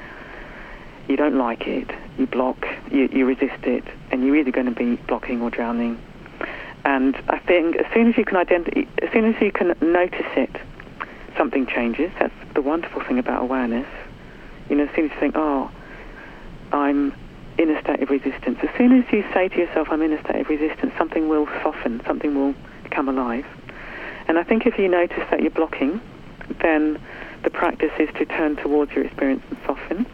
you 1.07 1.15
don't 1.15 1.37
like 1.37 1.65
it, 1.65 1.89
you 2.17 2.27
block, 2.27 2.67
you, 2.91 3.09
you 3.11 3.25
resist 3.25 3.63
it, 3.63 3.83
and 4.11 4.23
you're 4.23 4.35
either 4.35 4.51
going 4.51 4.65
to 4.65 4.71
be 4.71 4.95
blocking 5.07 5.41
or 5.41 5.49
drowning. 5.49 5.99
And 6.85 7.15
I 7.27 7.39
think 7.39 7.77
as 7.77 7.85
soon 7.93 8.09
as 8.09 8.17
you 8.17 8.25
can 8.25 8.37
identify, 8.37 8.81
as 9.01 9.11
soon 9.11 9.25
as 9.25 9.41
you 9.41 9.51
can 9.51 9.75
notice 9.81 10.27
it, 10.35 10.55
something 11.37 11.65
changes. 11.67 12.11
That's 12.19 12.33
the 12.53 12.61
wonderful 12.61 13.01
thing 13.03 13.17
about 13.17 13.41
awareness. 13.41 13.87
You 14.69 14.75
know, 14.75 14.83
as 14.83 14.95
soon 14.95 15.05
as 15.05 15.11
you 15.11 15.19
think, 15.19 15.35
oh, 15.35 15.71
I'm 16.71 17.13
in 17.57 17.69
a 17.71 17.81
state 17.81 18.01
of 18.01 18.09
resistance, 18.09 18.59
as 18.61 18.69
soon 18.77 18.97
as 18.97 19.11
you 19.11 19.23
say 19.33 19.49
to 19.49 19.57
yourself, 19.57 19.87
I'm 19.91 20.01
in 20.01 20.13
a 20.13 20.23
state 20.23 20.41
of 20.41 20.49
resistance, 20.49 20.93
something 20.97 21.27
will 21.27 21.47
soften, 21.63 22.01
something 22.05 22.35
will 22.35 22.55
come 22.91 23.09
alive. 23.09 23.45
And 24.30 24.38
I 24.38 24.43
think 24.43 24.67
if 24.67 24.77
you 24.77 24.88
notice 24.88 25.27
that 25.32 25.41
you're 25.41 25.49
blocking, 25.49 25.99
then 26.61 27.01
the 27.43 27.49
practice 27.49 27.91
is 27.97 28.09
to 28.19 28.25
turn 28.25 28.57
towards 28.57 28.91
your 28.91 29.03
experience 29.03 29.41
and 29.49 29.57
soften. 29.65 30.05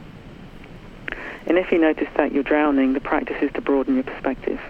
And 1.47 1.57
if 1.57 1.69
you 1.69 1.77
notice 1.77 2.07
that 2.15 2.31
you're 2.31 2.41
drowning, 2.41 2.93
the 2.93 3.01
practice 3.01 3.35
is 3.41 3.51
to 3.55 3.61
broaden 3.61 3.95
your 3.95 4.05
perspective. 4.05 4.61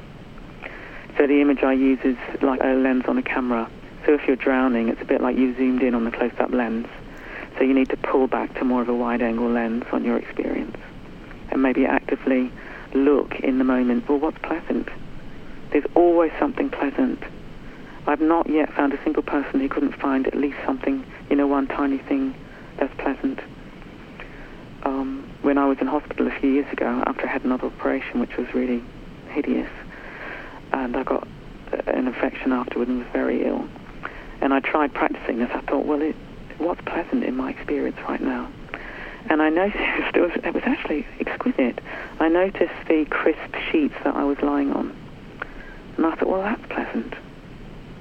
So 1.15 1.27
the 1.27 1.41
image 1.41 1.61
I 1.61 1.73
use 1.73 1.99
is 2.03 2.17
like 2.41 2.59
a 2.63 2.73
lens 2.73 3.03
on 3.07 3.19
a 3.19 3.21
camera. 3.21 3.69
So 4.07 4.15
if 4.15 4.25
you're 4.25 4.35
drowning, 4.35 4.89
it's 4.89 5.01
a 5.01 5.05
bit 5.05 5.21
like 5.21 5.37
you 5.37 5.55
zoomed 5.55 5.83
in 5.83 5.93
on 5.93 6.05
the 6.05 6.11
close-up 6.11 6.51
lens. 6.51 6.87
So 7.59 7.63
you 7.63 7.75
need 7.75 7.89
to 7.89 7.97
pull 7.97 8.25
back 8.25 8.55
to 8.55 8.65
more 8.65 8.81
of 8.81 8.89
a 8.89 8.95
wide-angle 8.95 9.49
lens 9.49 9.83
on 9.91 10.03
your 10.03 10.17
experience. 10.17 10.75
And 11.51 11.61
maybe 11.61 11.85
actively 11.85 12.51
look 12.95 13.35
in 13.41 13.59
the 13.59 13.63
moment, 13.63 14.09
well, 14.09 14.17
what's 14.17 14.39
pleasant? 14.39 14.89
There's 15.69 15.85
always 15.93 16.31
something 16.39 16.71
pleasant. 16.71 17.21
I've 18.07 18.21
not 18.21 18.49
yet 18.49 18.73
found 18.73 18.93
a 18.93 19.03
single 19.03 19.23
person 19.23 19.59
who 19.59 19.67
couldn't 19.67 19.93
find 19.93 20.27
at 20.27 20.35
least 20.35 20.57
something, 20.65 21.05
you 21.29 21.35
know, 21.35 21.47
one 21.47 21.67
tiny 21.67 21.97
thing 21.97 22.35
that's 22.77 22.93
pleasant. 22.99 23.39
Um, 24.83 25.27
when 25.41 25.57
I 25.57 25.65
was 25.65 25.79
in 25.81 25.87
hospital 25.87 26.27
a 26.27 26.39
few 26.39 26.51
years 26.51 26.71
ago, 26.71 27.03
after 27.07 27.27
I 27.27 27.31
had 27.31 27.43
another 27.43 27.67
operation, 27.67 28.19
which 28.19 28.37
was 28.37 28.47
really 28.53 28.83
hideous, 29.29 29.69
and 30.71 30.95
I 30.95 31.03
got 31.03 31.27
an 31.87 32.07
infection 32.07 32.51
afterward 32.51 32.87
and 32.87 32.99
was 32.99 33.07
very 33.11 33.45
ill. 33.45 33.67
And 34.41 34.53
I 34.53 34.59
tried 34.59 34.93
practicing 34.93 35.39
this. 35.39 35.49
I 35.53 35.61
thought, 35.61 35.85
well, 35.85 36.01
it, 36.01 36.15
what's 36.59 36.81
pleasant 36.81 37.23
in 37.23 37.35
my 37.35 37.49
experience 37.49 37.97
right 38.07 38.21
now? 38.21 38.51
And 39.29 39.41
I 39.41 39.49
noticed 39.49 39.77
it 40.15 40.21
was, 40.21 40.31
it 40.35 40.53
was 40.53 40.63
actually 40.65 41.07
exquisite. 41.19 41.79
I 42.19 42.29
noticed 42.29 42.73
the 42.87 43.05
crisp 43.09 43.55
sheets 43.71 43.95
that 44.03 44.15
I 44.15 44.23
was 44.23 44.37
lying 44.43 44.71
on. 44.71 44.95
And 45.97 46.05
I 46.05 46.15
thought, 46.15 46.29
well, 46.29 46.43
that's 46.43 46.65
pleasant. 46.67 47.15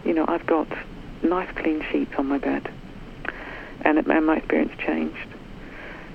You 0.04 0.14
know, 0.14 0.24
I've 0.28 0.46
got 0.46 0.68
nice 1.22 1.50
clean 1.56 1.84
sheets 1.90 2.12
on 2.18 2.26
my 2.26 2.38
bed. 2.38 2.70
And, 3.80 3.98
it, 3.98 4.06
and 4.06 4.26
my 4.26 4.36
experience 4.36 4.72
changed. 4.78 5.28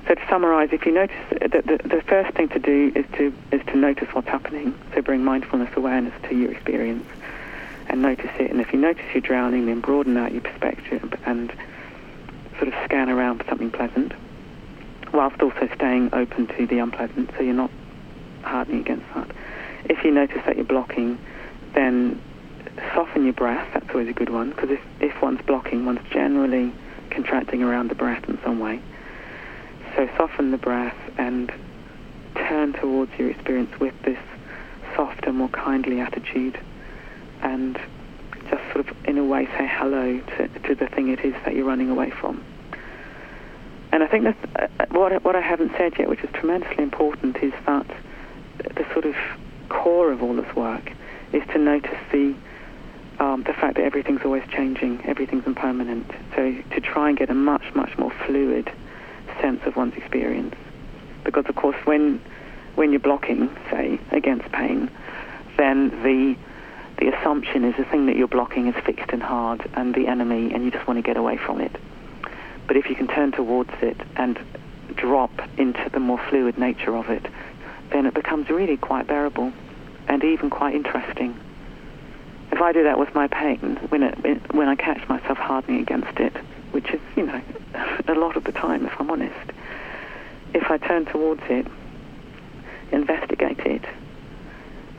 So 0.07 0.15
to 0.15 0.21
summarize, 0.27 0.69
if 0.71 0.85
you 0.85 0.91
notice, 0.91 1.15
the, 1.29 1.61
the, 1.65 1.87
the, 1.87 2.01
first 2.01 2.35
thing 2.35 2.49
to 2.49 2.59
do 2.59 2.91
is 2.95 3.05
to 3.17 3.33
is 3.51 3.63
to 3.67 3.77
notice 3.77 4.07
what's 4.13 4.27
happening. 4.27 4.73
So 4.95 5.01
bring 5.01 5.23
mindfulness 5.23 5.69
awareness 5.75 6.13
to 6.29 6.35
your 6.35 6.51
experience 6.51 7.05
and 7.87 8.01
notice 8.01 8.31
it. 8.39 8.49
And 8.49 8.59
if 8.59 8.73
you 8.73 8.79
notice 8.79 9.03
you're 9.13 9.21
drowning, 9.21 9.65
then 9.67 9.81
broaden 9.81 10.17
out 10.17 10.31
your 10.31 10.41
perspective 10.41 11.13
and 11.25 11.53
sort 12.57 12.69
of 12.69 12.73
scan 12.85 13.09
around 13.09 13.39
for 13.39 13.49
something 13.49 13.69
pleasant, 13.71 14.13
whilst 15.13 15.41
also 15.41 15.69
staying 15.75 16.09
open 16.13 16.47
to 16.47 16.65
the 16.65 16.79
unpleasant. 16.79 17.29
So 17.35 17.43
you're 17.43 17.53
not 17.53 17.71
hardening 18.41 18.81
against 18.81 19.05
that. 19.13 19.29
If 19.85 20.03
you 20.03 20.11
notice 20.11 20.41
that 20.45 20.55
you're 20.55 20.65
blocking, 20.65 21.19
then 21.73 22.21
soften 22.93 23.23
your 23.23 23.34
breath. 23.34 23.67
That's 23.73 23.89
always 23.89 24.09
a 24.09 24.13
good 24.13 24.30
one 24.30 24.51
because 24.51 24.69
if 24.71 24.82
if 24.99 25.21
one's 25.21 25.41
blocking, 25.41 25.86
one's 25.86 26.07
generally 26.11 26.73
contracting 27.09 27.63
around 27.63 27.89
the 27.89 27.95
breath 27.95 28.27
in 28.27 28.39
some 28.43 28.59
way. 28.59 28.82
So 29.95 30.07
soften 30.17 30.51
the 30.51 30.57
breath 30.57 30.97
and 31.17 31.51
turn 32.36 32.73
towards 32.73 33.11
your 33.17 33.30
experience 33.30 33.80
with 33.80 33.95
this 34.03 34.19
softer, 34.95 35.34
more 35.34 35.49
kindly 35.49 35.99
attitude 35.99 36.59
and 37.41 37.80
just 38.49 38.61
sort 38.73 38.89
of, 38.89 38.95
in 39.05 39.17
a 39.17 39.23
way, 39.23 39.45
say 39.57 39.69
hello 39.71 40.19
to, 40.19 40.47
to 40.47 40.75
the 40.75 40.88
thing 40.88 41.09
it 41.09 41.19
is 41.21 41.34
that 41.45 41.55
you're 41.55 41.65
running 41.65 41.89
away 41.89 42.09
from. 42.09 42.43
And 43.91 44.03
I 44.03 44.07
think 44.07 44.23
that 44.25 44.38
uh, 44.80 44.86
what, 44.91 45.23
what 45.23 45.36
I 45.36 45.41
haven't 45.41 45.71
said 45.77 45.93
yet, 45.97 46.09
which 46.09 46.23
is 46.23 46.30
tremendously 46.34 46.84
important, 46.84 47.38
is 47.38 47.53
that 47.65 47.88
the 48.57 48.86
sort 48.93 49.05
of 49.05 49.15
core 49.69 50.11
of 50.11 50.21
all 50.21 50.36
this 50.36 50.55
work 50.55 50.91
is 51.32 51.43
to 51.53 51.57
notice 51.57 51.97
the 52.11 52.36
um, 53.20 53.43
the 53.43 53.53
fact 53.53 53.76
that 53.76 53.84
everything's 53.84 54.22
always 54.24 54.43
changing, 54.49 55.01
everything's 55.05 55.45
impermanent. 55.45 56.09
So 56.36 56.55
to 56.72 56.82
try 56.82 57.09
and 57.09 57.17
get 57.17 57.30
a 57.30 57.34
much, 57.34 57.63
much 57.76 57.97
more 57.97 58.11
fluid 58.26 58.72
sense 59.41 59.61
of 59.65 59.76
one's 59.76 59.95
experience. 59.95 60.55
Because 61.24 61.45
of 61.47 61.55
course 61.55 61.78
when 61.86 62.22
when 62.76 62.91
you're 62.91 62.99
blocking, 62.99 63.49
say, 63.70 63.99
against 64.11 64.49
pain, 64.51 64.89
then 65.57 65.89
the 66.03 66.36
the 66.97 67.13
assumption 67.15 67.63
is 67.63 67.76
the 67.78 67.86
thing 67.86 68.05
that 68.07 68.15
you're 68.15 68.28
blocking 68.28 68.67
is 68.67 68.76
fixed 68.86 69.11
and 69.11 69.24
hard 69.24 69.70
and 69.74 69.93
the 69.95 70.07
enemy 70.07 70.53
and 70.53 70.65
you 70.65 70.72
just 70.72 70.86
want 70.88 70.97
to 70.97 71.01
get 71.01 71.17
away 71.17 71.38
from 71.38 71.61
it. 71.61 71.74
But 72.67 72.78
if 72.78 72.89
you 72.89 72.95
can 72.95 73.07
turn 73.07 73.32
towards 73.32 73.72
it 73.82 73.97
and 74.17 74.38
drop 74.95 75.32
into 75.57 75.89
the 75.91 75.99
more 75.99 76.20
fluid 76.30 76.57
nature 76.57 76.95
of 76.95 77.09
it, 77.09 77.26
then 77.91 78.05
it 78.05 78.13
becomes 78.13 78.49
really 78.49 78.78
quite 78.78 79.07
bearable 79.07 79.53
and 80.07 80.24
even 80.24 80.49
quite 80.49 80.76
interesting. 80.76 81.39
If 82.51 82.61
I 82.61 82.71
do 82.71 82.83
that 82.83 82.97
with 82.97 83.13
my 83.13 83.27
pain, 83.27 83.77
when, 83.89 84.03
it, 84.03 84.53
when 84.53 84.67
I 84.67 84.75
catch 84.75 85.07
myself 85.07 85.37
hardening 85.37 85.81
against 85.81 86.19
it, 86.19 86.35
which 86.71 86.89
is, 86.89 86.99
you 87.15 87.25
know, 87.25 87.41
a 88.07 88.15
lot 88.15 88.35
of 88.37 88.43
the 88.43 88.51
time, 88.51 88.85
if 88.85 88.93
I'm 88.99 89.09
honest. 89.09 89.51
If 90.53 90.69
I 90.71 90.77
turn 90.77 91.05
towards 91.05 91.41
it, 91.49 91.67
investigate 92.91 93.59
it, 93.59 93.85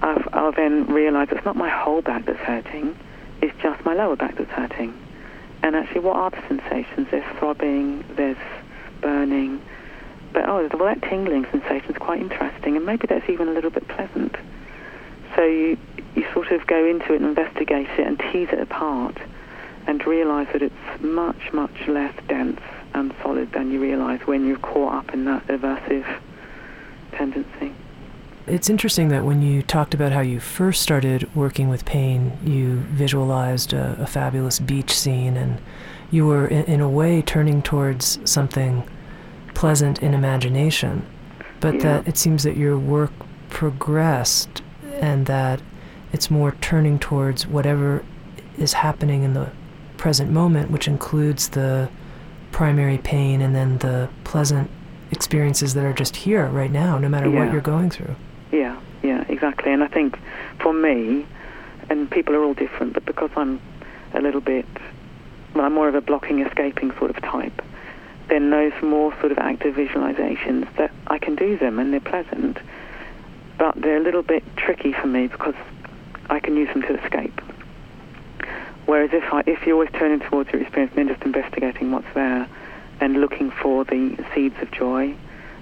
I've, 0.02 0.28
I'll 0.32 0.52
then 0.52 0.86
realize 0.86 1.28
it's 1.30 1.44
not 1.44 1.56
my 1.56 1.68
whole 1.68 2.02
back 2.02 2.24
that's 2.24 2.38
hurting, 2.38 2.96
it's 3.42 3.56
just 3.62 3.84
my 3.84 3.94
lower 3.94 4.16
back 4.16 4.36
that's 4.36 4.50
hurting. 4.50 4.94
And 5.62 5.76
actually, 5.76 6.00
what 6.00 6.16
are 6.16 6.30
the 6.30 6.42
sensations? 6.48 7.08
There's 7.10 7.36
throbbing, 7.38 8.04
there's 8.16 8.38
burning, 9.00 9.60
but 10.32 10.48
oh, 10.48 10.68
well, 10.74 10.94
that 10.94 11.02
tingling 11.08 11.44
sensation 11.50 11.90
is 11.90 11.98
quite 11.98 12.20
interesting, 12.20 12.76
and 12.76 12.86
maybe 12.86 13.06
that's 13.06 13.28
even 13.28 13.48
a 13.48 13.52
little 13.52 13.70
bit 13.70 13.86
pleasant. 13.88 14.36
So 15.36 15.44
you, 15.44 15.78
you 16.14 16.26
sort 16.32 16.50
of 16.50 16.66
go 16.66 16.84
into 16.84 17.12
it 17.12 17.20
and 17.20 17.26
investigate 17.26 17.88
it 17.98 18.06
and 18.06 18.18
tease 18.18 18.48
it 18.50 18.58
apart 18.58 19.16
and 19.86 20.04
realize 20.06 20.48
that 20.52 20.62
it's 20.62 21.00
much, 21.00 21.52
much 21.52 21.88
less 21.88 22.14
dense 22.28 22.60
and 22.94 23.14
solid 23.22 23.52
than 23.52 23.70
you 23.70 23.80
realize 23.80 24.20
when 24.26 24.46
you're 24.46 24.58
caught 24.58 24.94
up 24.94 25.14
in 25.14 25.24
that 25.24 25.46
aversive 25.46 26.20
tendency. 27.12 27.72
It's 28.46 28.68
interesting 28.68 29.08
that 29.08 29.24
when 29.24 29.42
you 29.42 29.62
talked 29.62 29.94
about 29.94 30.12
how 30.12 30.20
you 30.20 30.40
first 30.40 30.82
started 30.82 31.32
working 31.36 31.68
with 31.68 31.84
pain, 31.84 32.36
you 32.44 32.76
visualized 32.80 33.72
a, 33.72 33.96
a 34.00 34.06
fabulous 34.06 34.58
beach 34.58 34.92
scene 34.92 35.36
and 35.36 35.60
you 36.10 36.26
were, 36.26 36.48
in, 36.48 36.64
in, 36.64 36.80
a 36.80 36.88
way, 36.88 37.22
turning 37.22 37.62
towards 37.62 38.18
something 38.28 38.88
pleasant 39.54 40.02
in 40.02 40.14
imagination. 40.14 41.06
But 41.60 41.76
yeah. 41.76 41.82
that 41.82 42.08
it 42.08 42.16
seems 42.16 42.42
that 42.42 42.56
your 42.56 42.76
work 42.78 43.12
progressed 43.50 44.62
and 45.00 45.26
that 45.26 45.60
it's 46.12 46.30
more 46.30 46.52
turning 46.60 46.98
towards 46.98 47.46
whatever 47.46 48.04
is 48.58 48.74
happening 48.74 49.22
in 49.22 49.34
the 49.34 49.50
present 49.96 50.30
moment, 50.30 50.70
which 50.70 50.86
includes 50.86 51.50
the 51.50 51.88
primary 52.52 52.98
pain 52.98 53.40
and 53.40 53.54
then 53.54 53.78
the 53.78 54.08
pleasant 54.24 54.70
experiences 55.10 55.74
that 55.74 55.84
are 55.84 55.92
just 55.92 56.16
here 56.16 56.46
right 56.46 56.70
now, 56.70 56.98
no 56.98 57.08
matter 57.08 57.28
yeah. 57.28 57.38
what 57.38 57.52
you're 57.52 57.60
going 57.60 57.90
through. 57.90 58.14
Yeah, 58.52 58.78
yeah, 59.02 59.24
exactly. 59.28 59.72
And 59.72 59.82
I 59.82 59.88
think 59.88 60.18
for 60.58 60.72
me, 60.72 61.26
and 61.88 62.10
people 62.10 62.34
are 62.34 62.42
all 62.44 62.54
different, 62.54 62.92
but 62.92 63.04
because 63.04 63.30
I'm 63.36 63.60
a 64.14 64.20
little 64.20 64.40
bit, 64.40 64.66
well, 65.54 65.64
I'm 65.64 65.74
more 65.74 65.88
of 65.88 65.94
a 65.94 66.00
blocking, 66.00 66.40
escaping 66.40 66.92
sort 66.98 67.10
of 67.10 67.22
type, 67.22 67.62
then 68.28 68.50
those 68.50 68.72
more 68.82 69.12
sort 69.20 69.32
of 69.32 69.38
active 69.38 69.74
visualizations 69.74 70.74
that 70.76 70.92
I 71.08 71.18
can 71.18 71.34
do 71.34 71.58
them 71.58 71.78
and 71.78 71.92
they're 71.92 72.00
pleasant, 72.00 72.58
but 73.60 73.74
they're 73.76 73.98
a 73.98 74.02
little 74.02 74.22
bit 74.22 74.42
tricky 74.56 74.94
for 74.94 75.06
me 75.06 75.26
because 75.26 75.54
I 76.30 76.40
can 76.40 76.56
use 76.56 76.68
them 76.68 76.80
to 76.80 76.98
escape. 77.04 77.38
Whereas 78.86 79.10
if 79.12 79.22
I, 79.32 79.42
if 79.46 79.66
you're 79.66 79.74
always 79.74 79.90
turning 79.92 80.20
towards 80.20 80.50
your 80.50 80.62
experience 80.62 80.94
and 80.96 81.06
then 81.06 81.14
just 81.14 81.26
investigating 81.26 81.92
what's 81.92 82.12
there 82.14 82.48
and 83.00 83.20
looking 83.20 83.50
for 83.50 83.84
the 83.84 84.16
seeds 84.34 84.56
of 84.62 84.70
joy, 84.70 85.14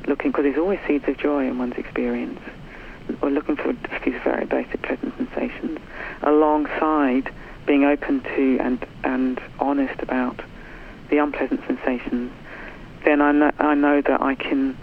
looking 0.07 0.31
because 0.31 0.45
there's 0.45 0.59
always 0.59 0.79
seeds 0.87 1.09
of 1.09 1.19
joy 1.19 1.49
in 1.49 1.59
one's 1.59 1.77
experience, 1.77 2.39
or 3.21 3.31
looking 3.31 3.57
for 3.57 3.73
these 4.05 4.21
very 4.23 4.47
basic 4.47 4.81
pleasant 4.83 5.17
sensations, 5.17 5.81
alongside 6.23 7.35
being 7.67 7.85
open 7.85 8.21
to 8.23 8.59
and 8.61 8.87
and 9.03 9.41
honest 9.59 10.01
about 10.03 10.41
the 11.11 11.19
unpleasant 11.19 11.61
sensations, 11.67 12.31
then 13.05 13.21
I 13.21 13.33
know, 13.33 13.51
I 13.59 13.75
know 13.75 14.01
that 14.03 14.23
I 14.23 14.37
can 14.37 14.79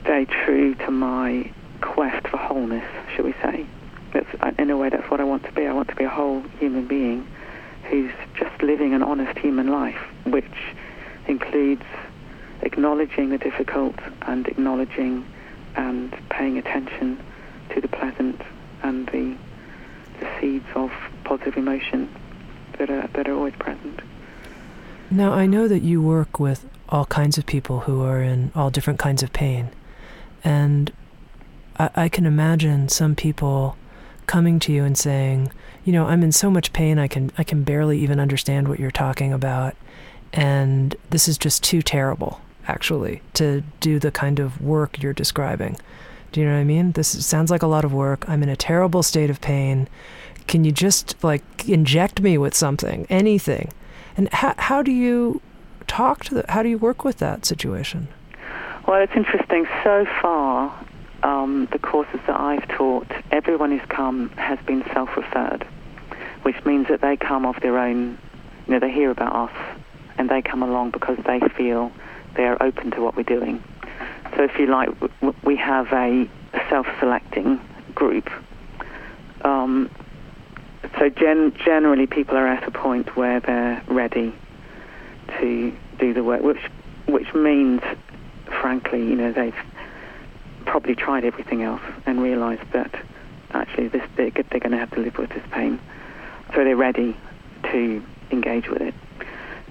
stay 0.00 0.24
true 0.24 0.74
to 0.74 0.90
my 0.90 1.52
quest 1.80 2.26
for 2.28 2.36
wholeness, 2.36 2.84
shall 3.14 3.24
we 3.24 3.32
say. 3.42 3.66
That's, 4.12 4.28
uh, 4.40 4.52
in 4.58 4.70
a 4.70 4.76
way, 4.76 4.88
that's 4.88 5.10
what 5.10 5.20
I 5.20 5.24
want 5.24 5.44
to 5.44 5.52
be. 5.52 5.66
I 5.66 5.72
want 5.72 5.88
to 5.88 5.96
be 5.96 6.04
a 6.04 6.08
whole 6.08 6.42
human 6.58 6.86
being 6.86 7.26
who's 7.84 8.12
just 8.34 8.62
living 8.62 8.94
an 8.94 9.02
honest 9.02 9.38
human 9.38 9.68
life, 9.68 10.00
which 10.24 10.44
includes 11.26 11.84
acknowledging 12.62 13.30
the 13.30 13.38
difficult 13.38 13.94
and 14.22 14.46
acknowledging 14.48 15.24
and 15.76 16.14
paying 16.30 16.58
attention 16.58 17.22
to 17.70 17.80
the 17.80 17.88
pleasant 17.88 18.40
and 18.82 19.06
the, 19.08 19.36
the 20.20 20.28
seeds 20.40 20.66
of 20.74 20.90
positive 21.24 21.56
emotion 21.56 22.08
that 22.78 22.90
are, 22.90 23.06
that 23.08 23.28
are 23.28 23.34
always 23.34 23.54
present. 23.54 24.00
Now, 25.10 25.32
I 25.32 25.46
know 25.46 25.68
that 25.68 25.80
you 25.80 26.02
work 26.02 26.38
with 26.38 26.68
all 26.88 27.06
kinds 27.06 27.38
of 27.38 27.46
people 27.46 27.80
who 27.80 28.02
are 28.02 28.22
in 28.22 28.52
all 28.54 28.70
different 28.70 28.98
kinds 28.98 29.22
of 29.22 29.32
pain. 29.32 29.70
And 30.44 30.92
I, 31.78 31.90
I 31.94 32.08
can 32.08 32.26
imagine 32.26 32.88
some 32.88 33.14
people 33.14 33.76
coming 34.26 34.58
to 34.60 34.72
you 34.72 34.84
and 34.84 34.96
saying, 34.96 35.50
you 35.84 35.92
know, 35.92 36.06
I'm 36.06 36.22
in 36.22 36.32
so 36.32 36.50
much 36.50 36.72
pain 36.72 36.98
I 36.98 37.08
can 37.08 37.30
I 37.38 37.44
can 37.44 37.62
barely 37.62 37.98
even 38.00 38.20
understand 38.20 38.68
what 38.68 38.78
you're 38.78 38.90
talking 38.90 39.32
about 39.32 39.74
and 40.32 40.94
this 41.10 41.28
is 41.28 41.38
just 41.38 41.62
too 41.62 41.82
terrible 41.82 42.40
actually 42.66 43.22
to 43.34 43.62
do 43.80 43.98
the 43.98 44.10
kind 44.10 44.38
of 44.38 44.60
work 44.60 45.02
you're 45.02 45.14
describing. 45.14 45.76
Do 46.32 46.40
you 46.40 46.46
know 46.46 46.52
what 46.52 46.60
I 46.60 46.64
mean? 46.64 46.92
This 46.92 47.24
sounds 47.24 47.50
like 47.50 47.62
a 47.62 47.66
lot 47.66 47.84
of 47.86 47.92
work. 47.94 48.28
I'm 48.28 48.42
in 48.42 48.50
a 48.50 48.56
terrible 48.56 49.02
state 49.02 49.30
of 49.30 49.40
pain. 49.40 49.88
Can 50.46 50.64
you 50.64 50.72
just 50.72 51.22
like 51.24 51.68
inject 51.68 52.20
me 52.20 52.36
with 52.36 52.54
something, 52.54 53.06
anything? 53.08 53.72
And 54.16 54.28
how 54.32 54.54
how 54.58 54.82
do 54.82 54.92
you 54.92 55.40
talk 55.86 56.24
to 56.24 56.34
the, 56.34 56.44
how 56.48 56.62
do 56.62 56.68
you 56.68 56.78
work 56.78 57.04
with 57.04 57.16
that 57.18 57.46
situation? 57.46 58.08
Well, 58.86 59.02
it's 59.02 59.12
interesting. 59.14 59.66
So 59.82 60.06
far, 60.20 60.72
um, 61.22 61.68
the 61.72 61.78
courses 61.78 62.20
that 62.26 62.38
I've 62.38 62.66
taught, 62.68 63.10
everyone 63.30 63.70
who's 63.70 63.88
come 63.88 64.30
has 64.30 64.58
been 64.66 64.84
self-referred, 64.92 65.66
which 66.42 66.64
means 66.64 66.88
that 66.88 67.00
they 67.00 67.16
come 67.16 67.44
of 67.46 67.60
their 67.60 67.78
own, 67.78 68.18
you 68.66 68.72
know, 68.72 68.78
they 68.78 68.90
hear 68.90 69.10
about 69.10 69.50
us 69.50 69.76
and 70.16 70.28
they 70.28 70.42
come 70.42 70.62
along 70.62 70.90
because 70.90 71.18
they 71.26 71.40
feel 71.56 71.92
they 72.36 72.44
are 72.44 72.60
open 72.62 72.90
to 72.92 73.00
what 73.00 73.16
we're 73.16 73.22
doing. 73.22 73.62
So 74.36 74.44
if 74.44 74.58
you 74.58 74.66
like, 74.66 74.90
we 75.44 75.56
have 75.56 75.92
a 75.92 76.28
self-selecting 76.68 77.60
group. 77.94 78.30
Um, 79.44 79.90
so 80.98 81.08
gen- 81.08 81.54
generally 81.64 82.06
people 82.06 82.36
are 82.36 82.46
at 82.46 82.66
a 82.66 82.70
point 82.70 83.16
where 83.16 83.40
they're 83.40 83.82
ready 83.88 84.34
to 85.40 85.76
do 85.98 86.14
the 86.14 86.22
work, 86.22 86.42
which 86.42 86.60
which 87.06 87.34
means, 87.34 87.80
frankly, 88.60 89.00
you 89.00 89.16
know, 89.16 89.32
they've 89.32 89.54
probably 90.68 90.94
tried 90.94 91.24
everything 91.24 91.62
else 91.62 91.80
and 92.04 92.20
realised 92.20 92.70
that 92.72 92.94
actually 93.52 93.88
this 93.88 94.02
they're, 94.16 94.30
they're 94.30 94.60
going 94.60 94.72
to 94.72 94.78
have 94.78 94.90
to 94.90 95.00
live 95.00 95.16
with 95.16 95.30
this 95.30 95.42
pain, 95.50 95.80
so 96.54 96.62
they're 96.62 96.76
ready 96.76 97.16
to 97.64 98.04
engage 98.30 98.68
with 98.68 98.82
it. 98.82 98.94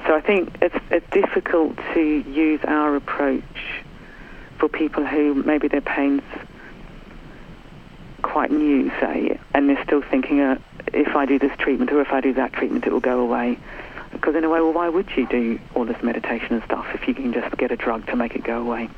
So 0.08 0.16
I 0.16 0.22
think 0.22 0.56
it's 0.62 0.76
it's 0.90 1.10
difficult 1.12 1.78
to 1.94 2.02
use 2.02 2.60
our 2.64 2.96
approach 2.96 3.44
for 4.58 4.68
people 4.68 5.06
who 5.06 5.36
maybe 5.36 5.68
their 5.68 5.82
pain's 5.82 6.24
quite 8.24 8.52
new, 8.52 8.90
say, 9.00 9.40
and 9.54 9.70
they're 9.70 9.84
still 9.84 10.02
thinking, 10.02 10.42
uh, 10.42 10.58
if 10.94 11.16
I 11.16 11.28
do 11.28 11.38
this 11.38 11.56
treatment 11.60 11.92
or 11.92 12.02
if 12.02 12.12
I 12.12 12.22
do 12.22 12.34
that 12.34 12.54
treatment, 12.54 12.86
it 12.88 12.92
will 12.92 13.00
go 13.00 13.20
away. 13.20 13.60
Because 14.12 14.36
in 14.36 14.44
a 14.44 14.50
way, 14.50 14.62
well, 14.62 14.74
why 14.74 14.90
would 14.90 15.10
you 15.16 15.28
do 15.28 15.60
all 15.76 15.86
this 15.86 16.02
meditation 16.02 16.56
and 16.56 16.64
stuff 16.64 16.88
if 16.96 17.08
you 17.08 17.14
can 17.14 17.34
just 17.34 17.56
get 17.58 17.72
a 17.72 17.76
drug 17.76 18.08
to 18.08 18.16
make 18.16 18.36
it 18.36 18.44
go 18.44 18.60
away? 18.60 18.90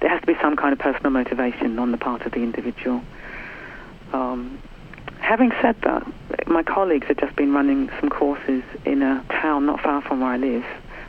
There 0.00 0.10
has 0.10 0.20
to 0.20 0.26
be 0.26 0.36
some 0.40 0.56
kind 0.56 0.72
of 0.72 0.78
personal 0.78 1.10
motivation 1.10 1.78
on 1.78 1.92
the 1.92 1.98
part 1.98 2.22
of 2.22 2.32
the 2.32 2.40
individual. 2.40 3.02
Um, 4.12 4.58
having 5.20 5.50
said 5.62 5.76
that, 5.82 6.06
my 6.46 6.62
colleagues 6.62 7.06
have 7.08 7.16
just 7.16 7.34
been 7.36 7.52
running 7.52 7.90
some 8.00 8.10
courses 8.10 8.62
in 8.84 9.02
a 9.02 9.24
town 9.30 9.66
not 9.66 9.80
far 9.80 10.02
from 10.02 10.20
where 10.20 10.30
I 10.30 10.36
live, 10.36 10.64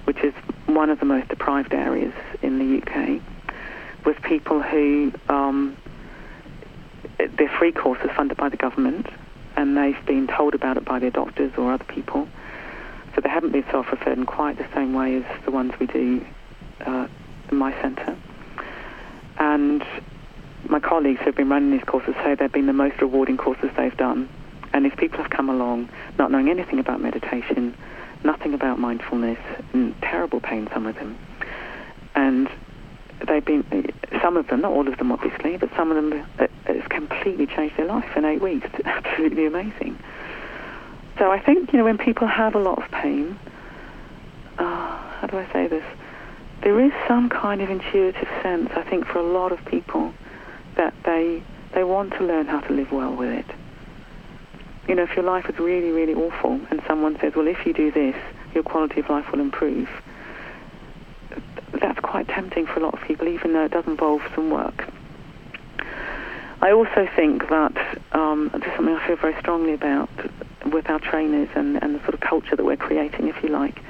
which 0.05 0.19
is 0.23 0.33
one 0.65 0.89
of 0.89 0.99
the 0.99 1.05
most 1.05 1.27
deprived 1.27 1.73
areas 1.73 2.13
in 2.41 2.59
the 2.59 2.81
UK, 2.81 3.21
with 4.05 4.21
people 4.21 4.61
who 4.61 5.11
um, 5.29 5.75
they're 7.17 7.53
free 7.59 7.71
courses 7.71 8.09
funded 8.15 8.37
by 8.37 8.49
the 8.49 8.57
government, 8.57 9.07
and 9.57 9.77
they've 9.77 10.05
been 10.05 10.27
told 10.27 10.53
about 10.53 10.77
it 10.77 10.85
by 10.85 10.99
their 10.99 11.11
doctors 11.11 11.51
or 11.57 11.71
other 11.71 11.83
people. 11.85 12.27
So 13.13 13.21
they 13.21 13.29
haven't 13.29 13.51
been 13.51 13.65
self-referred 13.71 14.17
in 14.17 14.25
quite 14.25 14.57
the 14.57 14.67
same 14.73 14.93
way 14.93 15.17
as 15.17 15.45
the 15.45 15.51
ones 15.51 15.73
we 15.79 15.85
do 15.87 16.25
uh, 16.81 17.07
in 17.49 17.57
my 17.57 17.71
centre. 17.81 18.17
And 19.55 19.85
my 20.67 20.81
colleagues 20.81 21.19
who 21.19 21.27
have 21.27 21.35
been 21.37 21.47
running 21.47 21.71
these 21.71 21.85
courses 21.85 22.13
say 22.25 22.35
they've 22.35 22.51
been 22.51 22.65
the 22.65 22.73
most 22.73 22.99
rewarding 22.99 23.37
courses 23.37 23.69
they've 23.77 23.95
done. 23.95 24.27
And 24.73 24.85
if 24.85 24.97
people 24.97 25.19
have 25.19 25.29
come 25.29 25.49
along 25.49 25.87
not 26.19 26.29
knowing 26.29 26.49
anything 26.49 26.77
about 26.77 26.99
meditation, 26.99 27.73
nothing 28.25 28.53
about 28.53 28.79
mindfulness, 28.79 29.39
terrible 30.01 30.41
pain, 30.41 30.67
some 30.73 30.85
of 30.85 30.95
them, 30.95 31.17
and 32.15 32.49
they've 33.25 33.45
been, 33.45 33.93
some 34.21 34.35
of 34.35 34.45
them, 34.47 34.59
not 34.59 34.73
all 34.73 34.89
of 34.89 34.97
them 34.97 35.13
obviously, 35.13 35.55
but 35.55 35.69
some 35.77 35.89
of 35.89 35.95
them, 35.95 36.27
uh, 36.37 36.47
it's 36.65 36.87
completely 36.89 37.47
changed 37.47 37.77
their 37.77 37.85
life 37.85 38.17
in 38.17 38.25
eight 38.25 38.41
weeks. 38.41 38.67
It's 38.73 38.85
absolutely 38.85 39.45
amazing. 39.45 39.97
So 41.17 41.31
I 41.31 41.39
think, 41.39 41.71
you 41.71 41.79
know, 41.79 41.85
when 41.85 41.97
people 41.97 42.27
have 42.27 42.55
a 42.55 42.59
lot 42.59 42.83
of 42.83 42.91
pain, 42.91 43.39
uh, 44.57 44.97
how 45.21 45.27
do 45.31 45.37
I 45.37 45.49
say 45.53 45.67
this? 45.67 45.85
There 46.65 46.79
is 46.79 46.91
some 47.07 47.29
kind 47.29 47.61
of 47.61 47.69
intuitive 47.69 48.27
sense, 48.41 48.71
I 48.75 48.81
think, 48.81 49.05
for 49.05 49.19
a 49.19 49.23
lot 49.23 49.51
of 49.51 49.63
people 49.65 50.11
that 50.75 50.95
they 51.05 51.43
they 51.75 51.83
want 51.83 52.13
to 52.13 52.23
learn 52.23 52.47
how 52.47 52.59
to 52.61 52.73
live 52.73 52.91
well 52.91 53.13
with 53.13 53.29
it. 53.29 53.45
You 54.87 54.95
know, 54.95 55.03
if 55.03 55.15
your 55.15 55.25
life 55.25 55.47
is 55.47 55.59
really, 55.59 55.91
really 55.91 56.15
awful 56.15 56.59
and 56.71 56.81
someone 56.87 57.19
says, 57.21 57.33
well, 57.35 57.45
if 57.45 57.67
you 57.67 57.73
do 57.73 57.91
this, 57.91 58.15
your 58.55 58.63
quality 58.63 59.01
of 59.01 59.09
life 59.09 59.31
will 59.31 59.41
improve, 59.41 59.87
that's 61.73 61.99
quite 61.99 62.27
tempting 62.29 62.65
for 62.65 62.79
a 62.79 62.83
lot 62.83 62.95
of 62.95 63.07
people, 63.07 63.27
even 63.27 63.53
though 63.53 63.65
it 63.65 63.71
does 63.71 63.85
involve 63.85 64.23
some 64.33 64.49
work. 64.49 64.89
I 66.63 66.71
also 66.71 67.07
think 67.15 67.47
that 67.49 67.99
um, 68.11 68.49
this 68.53 68.63
is 68.63 68.75
something 68.75 68.95
I 68.95 69.05
feel 69.05 69.17
very 69.17 69.39
strongly 69.39 69.73
about 69.73 70.09
with 70.65 70.89
our 70.89 70.99
trainers 70.99 71.49
and, 71.53 71.83
and 71.83 71.93
the 71.93 71.99
sort 71.99 72.15
of 72.15 72.21
culture 72.21 72.55
that 72.55 72.65
we're 72.65 72.75
creating, 72.75 73.27
if 73.27 73.43
you 73.43 73.49
like, 73.49 73.83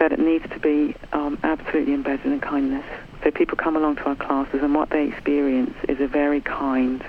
that 0.00 0.12
it 0.12 0.18
needs 0.18 0.48
to 0.50 0.58
be 0.58 0.96
um, 1.12 1.38
absolutely 1.42 1.92
embedded 1.92 2.24
in 2.24 2.40
kindness. 2.40 2.84
So 3.22 3.30
people 3.30 3.58
come 3.58 3.76
along 3.76 3.96
to 3.96 4.04
our 4.06 4.16
classes 4.16 4.60
and 4.62 4.74
what 4.74 4.88
they 4.88 5.06
experience 5.06 5.74
is 5.90 6.00
a 6.00 6.08
very 6.08 6.40
kind, 6.40 7.04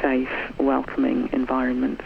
safe, 0.00 0.30
welcoming 0.58 1.28
environment. 1.34 2.00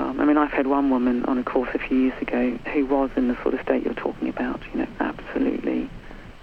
Um, 0.00 0.20
I 0.20 0.24
mean, 0.24 0.36
I've 0.36 0.50
had 0.50 0.66
one 0.66 0.90
woman 0.90 1.24
on 1.26 1.38
a 1.38 1.44
course 1.44 1.70
a 1.74 1.78
few 1.78 1.96
years 1.96 2.20
ago 2.20 2.58
who 2.72 2.84
was 2.86 3.10
in 3.16 3.28
the 3.28 3.40
sort 3.42 3.54
of 3.54 3.60
state 3.60 3.84
you're 3.84 3.94
talking 3.94 4.28
about, 4.28 4.60
you 4.72 4.80
know, 4.80 4.88
absolutely 4.98 5.88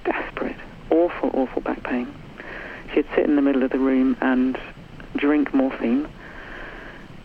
desperate, 0.06 0.56
awful, 0.92 1.32
awful 1.34 1.62
back 1.62 1.84
pain. 1.84 2.08
She'd 2.94 3.06
sit 3.16 3.26
in 3.26 3.36
the 3.36 3.42
middle 3.42 3.64
of 3.64 3.72
the 3.72 3.80
room 3.80 4.16
and 4.22 4.58
drink 5.18 5.54
morphine, 5.54 6.08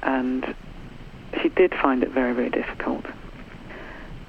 and 0.03 0.57
she 1.41 1.51
did 1.51 1.73
find 1.73 2.03
it 2.03 2.11
very, 2.11 2.35
very 2.35 2.51
difficult. 2.51 3.07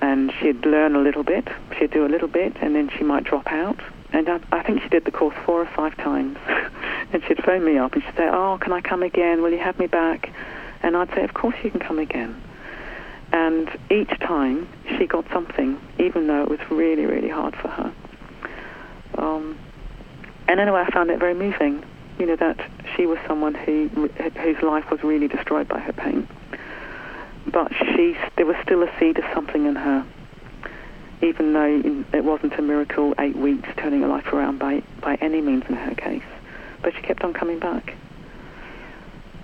And 0.02 0.32
she'd 0.40 0.66
learn 0.66 0.96
a 0.96 1.00
little 1.00 1.24
bit, 1.24 1.48
she'd 1.78 1.92
do 1.92 2.06
a 2.06 2.10
little 2.10 2.28
bit, 2.28 2.56
and 2.62 2.76
then 2.76 2.90
she 2.98 3.04
might 3.04 3.24
drop 3.24 3.48
out. 3.48 3.80
And 4.12 4.30
I, 4.30 4.40
I 4.52 4.64
think 4.64 4.82
she 4.84 4.90
did 4.90 5.06
the 5.06 5.12
course 5.12 5.36
four 5.46 5.62
or 5.62 5.70
five 5.76 5.96
times. 5.98 6.38
and 7.14 7.24
she'd 7.28 7.44
phone 7.44 7.66
me 7.66 7.78
up 7.78 7.94
and 7.94 8.04
she'd 8.04 8.16
say, 8.16 8.28
Oh, 8.32 8.58
can 8.62 8.74
I 8.74 8.82
come 8.82 9.04
again? 9.04 9.42
Will 9.42 9.52
you 9.52 9.60
have 9.60 9.80
me 9.80 9.88
back? 9.88 10.32
And 10.84 10.96
I'd 10.96 11.10
say, 11.16 11.24
Of 11.24 11.34
course 11.34 11.56
you 11.64 11.72
can 11.72 11.80
come 11.80 12.00
again. 12.00 12.42
And 13.32 13.70
each 13.90 14.18
time 14.20 14.68
she 14.98 15.08
got 15.08 15.26
something, 15.34 15.80
even 16.00 16.28
though 16.28 16.44
it 16.44 16.50
was 16.50 16.60
really, 16.70 17.06
really 17.06 17.30
hard 17.30 17.56
for 17.56 17.68
her. 17.68 17.94
Um, 19.18 19.58
and 20.48 20.60
anyway, 20.60 20.84
I 20.88 20.92
found 20.92 21.10
it 21.10 21.20
very 21.20 21.34
moving, 21.34 21.84
you 22.20 22.26
know, 22.26 22.36
that 22.36 22.60
she 22.96 23.06
was 23.06 23.18
someone 23.28 23.54
who 23.54 23.90
whose 23.90 24.62
life 24.62 24.90
was 24.92 25.04
really 25.04 25.28
destroyed 25.28 25.68
by 25.68 25.80
her 25.80 25.94
pain. 25.94 26.28
But 27.52 27.72
she, 27.74 28.18
there 28.38 28.46
was 28.46 28.56
still 28.64 28.84
a 28.84 29.00
seed 29.00 29.18
of 29.18 29.26
something 29.34 29.66
in 29.66 29.76
her, 29.76 30.06
even 31.22 31.54
though 31.54 32.06
it 32.18 32.24
wasn't 32.24 32.54
a 32.58 32.62
miracle, 32.62 33.14
eight 33.20 33.36
weeks 33.36 33.70
turning 33.78 34.02
her 34.02 34.08
life 34.08 34.28
around 34.34 34.60
by, 34.60 34.84
by 35.02 35.16
any 35.16 35.42
means 35.42 35.64
in 35.70 35.76
her 35.76 35.96
case. 35.96 36.24
But 36.82 36.94
she 36.96 37.02
kept 37.02 37.24
on 37.24 37.34
coming 37.34 37.60
back. 37.60 37.96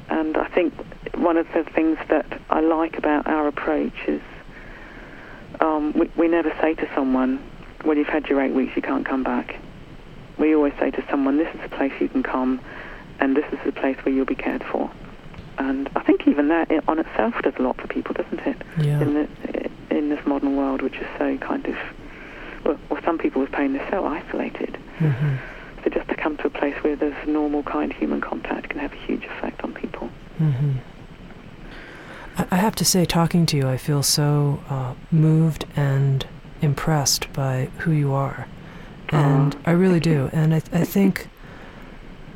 And 0.10 0.36
I 0.36 0.48
think 0.50 0.74
one 1.16 1.38
of 1.38 1.48
the 1.54 1.64
things 1.64 1.98
that 2.10 2.42
I 2.50 2.60
like 2.60 2.98
about 2.98 3.28
our 3.28 3.48
approach 3.48 3.94
is 4.08 4.22
um, 5.60 5.94
we, 5.94 6.12
we 6.18 6.28
never 6.28 6.52
say 6.62 6.74
to 6.74 6.90
someone, 6.96 7.42
well, 7.86 7.98
you've 7.98 8.08
had 8.08 8.28
your 8.28 8.42
eight 8.42 8.54
weeks, 8.54 8.76
you 8.76 8.82
can't 8.82 9.06
come 9.06 9.24
back 9.24 9.56
we 10.42 10.56
always 10.56 10.74
say 10.80 10.90
to 10.92 11.06
someone, 11.10 11.38
this 11.38 11.54
is 11.54 11.62
the 11.62 11.70
place 11.70 11.94
you 12.02 12.10
can 12.10 12.24
come, 12.24 12.60
and 13.20 13.38
this 13.38 13.46
is 13.54 13.60
the 13.64 13.72
place 13.72 13.96
where 14.04 14.14
you'll 14.14 14.26
be 14.26 14.36
cared 14.36 14.64
for. 14.64 14.90
And 15.70 15.90
I 15.96 16.02
think 16.02 16.28
even 16.28 16.48
that 16.48 16.72
on 16.88 16.98
itself 16.98 17.36
does 17.44 17.54
a 17.58 17.62
lot 17.62 17.80
for 17.80 17.88
people, 17.88 18.14
doesn't 18.14 18.40
it? 18.40 18.58
Yeah. 18.80 19.00
In, 19.02 19.14
the, 19.14 19.70
in 19.96 20.10
this 20.10 20.26
modern 20.26 20.58
world, 20.58 20.82
which 20.82 20.96
is 20.96 21.08
so 21.20 21.38
kind 21.38 21.66
of, 21.68 21.76
well, 22.66 22.80
well 22.90 23.02
some 23.04 23.18
people 23.18 23.42
with 23.42 23.52
pain, 23.52 23.74
they're 23.74 23.90
so 23.92 24.06
isolated. 24.06 24.78
Mm-hmm. 25.00 25.36
So 25.84 25.90
just 25.90 26.10
to 26.10 26.16
come 26.16 26.38
to 26.38 26.48
a 26.48 26.50
place 26.50 26.76
where 26.84 26.96
there's 26.96 27.28
normal, 27.28 27.62
kind 27.64 27.94
human 27.94 28.22
contact 28.22 28.70
can 28.70 28.80
have 28.80 28.92
a 28.92 29.02
huge 29.08 29.24
effect 29.26 29.64
on 29.64 29.74
people. 29.74 30.10
Mm-hmm. 30.40 30.72
I 32.50 32.56
have 32.56 32.76
to 32.76 32.86
say, 32.86 33.06
talking 33.06 33.46
to 33.48 33.58
you, 33.58 33.68
I 33.68 33.78
feel 33.78 34.02
so 34.02 34.64
uh, 34.70 34.94
moved 35.12 35.66
and 35.76 36.26
impressed 36.62 37.32
by 37.34 37.70
who 37.80 37.92
you 37.92 38.14
are. 38.14 38.48
And 39.10 39.58
I 39.66 39.72
really 39.72 40.00
do. 40.00 40.30
And 40.32 40.54
I, 40.56 40.62
I 40.72 40.86
think 40.86 41.28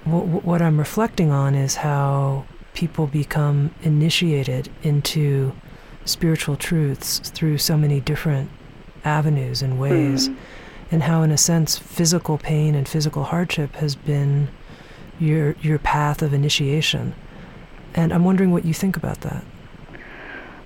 what 0.04 0.62
I'm 0.62 0.78
reflecting 0.78 1.32
on 1.32 1.56
is 1.56 1.76
how 1.76 2.46
people 2.76 3.08
become 3.08 3.74
initiated 3.82 4.70
into 4.84 5.54
spiritual 6.06 6.56
truths 6.56 7.20
through 7.20 7.58
so 7.58 7.76
many 7.76 8.00
different 8.00 8.50
avenues 9.04 9.62
and 9.62 9.80
ways, 9.80 10.30
mm. 10.30 10.36
and 10.92 11.04
how, 11.04 11.24
in 11.24 11.32
a 11.32 11.38
sense, 11.38 11.78
physical 11.78 12.38
pain 12.38 12.76
and 12.76 12.88
physical 12.88 13.24
hardship 13.24 13.74
has 13.76 13.96
been 13.96 14.48
your 15.20 15.56
your 15.62 15.80
path 15.80 16.22
of 16.22 16.34
initiation. 16.34 17.16
And 17.96 18.14
I'm 18.14 18.26
wondering 18.26 18.52
what 18.52 18.66
you 18.66 18.74
think 18.74 18.98
about 18.98 19.22
that. 19.22 19.44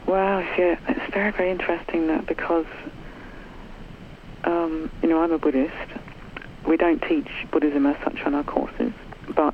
Well, 0.08 0.42
yeah, 0.58 0.80
it's 0.88 1.14
very, 1.14 1.32
very 1.32 1.52
interesting 1.52 2.08
that 2.08 2.26
because, 2.26 2.66
um, 4.44 4.90
you 5.04 5.10
know, 5.10 5.22
I'm 5.22 5.32
a 5.32 5.38
Buddhist. 5.38 5.76
We 6.68 6.76
don't 6.76 7.02
teach 7.04 7.30
Buddhism 7.52 7.86
as 7.86 7.96
such 8.04 8.20
on 8.26 8.34
our 8.34 8.44
courses, 8.44 8.92
but 9.36 9.54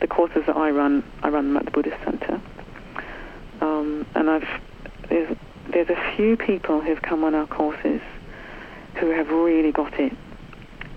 the 0.00 0.06
courses 0.06 0.42
that 0.46 0.56
I 0.56 0.70
run, 0.70 1.04
I 1.22 1.28
run 1.28 1.48
them 1.48 1.56
at 1.56 1.64
the 1.64 1.70
Buddhist 1.70 2.02
Center. 2.04 2.40
Um, 3.60 4.06
and 4.14 4.30
I've 4.30 4.48
there's 5.08 5.36
there's 5.72 5.88
a 5.88 6.16
few 6.16 6.36
people 6.36 6.80
who've 6.80 7.02
come 7.02 7.24
on 7.24 7.34
our 7.34 7.46
courses 7.46 8.00
who 8.96 9.10
have 9.10 9.28
really 9.28 9.72
got 9.72 9.98
it, 9.98 10.12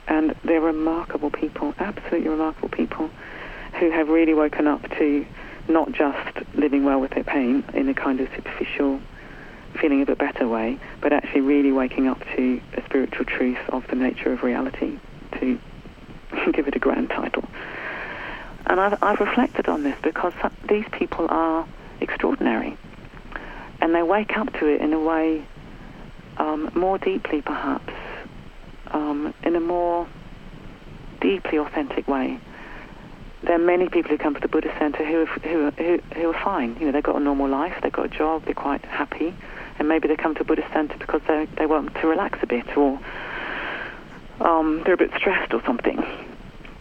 and 0.07 0.35
they're 0.43 0.61
remarkable 0.61 1.29
people, 1.29 1.73
absolutely 1.79 2.29
remarkable 2.29 2.69
people, 2.69 3.09
who 3.79 3.91
have 3.91 4.09
really 4.09 4.33
woken 4.33 4.67
up 4.67 4.81
to 4.97 5.25
not 5.67 5.91
just 5.91 6.37
living 6.55 6.83
well 6.83 6.99
with 6.99 7.11
their 7.11 7.23
pain 7.23 7.63
in 7.73 7.89
a 7.89 7.93
kind 7.93 8.19
of 8.19 8.27
superficial 8.35 8.99
feeling 9.79 10.01
a 10.01 10.15
better 10.15 10.47
way, 10.47 10.79
but 11.01 11.13
actually 11.13 11.41
really 11.41 11.71
waking 11.71 12.07
up 12.07 12.19
to 12.35 12.59
a 12.75 12.83
spiritual 12.85 13.25
truth 13.25 13.59
of 13.69 13.85
the 13.87 13.95
nature 13.95 14.33
of 14.33 14.43
reality, 14.43 14.97
to 15.39 15.59
give 16.53 16.67
it 16.67 16.75
a 16.75 16.79
grand 16.79 17.09
title. 17.09 17.43
And 18.69 18.79
I've, 18.79 19.03
I've 19.03 19.19
reflected 19.19 19.67
on 19.67 19.83
this 19.83 19.97
because 20.01 20.33
these 20.69 20.85
people 20.91 21.27
are 21.29 21.67
extraordinary. 21.99 22.77
And 23.81 23.93
they 23.93 24.03
wake 24.03 24.37
up 24.37 24.53
to 24.59 24.67
it 24.67 24.79
in 24.81 24.93
a 24.93 24.99
way 24.99 25.43
um, 26.37 26.71
more 26.75 26.97
deeply, 26.97 27.41
perhaps, 27.41 27.93
um, 28.91 29.33
in 29.43 29.55
a 29.55 29.59
more 29.59 30.07
deeply 31.19 31.57
authentic 31.57 32.07
way 32.07 32.39
there 33.43 33.55
are 33.55 33.65
many 33.65 33.87
people 33.87 34.11
who 34.11 34.17
come 34.17 34.33
to 34.33 34.39
the 34.39 34.47
Buddhist 34.47 34.77
Center 34.77 35.05
who 35.05 35.25
who, 35.25 35.71
who, 35.71 35.99
who 36.13 36.29
are 36.29 36.43
fine. 36.43 36.75
You 36.79 36.87
know, 36.87 36.91
they've 36.91 37.03
got 37.03 37.15
a 37.15 37.19
normal 37.19 37.47
life, 37.47 37.73
they've 37.81 37.91
got 37.91 38.05
a 38.05 38.09
job, 38.09 38.45
they're 38.45 38.53
quite 38.53 38.83
happy, 38.85 39.33
and 39.77 39.87
maybe 39.87 40.07
they 40.07 40.15
come 40.15 40.35
to 40.35 40.41
a 40.41 40.43
Buddhist 40.43 40.71
Center 40.73 40.97
because 40.97 41.21
they 41.27 41.47
they 41.57 41.65
want 41.65 41.95
to 41.95 42.07
relax 42.07 42.39
a 42.41 42.47
bit 42.47 42.77
or 42.77 42.99
um, 44.41 44.81
they're 44.83 44.93
a 44.93 44.97
bit 44.97 45.11
stressed 45.17 45.53
or 45.53 45.61
something. 45.65 46.03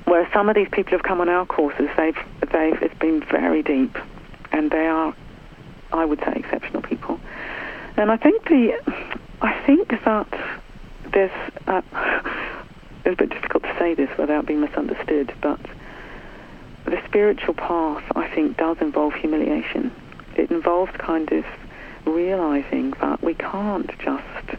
Whereas 0.09 0.33
some 0.33 0.49
of 0.49 0.55
these 0.55 0.69
people 0.73 0.93
who've 0.93 1.03
come 1.03 1.21
on 1.21 1.29
our 1.29 1.45
courses, 1.45 1.91
they've 1.99 2.17
they've 2.51 2.83
it's 2.83 2.99
been 2.99 3.23
very 3.31 3.63
deep, 3.63 3.95
and 4.53 4.71
they 4.71 4.87
are, 4.87 5.15
I 5.93 6.07
would 6.07 6.19
say, 6.21 6.33
exceptional 6.35 6.81
people. 6.81 7.21
And 7.99 8.11
I 8.11 8.17
think 8.17 8.49
the 8.49 8.81
I 9.43 9.53
think 9.67 9.89
that 9.91 10.27
there's 11.13 11.53
uh, 11.67 11.83
it's 13.05 13.13
a 13.13 13.17
bit 13.17 13.29
difficult 13.29 13.65
to 13.65 13.77
say 13.79 13.93
this 13.93 14.09
without 14.17 14.47
being 14.47 14.63
misunderstood, 14.63 15.35
but 15.43 15.61
the 16.87 17.03
spiritual 17.05 17.53
path, 17.53 18.05
I 18.17 18.29
think, 18.35 18.57
does 18.57 18.79
involve 18.81 19.13
humiliation. 19.13 19.93
It 20.37 20.51
involves 20.51 20.93
kind 20.97 21.31
of 21.33 21.45
realizing 22.07 22.93
that 23.03 23.23
we 23.23 23.35
can't 23.35 23.91
just 23.99 24.59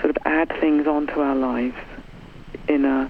sort 0.00 0.10
of 0.10 0.18
add 0.24 0.48
things 0.60 0.88
onto 0.88 1.20
our 1.20 1.36
lives 1.36 1.76
in 2.66 2.84
a 2.84 3.08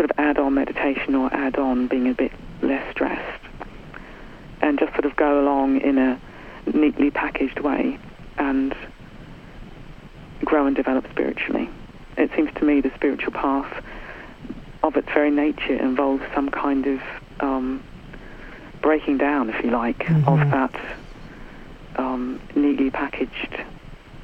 sort 0.00 0.10
of 0.10 0.18
add-on 0.18 0.54
meditation 0.54 1.14
or 1.14 1.28
add-on 1.34 1.86
being 1.86 2.08
a 2.08 2.14
bit 2.14 2.32
less 2.62 2.90
stressed 2.90 3.44
and 4.62 4.78
just 4.78 4.90
sort 4.92 5.04
of 5.04 5.14
go 5.14 5.42
along 5.42 5.78
in 5.82 5.98
a 5.98 6.18
neatly 6.72 7.10
packaged 7.10 7.60
way 7.60 7.98
and 8.38 8.74
grow 10.42 10.66
and 10.66 10.74
develop 10.74 11.06
spiritually. 11.10 11.68
It 12.16 12.30
seems 12.34 12.48
to 12.54 12.64
me 12.64 12.80
the 12.80 12.90
spiritual 12.94 13.32
path 13.32 13.84
of 14.82 14.96
its 14.96 15.08
very 15.08 15.30
nature 15.30 15.74
involves 15.74 16.22
some 16.34 16.48
kind 16.48 16.86
of 16.86 17.00
um, 17.40 17.84
breaking 18.80 19.18
down, 19.18 19.50
if 19.50 19.62
you 19.62 19.70
like, 19.70 19.98
mm-hmm. 19.98 20.26
of 20.26 20.50
that 20.50 20.96
um, 21.96 22.40
neatly 22.54 22.88
packaged. 22.88 23.54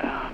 Uh, 0.01 0.31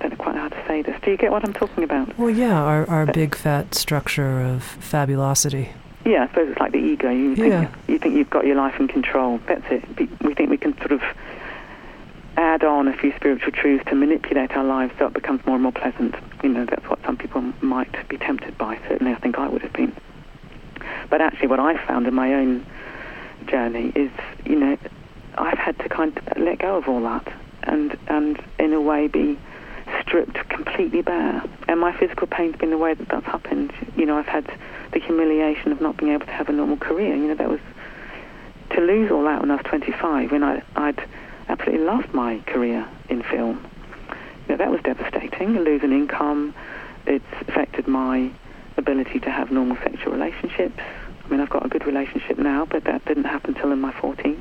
I 0.00 0.08
don't 0.08 0.16
quite 0.16 0.34
know 0.34 0.42
how 0.42 0.48
to 0.48 0.66
say 0.66 0.82
this. 0.82 0.98
Do 1.02 1.10
you 1.10 1.16
get 1.16 1.30
what 1.30 1.44
I'm 1.44 1.52
talking 1.52 1.84
about? 1.84 2.16
Well, 2.18 2.30
yeah, 2.30 2.60
our, 2.60 2.88
our 2.88 3.06
big 3.06 3.34
fat 3.34 3.74
structure 3.74 4.40
of 4.40 4.62
fabulosity. 4.62 5.70
Yeah, 6.04 6.24
I 6.24 6.28
suppose 6.28 6.48
it's 6.50 6.60
like 6.60 6.72
the 6.72 6.78
ego. 6.78 7.10
You 7.10 7.36
think, 7.36 7.48
yeah. 7.48 7.70
you 7.86 7.98
think 7.98 8.14
you've 8.14 8.30
got 8.30 8.46
your 8.46 8.56
life 8.56 8.80
in 8.80 8.88
control. 8.88 9.38
That's 9.46 9.64
it. 9.70 9.84
We 10.22 10.34
think 10.34 10.48
we 10.48 10.56
can 10.56 10.76
sort 10.78 10.92
of 10.92 11.02
add 12.36 12.64
on 12.64 12.88
a 12.88 12.96
few 12.96 13.12
spiritual 13.16 13.52
truths 13.52 13.84
to 13.88 13.94
manipulate 13.94 14.52
our 14.52 14.64
lives 14.64 14.94
so 14.98 15.06
it 15.06 15.12
becomes 15.12 15.44
more 15.44 15.56
and 15.56 15.62
more 15.62 15.72
pleasant. 15.72 16.14
You 16.42 16.48
know, 16.48 16.64
that's 16.64 16.88
what 16.88 16.98
some 17.04 17.18
people 17.18 17.42
might 17.60 18.08
be 18.08 18.16
tempted 18.16 18.56
by. 18.56 18.78
Certainly, 18.88 19.12
I 19.12 19.16
think 19.16 19.38
I 19.38 19.48
would 19.48 19.60
have 19.62 19.74
been. 19.74 19.94
But 21.10 21.20
actually, 21.20 21.48
what 21.48 21.60
I've 21.60 21.80
found 21.80 22.06
in 22.06 22.14
my 22.14 22.32
own 22.32 22.64
journey 23.46 23.92
is, 23.94 24.10
you 24.46 24.56
know, 24.56 24.78
I've 25.36 25.58
had 25.58 25.78
to 25.80 25.88
kind 25.88 26.16
of 26.16 26.38
let 26.38 26.58
go 26.58 26.76
of 26.76 26.88
all 26.88 27.02
that 27.02 27.30
and, 27.64 27.96
and 28.08 28.42
in 28.58 28.72
a 28.72 28.80
way, 28.80 29.06
be 29.08 29.38
stripped 30.02 30.34
completely 30.48 31.02
bare. 31.02 31.42
And 31.68 31.80
my 31.80 31.96
physical 31.96 32.26
pain's 32.26 32.56
been 32.56 32.70
the 32.70 32.78
way 32.78 32.94
that 32.94 33.08
that's 33.08 33.26
happened. 33.26 33.72
You 33.96 34.06
know, 34.06 34.16
I've 34.16 34.26
had 34.26 34.50
the 34.92 35.00
humiliation 35.00 35.72
of 35.72 35.80
not 35.80 35.96
being 35.96 36.12
able 36.12 36.26
to 36.26 36.32
have 36.32 36.48
a 36.48 36.52
normal 36.52 36.76
career. 36.76 37.14
You 37.14 37.28
know, 37.28 37.34
that 37.34 37.48
was 37.48 37.60
to 38.70 38.80
lose 38.80 39.10
all 39.10 39.24
that 39.24 39.40
when 39.40 39.50
I 39.50 39.56
was 39.56 39.64
25, 39.66 40.32
when 40.32 40.42
I, 40.42 40.62
I'd 40.76 41.02
absolutely 41.48 41.84
lost 41.84 42.12
my 42.14 42.38
career 42.46 42.86
in 43.08 43.22
film. 43.22 43.66
You 44.48 44.54
know, 44.54 44.56
that 44.56 44.70
was 44.70 44.80
devastating. 44.82 45.56
Losing 45.58 45.92
income, 45.92 46.54
it's 47.06 47.24
affected 47.40 47.88
my 47.88 48.30
ability 48.76 49.20
to 49.20 49.30
have 49.30 49.50
normal 49.50 49.76
sexual 49.82 50.12
relationships. 50.12 50.78
I 50.78 51.28
mean, 51.28 51.40
I've 51.40 51.50
got 51.50 51.64
a 51.64 51.68
good 51.68 51.86
relationship 51.86 52.38
now, 52.38 52.64
but 52.64 52.84
that 52.84 53.04
didn't 53.04 53.24
happen 53.24 53.54
till 53.54 53.72
in 53.72 53.80
my 53.80 53.92
40s. 53.92 54.40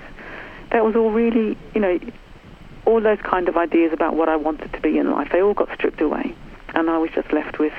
That 0.71 0.85
was 0.85 0.95
all 0.95 1.11
really, 1.11 1.57
you 1.73 1.81
know, 1.81 1.99
all 2.85 3.01
those 3.01 3.19
kind 3.21 3.47
of 3.47 3.57
ideas 3.57 3.93
about 3.93 4.15
what 4.15 4.29
I 4.29 4.35
wanted 4.35 4.73
to 4.73 4.79
be 4.81 4.97
in 4.97 5.11
life, 5.11 5.29
they 5.31 5.41
all 5.41 5.53
got 5.53 5.73
stripped 5.73 6.01
away. 6.01 6.35
And 6.73 6.89
I 6.89 6.97
was 6.97 7.09
just 7.11 7.31
left 7.33 7.59
with 7.59 7.73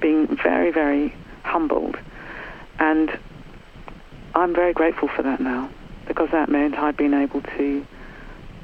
being 0.00 0.26
very, 0.42 0.70
very 0.70 1.14
humbled. 1.42 1.96
And 2.78 3.18
I'm 4.34 4.54
very 4.54 4.72
grateful 4.72 5.08
for 5.08 5.22
that 5.22 5.40
now 5.40 5.70
because 6.06 6.30
that 6.30 6.48
meant 6.48 6.74
I'd 6.74 6.96
been 6.96 7.14
able 7.14 7.42
to 7.42 7.86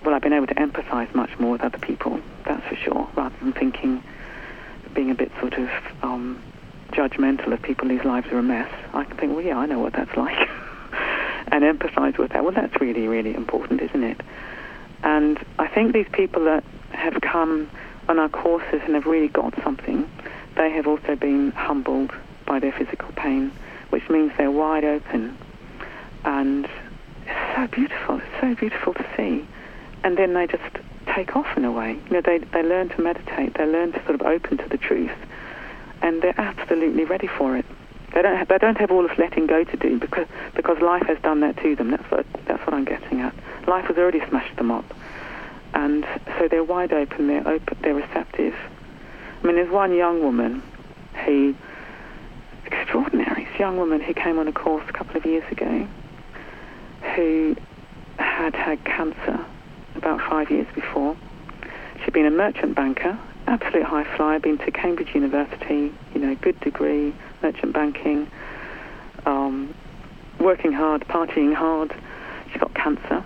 well, 0.05 0.15
I've 0.15 0.23
been 0.23 0.33
able 0.33 0.49
to 0.49 0.55
empathise 0.55 1.15
much 1.15 1.39
more 1.39 1.53
with 1.53 1.61
other 1.63 1.79
people, 1.79 2.21
that's 2.45 2.67
for 2.67 2.77
sure, 2.77 3.09
rather 3.15 3.35
than 3.41 3.53
thinking, 3.53 4.03
being 4.95 5.11
a 5.11 5.15
bit 5.15 5.31
sort 5.41 5.55
of 5.55 5.71
um, 6.03 6.43
judgmental 6.91 7.53
of 7.53 7.63
people 7.63 7.89
whose 7.89 8.05
lives 8.05 8.27
are 8.33 8.39
a 8.39 8.43
mess. 8.43 8.71
I 8.93 9.05
can 9.05 9.17
think, 9.17 9.33
well, 9.33 9.45
yeah, 9.45 9.59
I 9.59 9.67
know 9.67 9.79
what 9.79 9.93
that's 9.93 10.17
like, 10.17 10.49
and 11.49 11.63
empathise 11.63 12.19
with 12.19 12.33
that. 12.33 12.43
Well, 12.43 12.53
that's 12.53 12.81
really, 12.81 13.07
really 13.07 13.35
important, 13.35 13.81
isn't 13.81 14.03
it? 14.03 14.21
And 15.03 15.45
I 15.59 15.69
think 15.69 15.93
these 15.93 16.09
people 16.13 16.45
that 16.45 16.65
have 16.91 17.21
come 17.21 17.71
on 18.09 18.19
our 18.19 18.29
courses 18.29 18.81
and 18.85 18.95
have 18.95 19.07
really 19.07 19.29
got 19.29 19.55
something, 19.63 20.09
they 20.57 20.71
have 20.71 20.87
also 20.87 21.17
been 21.17 21.53
humbled 21.53 22.13
by 22.47 22.59
their 22.59 22.73
physical 22.73 23.11
pain, 23.13 23.53
which 23.91 24.09
means 24.09 24.33
they're 24.37 24.51
wide 24.51 24.85
open. 24.85 25.37
And 26.25 26.69
it's 27.27 27.57
so 27.57 27.67
beautiful. 27.69 28.19
It's 28.19 28.41
so 28.41 28.55
beautiful 28.55 28.95
to 28.95 29.07
see 29.17 29.47
and 30.05 30.17
then 30.17 30.35
they 30.35 30.47
just 30.47 30.79
take 31.15 31.37
off 31.37 31.57
in 31.57 31.65
a 31.65 31.73
way. 31.73 31.99
You 32.07 32.15
know, 32.15 32.21
they, 32.21 32.39
they 32.39 32.63
learn 32.63 32.89
to 32.91 33.01
meditate, 33.01 33.55
they 33.55 33.67
learn 33.67 33.93
to 33.93 34.03
sort 34.05 34.15
of 34.15 34.23
open 34.23 34.59
to 34.59 34.69
the 34.69 34.79
truth, 34.79 35.13
and 36.01 36.23
they're 36.23 36.39
absolutely 36.39 37.05
ready 37.05 37.27
for 37.27 37.57
it. 37.57 37.67
They 38.15 38.23
don't 38.23 38.37
have, 38.37 38.49
they 38.49 38.59
don't 38.59 38.79
have 38.79 38.91
all 38.91 39.07
this 39.07 39.17
letting 39.19 39.47
go 39.47 39.65
to 39.65 39.77
do 39.77 39.99
because 39.99 40.27
because 40.55 40.79
life 40.81 41.07
has 41.07 41.19
done 41.23 41.41
that 41.41 41.57
to 41.59 41.75
them. 41.77 41.91
That's 41.91 42.11
what 42.11 42.27
that's 42.47 42.65
what 42.67 42.75
I'm 42.75 42.85
getting 42.85 43.21
at. 43.21 43.35
Life 43.67 43.87
has 43.87 43.97
already 43.97 44.21
smashed 44.29 44.57
them 44.57 44.71
up, 44.71 44.85
and 45.75 46.07
so 46.39 46.49
they're 46.49 46.65
wide 46.65 46.93
open. 46.93 47.29
They're 47.29 47.47
open. 47.47 47.79
They're 47.81 47.95
receptive. 47.95 48.55
I 49.43 49.47
mean, 49.47 49.57
there's 49.57 49.73
one 49.73 49.95
young 49.95 50.23
woman 50.23 50.63
who 51.25 51.55
extraordinary. 52.67 53.45
This 53.45 53.59
young 53.59 53.77
woman 53.77 54.01
who 54.01 54.15
came 54.15 54.39
on 54.39 54.49
a 54.49 54.53
course 54.53 54.85
a 54.89 54.93
couple 54.93 55.17
of 55.17 55.25
years 55.27 55.45
ago, 55.51 55.87
who 57.17 57.57
had 58.19 58.55
had 58.55 58.85
cancer 58.85 59.45
about 59.95 60.21
five 60.29 60.51
years 60.51 60.67
before. 60.75 61.17
She'd 62.05 62.15
been 62.15 62.27
a 62.27 62.31
merchant 62.31 62.75
banker, 62.75 63.19
absolute 63.47 63.85
high 63.85 64.05
flyer, 64.17 64.39
been 64.39 64.59
to 64.59 64.71
Cambridge 64.71 65.15
University, 65.15 65.93
you 66.15 66.21
know, 66.21 66.35
good 66.37 66.59
degree, 66.61 67.15
merchant 67.43 67.73
banking, 67.73 68.31
um, 69.27 69.75
working 70.39 70.73
hard, 70.73 71.03
partying 71.09 71.55
hard. 71.55 71.95
She 72.53 72.59
got 72.59 72.75
cancer, 72.75 73.25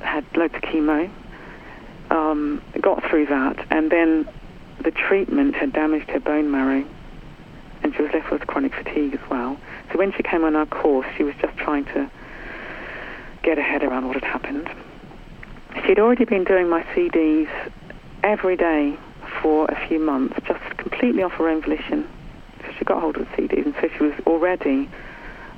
had 0.00 0.24
loads 0.36 0.54
of 0.54 0.62
chemo, 0.62 1.10
um, 2.10 2.62
got 2.80 3.02
through 3.08 3.26
that, 3.26 3.66
and 3.70 3.90
then 3.90 4.28
the 4.82 4.90
treatment 4.90 5.54
had 5.54 5.72
damaged 5.72 6.10
her 6.10 6.20
bone 6.20 6.50
marrow, 6.50 6.84
and 7.82 7.94
she 7.94 8.02
was 8.02 8.12
left 8.12 8.30
with 8.30 8.46
chronic 8.46 8.74
fatigue 8.74 9.14
as 9.14 9.30
well. 9.30 9.56
So 9.92 9.98
when 9.98 10.12
she 10.12 10.22
came 10.22 10.44
on 10.44 10.56
our 10.56 10.66
course, 10.66 11.06
she 11.16 11.22
was 11.22 11.34
just 11.40 11.56
trying 11.56 11.84
to 11.86 12.10
get 13.42 13.58
her 13.58 13.62
head 13.62 13.82
around 13.82 14.06
what 14.06 14.14
had 14.14 14.24
happened. 14.24 14.68
She'd 15.86 15.98
already 15.98 16.24
been 16.24 16.44
doing 16.44 16.68
my 16.68 16.82
CDs 16.94 17.48
every 18.22 18.56
day 18.56 18.96
for 19.42 19.66
a 19.66 19.88
few 19.88 19.98
months, 19.98 20.36
just 20.46 20.76
completely 20.76 21.22
off 21.22 21.32
her 21.32 21.48
own 21.48 21.62
volition. 21.62 22.08
So 22.60 22.72
she 22.78 22.84
got 22.84 23.00
hold 23.00 23.16
of 23.16 23.28
the 23.28 23.36
CDs, 23.36 23.66
and 23.66 23.74
so 23.80 23.88
she 23.96 24.02
was 24.02 24.14
already 24.26 24.88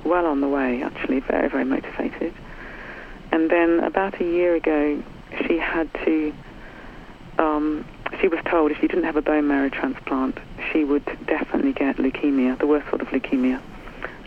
well 0.03 0.25
on 0.25 0.41
the 0.41 0.47
way, 0.47 0.83
actually, 0.83 1.19
very, 1.21 1.49
very 1.49 1.65
motivated. 1.65 2.33
And 3.31 3.49
then 3.49 3.79
about 3.79 4.19
a 4.21 4.23
year 4.23 4.55
ago, 4.55 5.03
she 5.45 5.57
had 5.57 5.93
to, 6.05 6.33
um, 7.37 7.85
she 8.21 8.27
was 8.27 8.39
told 8.45 8.71
if 8.71 8.79
she 8.79 8.87
didn't 8.87 9.03
have 9.03 9.17
a 9.17 9.21
bone 9.21 9.47
marrow 9.47 9.69
transplant, 9.69 10.37
she 10.71 10.83
would 10.83 11.05
definitely 11.25 11.73
get 11.73 11.97
leukemia, 11.97 12.57
the 12.57 12.67
worst 12.67 12.89
sort 12.89 13.01
of 13.01 13.07
leukemia, 13.09 13.61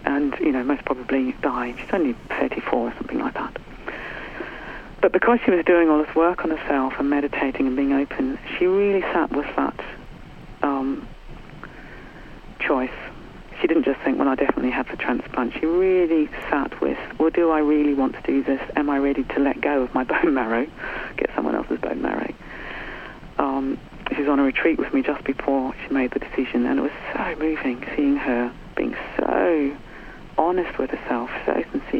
and, 0.05 0.35
you 0.39 0.53
know, 0.53 0.63
most 0.63 0.85
probably 0.85 1.33
die. 1.41 1.75
She's 1.79 1.93
only 1.93 2.15
34 2.29 2.79
or 2.79 2.95
something 2.97 3.19
like 3.19 3.35
that. 3.35 3.57
But 5.01 5.13
because 5.13 5.39
she 5.45 5.51
was 5.51 5.65
doing 5.65 5.89
all 5.89 6.05
this 6.05 6.15
work 6.15 6.45
on 6.45 6.51
herself 6.51 6.95
and 6.99 7.09
meditating 7.09 7.67
and 7.67 7.75
being 7.75 7.93
open, 7.93 8.39
she 8.59 8.67
really 8.67 9.01
sat 9.01 9.33
with 9.33 9.47
that 9.57 9.81
um, 10.63 11.09
choice. 12.61 12.91
She 13.61 13.67
didn't 13.67 13.85
just 13.85 14.01
think, 14.01 14.19
well, 14.19 14.29
I 14.29 14.35
definitely 14.35 14.71
have 14.71 14.89
the 14.89 14.97
transplant. 14.97 15.55
She 15.55 15.67
really 15.67 16.29
sat 16.51 16.81
with, 16.81 16.99
well, 17.19 17.31
do 17.31 17.51
I 17.51 17.59
really 17.59 17.95
want 17.95 18.15
to 18.15 18.23
do 18.23 18.43
this? 18.43 18.61
Am 18.77 18.89
I 18.89 18.99
ready 18.99 19.25
to 19.25 19.41
let 19.41 19.61
go 19.61 19.83
of 19.83 19.95
my 19.95 20.05
bone 20.13 20.35
marrow, 20.35 20.67
get 21.17 21.31
someone 21.35 21.55
else's 21.55 21.79
bone 21.81 22.03
marrow? 22.03 22.33
Um, 23.39 23.79
she 24.15 24.23
was 24.23 24.29
on 24.29 24.39
a 24.39 24.43
retreat 24.43 24.79
with 24.79 24.93
me 24.93 25.03
just 25.03 25.25
before 25.25 25.75
she 25.83 25.95
made 25.95 26.11
the 26.13 26.19
decision, 26.19 26.67
and 26.67 26.79
it 26.79 26.83
was 26.83 26.93
so 27.15 27.37
moving 27.39 27.85
seeing 27.97 28.17
her 28.17 28.53
being 28.77 28.97
so 29.19 29.77
honest 30.37 30.79
with 30.79 30.91
herself, 30.91 31.31
so 31.47 31.63
sincere. 31.71 32.00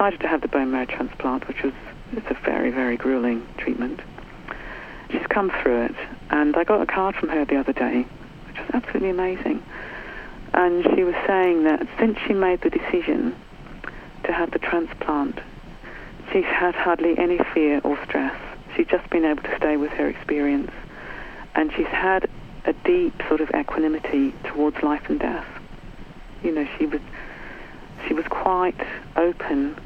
Decided 0.00 0.20
to 0.20 0.28
have 0.28 0.40
the 0.40 0.48
bone 0.48 0.70
marrow 0.70 0.86
transplant, 0.86 1.46
which 1.46 1.62
was 1.62 1.74
it's 2.16 2.30
a 2.30 2.34
very, 2.42 2.70
very 2.70 2.96
grueling 2.96 3.46
treatment. 3.58 4.00
She's 5.10 5.26
come 5.28 5.52
through 5.62 5.82
it, 5.82 5.94
and 6.30 6.56
I 6.56 6.64
got 6.64 6.80
a 6.80 6.86
card 6.86 7.16
from 7.16 7.28
her 7.28 7.44
the 7.44 7.56
other 7.56 7.74
day, 7.74 8.06
which 8.48 8.58
was 8.58 8.70
absolutely 8.72 9.10
amazing. 9.10 9.62
And 10.54 10.84
she 10.94 11.04
was 11.04 11.14
saying 11.26 11.64
that 11.64 11.86
since 11.98 12.16
she 12.26 12.32
made 12.32 12.62
the 12.62 12.70
decision 12.70 13.36
to 14.24 14.32
have 14.32 14.52
the 14.52 14.58
transplant, 14.58 15.38
she's 16.32 16.46
had 16.46 16.74
hardly 16.74 17.18
any 17.18 17.36
fear 17.52 17.82
or 17.84 18.02
stress. 18.06 18.40
She's 18.74 18.86
just 18.86 19.10
been 19.10 19.26
able 19.26 19.42
to 19.42 19.54
stay 19.58 19.76
with 19.76 19.90
her 19.90 20.08
experience, 20.08 20.70
and 21.54 21.70
she's 21.74 21.88
had 21.88 22.26
a 22.64 22.72
deep 22.72 23.20
sort 23.28 23.42
of 23.42 23.50
equanimity 23.50 24.32
towards 24.44 24.82
life 24.82 25.10
and 25.10 25.20
death. 25.20 25.46
You 26.42 26.52
know, 26.52 26.66
she 26.78 26.86
was 26.86 27.02
she 28.08 28.14
was 28.14 28.24
quite 28.30 28.80
open 29.14 29.76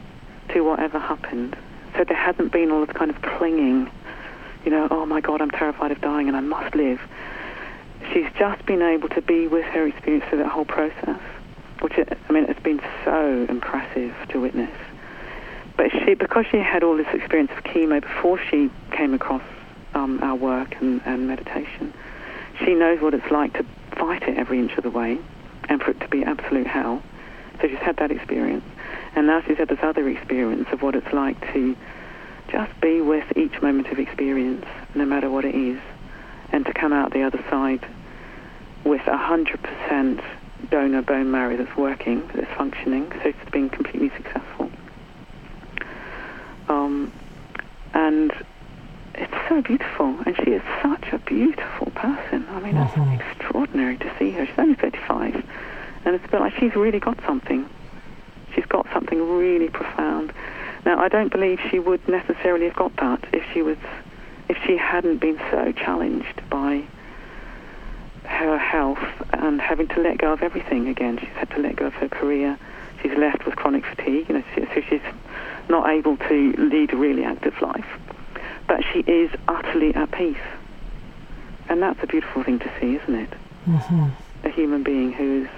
to 0.51 0.61
whatever 0.63 0.99
happened. 0.99 1.57
So 1.97 2.05
there 2.05 2.17
hasn't 2.17 2.53
been 2.53 2.71
all 2.71 2.85
this 2.85 2.95
kind 2.97 3.11
of 3.11 3.21
clinging, 3.23 3.91
you 4.65 4.71
know, 4.71 4.89
oh 4.91 5.07
my 5.07 5.21
God, 5.21 5.41
I'm 5.41 5.51
terrified 5.51 5.93
of 5.93 6.01
dying 6.01 6.29
and 6.29 6.37
I 6.37 6.41
must 6.41 6.75
live. 6.75 7.01
She's 8.13 8.27
just 8.39 8.65
been 8.67 8.83
able 8.83 9.09
to 9.11 9.23
be 9.23 9.47
with 9.47 9.65
her 9.67 9.87
experience 9.87 10.25
through 10.29 10.39
that 10.39 10.51
whole 10.51 10.65
process, 10.65 11.21
which, 11.81 11.95
I 11.99 12.33
mean, 12.33 12.45
it's 12.45 12.63
been 12.63 12.81
so 13.05 13.47
impressive 13.49 14.15
to 14.31 14.41
witness. 14.41 14.71
But 15.77 15.91
she, 15.91 16.15
because 16.15 16.47
she 16.51 16.59
had 16.59 16.83
all 16.83 16.97
this 16.97 17.07
experience 17.13 17.51
of 17.57 17.65
chemo 17.65 18.01
before 18.01 18.39
she 18.51 18.71
came 18.93 19.15
across 19.15 19.43
um, 19.95 20.23
our 20.23 20.37
work 20.37 20.77
and, 20.81 21.01
and 21.05 21.27
meditation, 21.27 21.93
she 22.65 22.75
knows 22.75 23.01
what 23.01 23.15
it's 23.15 23.31
like 23.31 23.53
to 23.55 23.65
fight 23.97 24.23
it 24.23 24.37
every 24.37 24.59
inch 24.59 24.73
of 24.73 24.85
the 24.85 24.91
way 24.91 25.19
and 25.69 25.83
for 25.83 25.91
it 25.91 26.01
to 26.01 26.09
be 26.09 26.23
absolute 26.25 26.67
hell. 26.67 27.03
So 27.61 27.69
she's 27.69 27.79
had 27.79 27.97
that 27.97 28.11
experience. 28.11 28.65
And 29.15 29.27
now 29.27 29.43
she's 29.43 29.59
had 29.59 29.69
this 29.69 29.79
other 29.83 30.09
experience 30.09 30.69
of 30.73 30.83
what 30.83 30.95
it's 30.95 31.13
like 31.13 31.41
to 31.53 31.77
just 32.51 32.81
be 32.81 33.01
with 33.01 33.37
each 33.37 33.61
moment 33.63 33.89
of 33.89 33.99
experience, 33.99 34.67
no 34.95 35.05
matter 35.05 35.31
what 35.31 35.45
it 35.45 35.55
is, 35.55 35.81
and 36.51 36.65
to 36.67 36.73
come 36.73 36.93
out 36.93 37.13
the 37.13 37.23
other 37.23 37.43
side 37.49 37.87
with 38.85 39.01
100% 39.03 40.25
donor 40.71 41.03
bone 41.03 41.31
marrow 41.31 41.57
that's 41.57 41.77
working, 41.77 42.29
that's 42.35 42.53
functioning, 42.57 43.11
so 43.13 43.29
it's 43.29 43.51
been 43.51 43.71
completely 43.71 44.11
successful. 44.17 44.71
Um, 46.69 47.13
and 47.93 48.33
it's 49.15 49.33
so 49.49 49.63
beautiful, 49.63 50.19
and 50.27 50.37
she 50.45 50.51
is 50.51 50.63
such 50.83 51.13
a 51.13 51.19
beautiful 51.19 51.91
person. 51.93 52.47
I 52.51 52.61
mean, 52.61 52.75
mm-hmm. 52.75 53.13
it's 53.13 53.23
extraordinary 53.23 53.97
to 53.99 54.13
see 54.19 54.33
her. 54.33 54.47
She's 54.47 54.59
only 54.59 54.75
35 54.75 55.45
and 56.05 56.15
it's 56.15 56.25
a 56.25 56.29
bit 56.29 56.41
like 56.41 56.55
she's 56.59 56.75
really 56.75 57.01
got 57.01 57.19
something. 57.27 57.69
She's 58.65 58.71
got 58.71 58.87
something 58.95 59.37
really 59.37 59.69
profound. 59.69 60.33
Now, 60.87 60.99
I 60.99 61.09
don't 61.09 61.31
believe 61.31 61.61
she 61.71 61.79
would 61.79 62.07
necessarily 62.09 62.65
have 62.65 62.77
got 62.77 62.97
that 62.97 63.23
if 63.33 63.45
she 63.53 63.61
was, 63.61 63.77
if 64.49 64.57
she 64.67 64.79
hadn't 64.79 65.19
been 65.19 65.39
so 65.51 65.73
challenged 65.73 66.41
by 66.49 66.85
her 68.25 68.57
health 68.57 69.05
and 69.33 69.61
having 69.61 69.87
to 69.89 70.01
let 70.01 70.17
go 70.17 70.33
of 70.33 70.43
everything 70.43 70.89
again. 70.89 71.19
She's 71.19 71.29
had 71.31 71.51
to 71.51 71.59
let 71.59 71.77
go 71.77 71.87
of 71.87 71.93
her 71.95 72.09
career. 72.09 72.59
She's 73.03 73.13
left 73.13 73.45
with 73.45 73.55
chronic 73.55 73.85
fatigue, 73.85 74.29
you 74.31 74.37
know, 74.37 74.45
so 74.57 74.81
she's 74.89 75.03
not 75.69 75.91
able 75.91 76.17
to 76.17 76.55
lead 76.57 76.95
a 76.95 76.97
really 76.97 77.23
active 77.23 77.61
life. 77.61 77.87
But 78.67 78.83
she 78.93 79.01
is 79.01 79.31
utterly 79.47 79.95
at 79.95 80.11
peace. 80.11 80.37
And 81.69 81.83
that's 81.83 82.03
a 82.03 82.07
beautiful 82.07 82.43
thing 82.43 82.61
to 82.61 82.71
see, 82.81 82.97
isn't 82.97 83.15
it? 83.15 83.31
Mm-hmm. 83.67 84.47
A 84.47 84.49
human 84.49 84.83
being 84.83 85.13
who's 85.13 85.49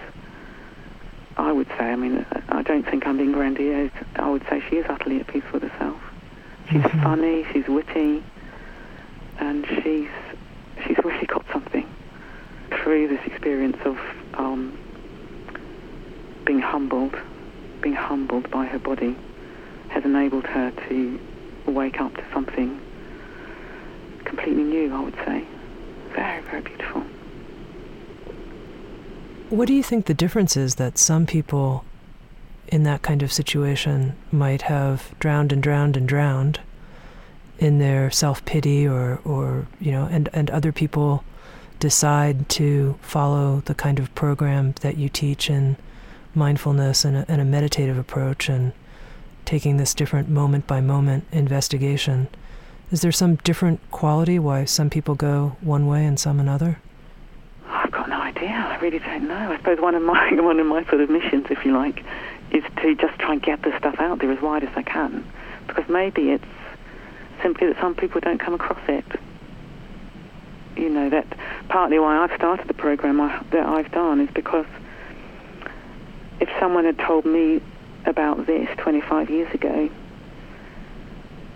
I 1.36 1.52
would 1.52 1.68
say, 1.68 1.84
I 1.92 1.96
mean, 1.96 2.24
I 2.48 2.62
don't 2.62 2.84
think 2.84 3.06
I'm 3.06 3.18
being 3.18 3.32
grandiose. 3.32 3.90
I 4.16 4.30
would 4.30 4.42
say 4.48 4.62
she 4.70 4.76
is 4.76 4.86
utterly 4.88 5.20
at 5.20 5.26
peace 5.26 5.44
with 5.52 5.62
herself. 5.62 6.00
She's 6.70 6.80
mm-hmm. 6.80 7.02
funny, 7.02 7.46
she's 7.52 7.66
witty, 7.68 8.22
and 9.38 9.66
she's 9.66 10.08
she's 10.84 10.96
really 11.04 11.26
got 11.26 11.44
something 11.52 11.88
through 12.70 13.08
this 13.08 13.20
experience 13.26 13.76
of 13.84 13.98
um, 14.34 14.76
being 16.44 16.60
humbled, 16.60 17.14
being 17.82 17.94
humbled 17.94 18.50
by 18.50 18.66
her 18.66 18.78
body, 18.78 19.14
has 19.88 20.04
enabled 20.04 20.46
her 20.46 20.70
to 20.88 21.20
wake 21.66 22.00
up 22.00 22.14
to 22.14 22.24
something 22.32 22.80
completely 24.24 24.62
new. 24.62 24.94
I 24.94 25.00
would 25.00 25.16
say, 25.16 25.44
very, 26.14 26.42
very 26.42 26.62
beautiful. 26.62 27.04
What 29.48 29.68
do 29.68 29.74
you 29.74 29.82
think 29.82 30.06
the 30.06 30.14
difference 30.14 30.56
is 30.56 30.74
that 30.74 30.98
some 30.98 31.24
people 31.24 31.84
in 32.66 32.82
that 32.82 33.02
kind 33.02 33.22
of 33.22 33.32
situation 33.32 34.16
might 34.32 34.62
have 34.62 35.14
drowned 35.20 35.52
and 35.52 35.62
drowned 35.62 35.96
and 35.96 36.08
drowned 36.08 36.58
in 37.60 37.78
their 37.78 38.10
self-pity 38.10 38.88
or, 38.88 39.20
or 39.24 39.68
you 39.80 39.92
know, 39.92 40.08
and, 40.10 40.28
and 40.32 40.50
other 40.50 40.72
people 40.72 41.22
decide 41.78 42.48
to 42.48 42.98
follow 43.00 43.62
the 43.66 43.74
kind 43.74 44.00
of 44.00 44.12
program 44.16 44.74
that 44.80 44.96
you 44.96 45.08
teach 45.08 45.48
in 45.48 45.76
mindfulness 46.34 47.04
and 47.04 47.16
a, 47.16 47.24
and 47.28 47.40
a 47.40 47.44
meditative 47.44 47.98
approach 47.98 48.48
and 48.48 48.72
taking 49.44 49.76
this 49.76 49.94
different 49.94 50.28
moment 50.28 50.66
by 50.66 50.80
moment 50.80 51.24
investigation. 51.30 52.26
Is 52.90 53.00
there 53.00 53.12
some 53.12 53.36
different 53.36 53.80
quality 53.92 54.40
why 54.40 54.64
some 54.64 54.90
people 54.90 55.14
go 55.14 55.56
one 55.60 55.86
way 55.86 56.04
and 56.04 56.18
some 56.18 56.40
another? 56.40 56.80
I 58.66 58.78
really 58.80 58.98
don't 58.98 59.28
know. 59.28 59.52
I 59.52 59.56
suppose 59.56 59.80
one 59.80 59.94
of 59.94 60.02
my 60.02 60.32
one 60.40 60.60
of 60.60 60.66
my 60.66 60.84
sort 60.84 61.00
of 61.00 61.10
missions, 61.10 61.46
if 61.50 61.64
you 61.64 61.72
like, 61.72 62.04
is 62.50 62.64
to 62.82 62.94
just 62.94 63.18
try 63.18 63.32
and 63.34 63.42
get 63.42 63.62
the 63.62 63.76
stuff 63.78 63.96
out 63.98 64.18
there 64.18 64.30
as 64.30 64.40
wide 64.42 64.64
as 64.64 64.70
I 64.76 64.82
can, 64.82 65.24
because 65.66 65.88
maybe 65.88 66.30
it's 66.30 66.44
simply 67.42 67.68
that 67.68 67.80
some 67.80 67.94
people 67.94 68.20
don't 68.20 68.38
come 68.38 68.54
across 68.54 68.80
it. 68.88 69.04
You 70.76 70.90
know 70.90 71.08
that 71.10 71.26
partly 71.68 71.98
why 71.98 72.18
I've 72.18 72.36
started 72.36 72.68
the 72.68 72.74
program 72.74 73.20
I, 73.20 73.42
that 73.50 73.66
I've 73.66 73.90
done 73.92 74.20
is 74.20 74.28
because 74.34 74.66
if 76.40 76.50
someone 76.60 76.84
had 76.84 76.98
told 76.98 77.24
me 77.24 77.62
about 78.04 78.46
this 78.46 78.68
25 78.78 79.30
years 79.30 79.52
ago, 79.54 79.88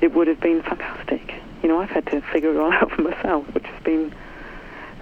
it 0.00 0.14
would 0.14 0.26
have 0.26 0.40
been 0.40 0.62
fantastic. 0.62 1.34
You 1.62 1.68
know, 1.68 1.80
I've 1.80 1.90
had 1.90 2.06
to 2.06 2.22
figure 2.32 2.50
it 2.50 2.56
all 2.56 2.72
out 2.80 2.90
for 2.90 3.02
myself, 3.02 3.46
which 3.54 3.66
has 3.66 3.82
been 3.82 4.14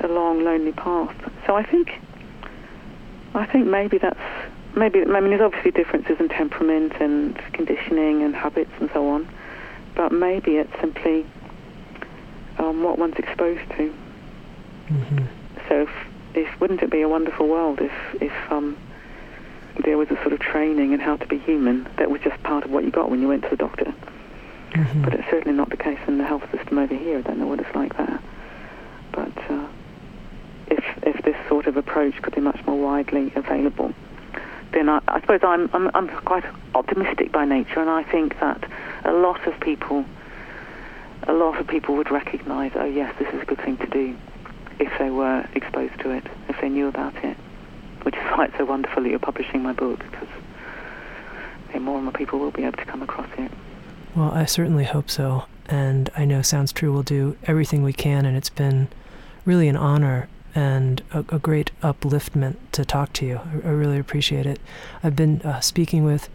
a 0.01 0.09
long, 0.09 0.45
lonely 0.45 0.73
path. 0.73 1.15
So 1.47 1.55
I 1.55 1.63
think 1.63 2.01
I 3.35 3.47
think 3.47 3.67
maybe 3.67 3.99
that's 3.99 4.19
maybe. 4.77 5.01
I 5.03 5.21
mean, 5.21 5.31
there's 5.31 5.43
obviously 5.43 5.71
differences 5.71 6.17
in 6.19 6.29
temperament 6.29 6.95
and 7.01 7.37
conditioning 7.53 8.23
and 8.23 8.35
habits 8.35 8.71
and 8.81 8.91
so 8.93 9.09
on, 9.09 9.29
but 9.95 10.13
maybe 10.13 10.57
it's 10.57 10.73
simply 10.81 11.27
um, 12.59 12.83
what 12.83 12.99
one's 12.99 13.17
exposed 13.17 13.69
to. 13.77 13.95
Mm-hmm. 14.89 15.25
So, 15.69 15.83
if, 15.83 15.91
if 16.35 16.61
wouldn't 16.61 16.83
it 16.83 16.91
be 16.91 17.03
a 17.03 17.09
wonderful 17.09 17.47
world 17.49 17.81
if 17.81 17.93
if 18.23 18.33
um, 18.51 18.77
there 19.85 19.99
was 19.99 20.09
a 20.11 20.17
sort 20.17 20.33
of 20.33 20.41
training 20.41 20.93
in 20.93 21.01
how 21.01 21.17
to 21.17 21.27
be 21.27 21.39
human 21.39 21.89
that 21.99 22.11
was 22.11 22.21
just 22.23 22.43
part 22.43 22.65
of 22.65 22.71
what 22.71 22.85
you 22.85 22.91
got 22.91 23.11
when 23.11 23.21
you 23.21 23.29
went 23.29 23.43
to 23.43 23.51
the 23.51 23.57
doctor. 23.57 23.95
Mm-hmm. 24.73 25.03
But 25.03 25.15
it's 25.15 25.31
certainly 25.31 25.57
not 25.57 25.71
the 25.71 25.77
case 25.77 25.99
in 26.07 26.19
the 26.19 26.25
health 26.25 26.45
system 26.53 26.79
over 26.79 26.95
here. 26.95 27.19
I 27.19 27.23
don't 27.23 27.39
know 27.39 27.47
what 27.47 27.61
it's 27.61 27.75
like 27.75 27.97
there. 27.97 28.21
But 29.13 29.37
uh, 29.51 29.67
if 30.69 30.85
if 31.03 31.25
this 31.25 31.37
sort 31.49 31.67
of 31.67 31.68
approach 31.79 32.21
could 32.23 32.35
be 32.35 32.41
much 32.41 32.65
more 32.67 32.79
widely 32.79 33.33
available, 33.35 33.95
then 34.73 34.89
I, 34.89 35.01
I 35.09 35.21
suppose 35.21 35.41
I'm, 35.43 35.71
I'm 35.73 35.91
I'm 35.95 36.09
quite 36.25 36.45
optimistic 36.75 37.33
by 37.33 37.45
nature, 37.45 37.81
and 37.81 37.91
I 37.91 38.03
think 38.03 38.39
that 38.41 38.71
a 39.05 39.13
lot 39.13 39.47
of 39.47 39.59
people 39.61 40.05
a 41.25 41.33
lot 41.33 41.59
of 41.61 41.67
people 41.67 41.97
would 41.97 42.11
recognise, 42.11 42.73
oh 42.75 42.85
yes, 42.85 43.15
this 43.19 43.33
is 43.35 43.43
a 43.43 43.45
good 43.45 43.61
thing 43.61 43.77
to 43.79 43.87
do 43.87 44.17
if 44.79 44.93
they 44.99 45.11
were 45.11 45.47
exposed 45.55 45.99
to 46.01 46.11
it, 46.11 46.25
if 46.49 46.61
they 46.61 46.69
knew 46.69 46.89
about 46.89 47.15
it. 47.25 47.37
Which 48.03 48.15
is 48.15 48.23
why 48.33 48.47
it's 48.47 48.57
so 48.57 48.65
wonderful 48.65 49.03
that 49.03 49.09
you're 49.09 49.19
publishing 49.19 49.63
my 49.63 49.73
book, 49.73 49.99
because 49.99 50.29
then 51.73 51.83
more 51.83 51.97
and 51.97 52.05
more 52.05 52.13
people 52.13 52.39
will 52.39 52.53
be 52.53 52.63
able 52.65 52.79
to 52.79 52.85
come 52.85 53.03
across 53.03 53.29
it. 53.37 53.51
Well, 54.15 54.31
I 54.33 54.45
certainly 54.45 54.85
hope 54.85 55.11
so. 55.11 55.45
And 55.69 56.09
I 56.17 56.25
know 56.25 56.41
Sounds 56.41 56.73
True 56.73 56.93
will 56.93 57.03
do 57.03 57.37
everything 57.45 57.83
we 57.83 57.93
can, 57.93 58.25
and 58.25 58.37
it's 58.37 58.49
been 58.49 58.89
really 59.45 59.69
an 59.69 59.77
honor 59.77 60.29
and 60.55 61.03
a, 61.13 61.21
a 61.31 61.39
great 61.39 61.71
upliftment 61.83 62.57
to 62.73 62.85
talk 62.85 63.13
to 63.15 63.27
you. 63.27 63.37
I, 63.37 63.69
I 63.69 63.71
really 63.71 63.99
appreciate 63.99 64.47
it. 64.47 64.61
I've 65.03 65.17
been 65.17 65.41
uh, 65.43 65.61
speaking 65.61 66.05
with 66.05 66.29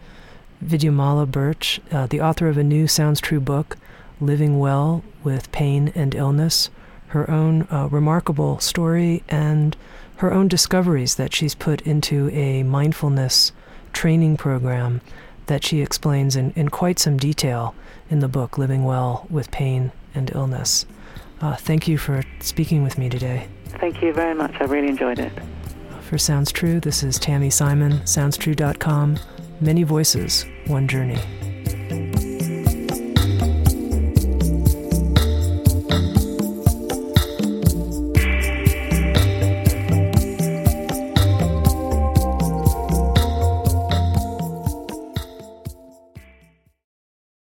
Vidyamala 0.64 1.30
Burch, 1.30 1.80
uh, 1.90 2.06
the 2.06 2.20
author 2.20 2.48
of 2.48 2.56
a 2.56 2.64
new 2.64 2.86
Sounds 2.86 3.20
True 3.20 3.40
book, 3.40 3.76
Living 4.20 4.58
Well 4.58 5.02
with 5.22 5.50
Pain 5.52 5.92
and 5.94 6.14
Illness, 6.14 6.70
her 7.08 7.30
own 7.30 7.66
uh, 7.70 7.88
remarkable 7.90 8.58
story 8.60 9.22
and 9.28 9.76
her 10.16 10.32
own 10.32 10.48
discoveries 10.48 11.16
that 11.16 11.34
she's 11.34 11.54
put 11.54 11.80
into 11.82 12.30
a 12.30 12.62
mindfulness 12.62 13.52
training 13.92 14.36
program 14.36 15.00
that 15.46 15.64
she 15.64 15.80
explains 15.80 16.36
in, 16.36 16.52
in 16.56 16.68
quite 16.68 16.98
some 16.98 17.16
detail 17.16 17.74
in 18.08 18.20
the 18.20 18.28
book, 18.28 18.56
Living 18.56 18.84
Well 18.84 19.26
with 19.28 19.50
Pain 19.50 19.92
and 20.14 20.30
Illness. 20.34 20.86
Uh, 21.40 21.56
thank 21.56 21.86
you 21.88 21.98
for 21.98 22.22
speaking 22.40 22.82
with 22.82 22.96
me 22.96 23.08
today. 23.08 23.48
Thank 23.80 24.02
you 24.02 24.12
very 24.12 24.34
much. 24.34 24.54
I 24.60 24.64
really 24.64 24.88
enjoyed 24.88 25.18
it. 25.18 25.32
For 26.02 26.18
Sounds 26.18 26.52
True, 26.52 26.80
this 26.80 27.02
is 27.02 27.18
Tami 27.18 27.52
Simon, 27.52 27.92
SoundsTrue.com. 28.00 29.18
Many 29.60 29.82
voices, 29.82 30.46
one 30.66 30.86
journey. 30.88 31.18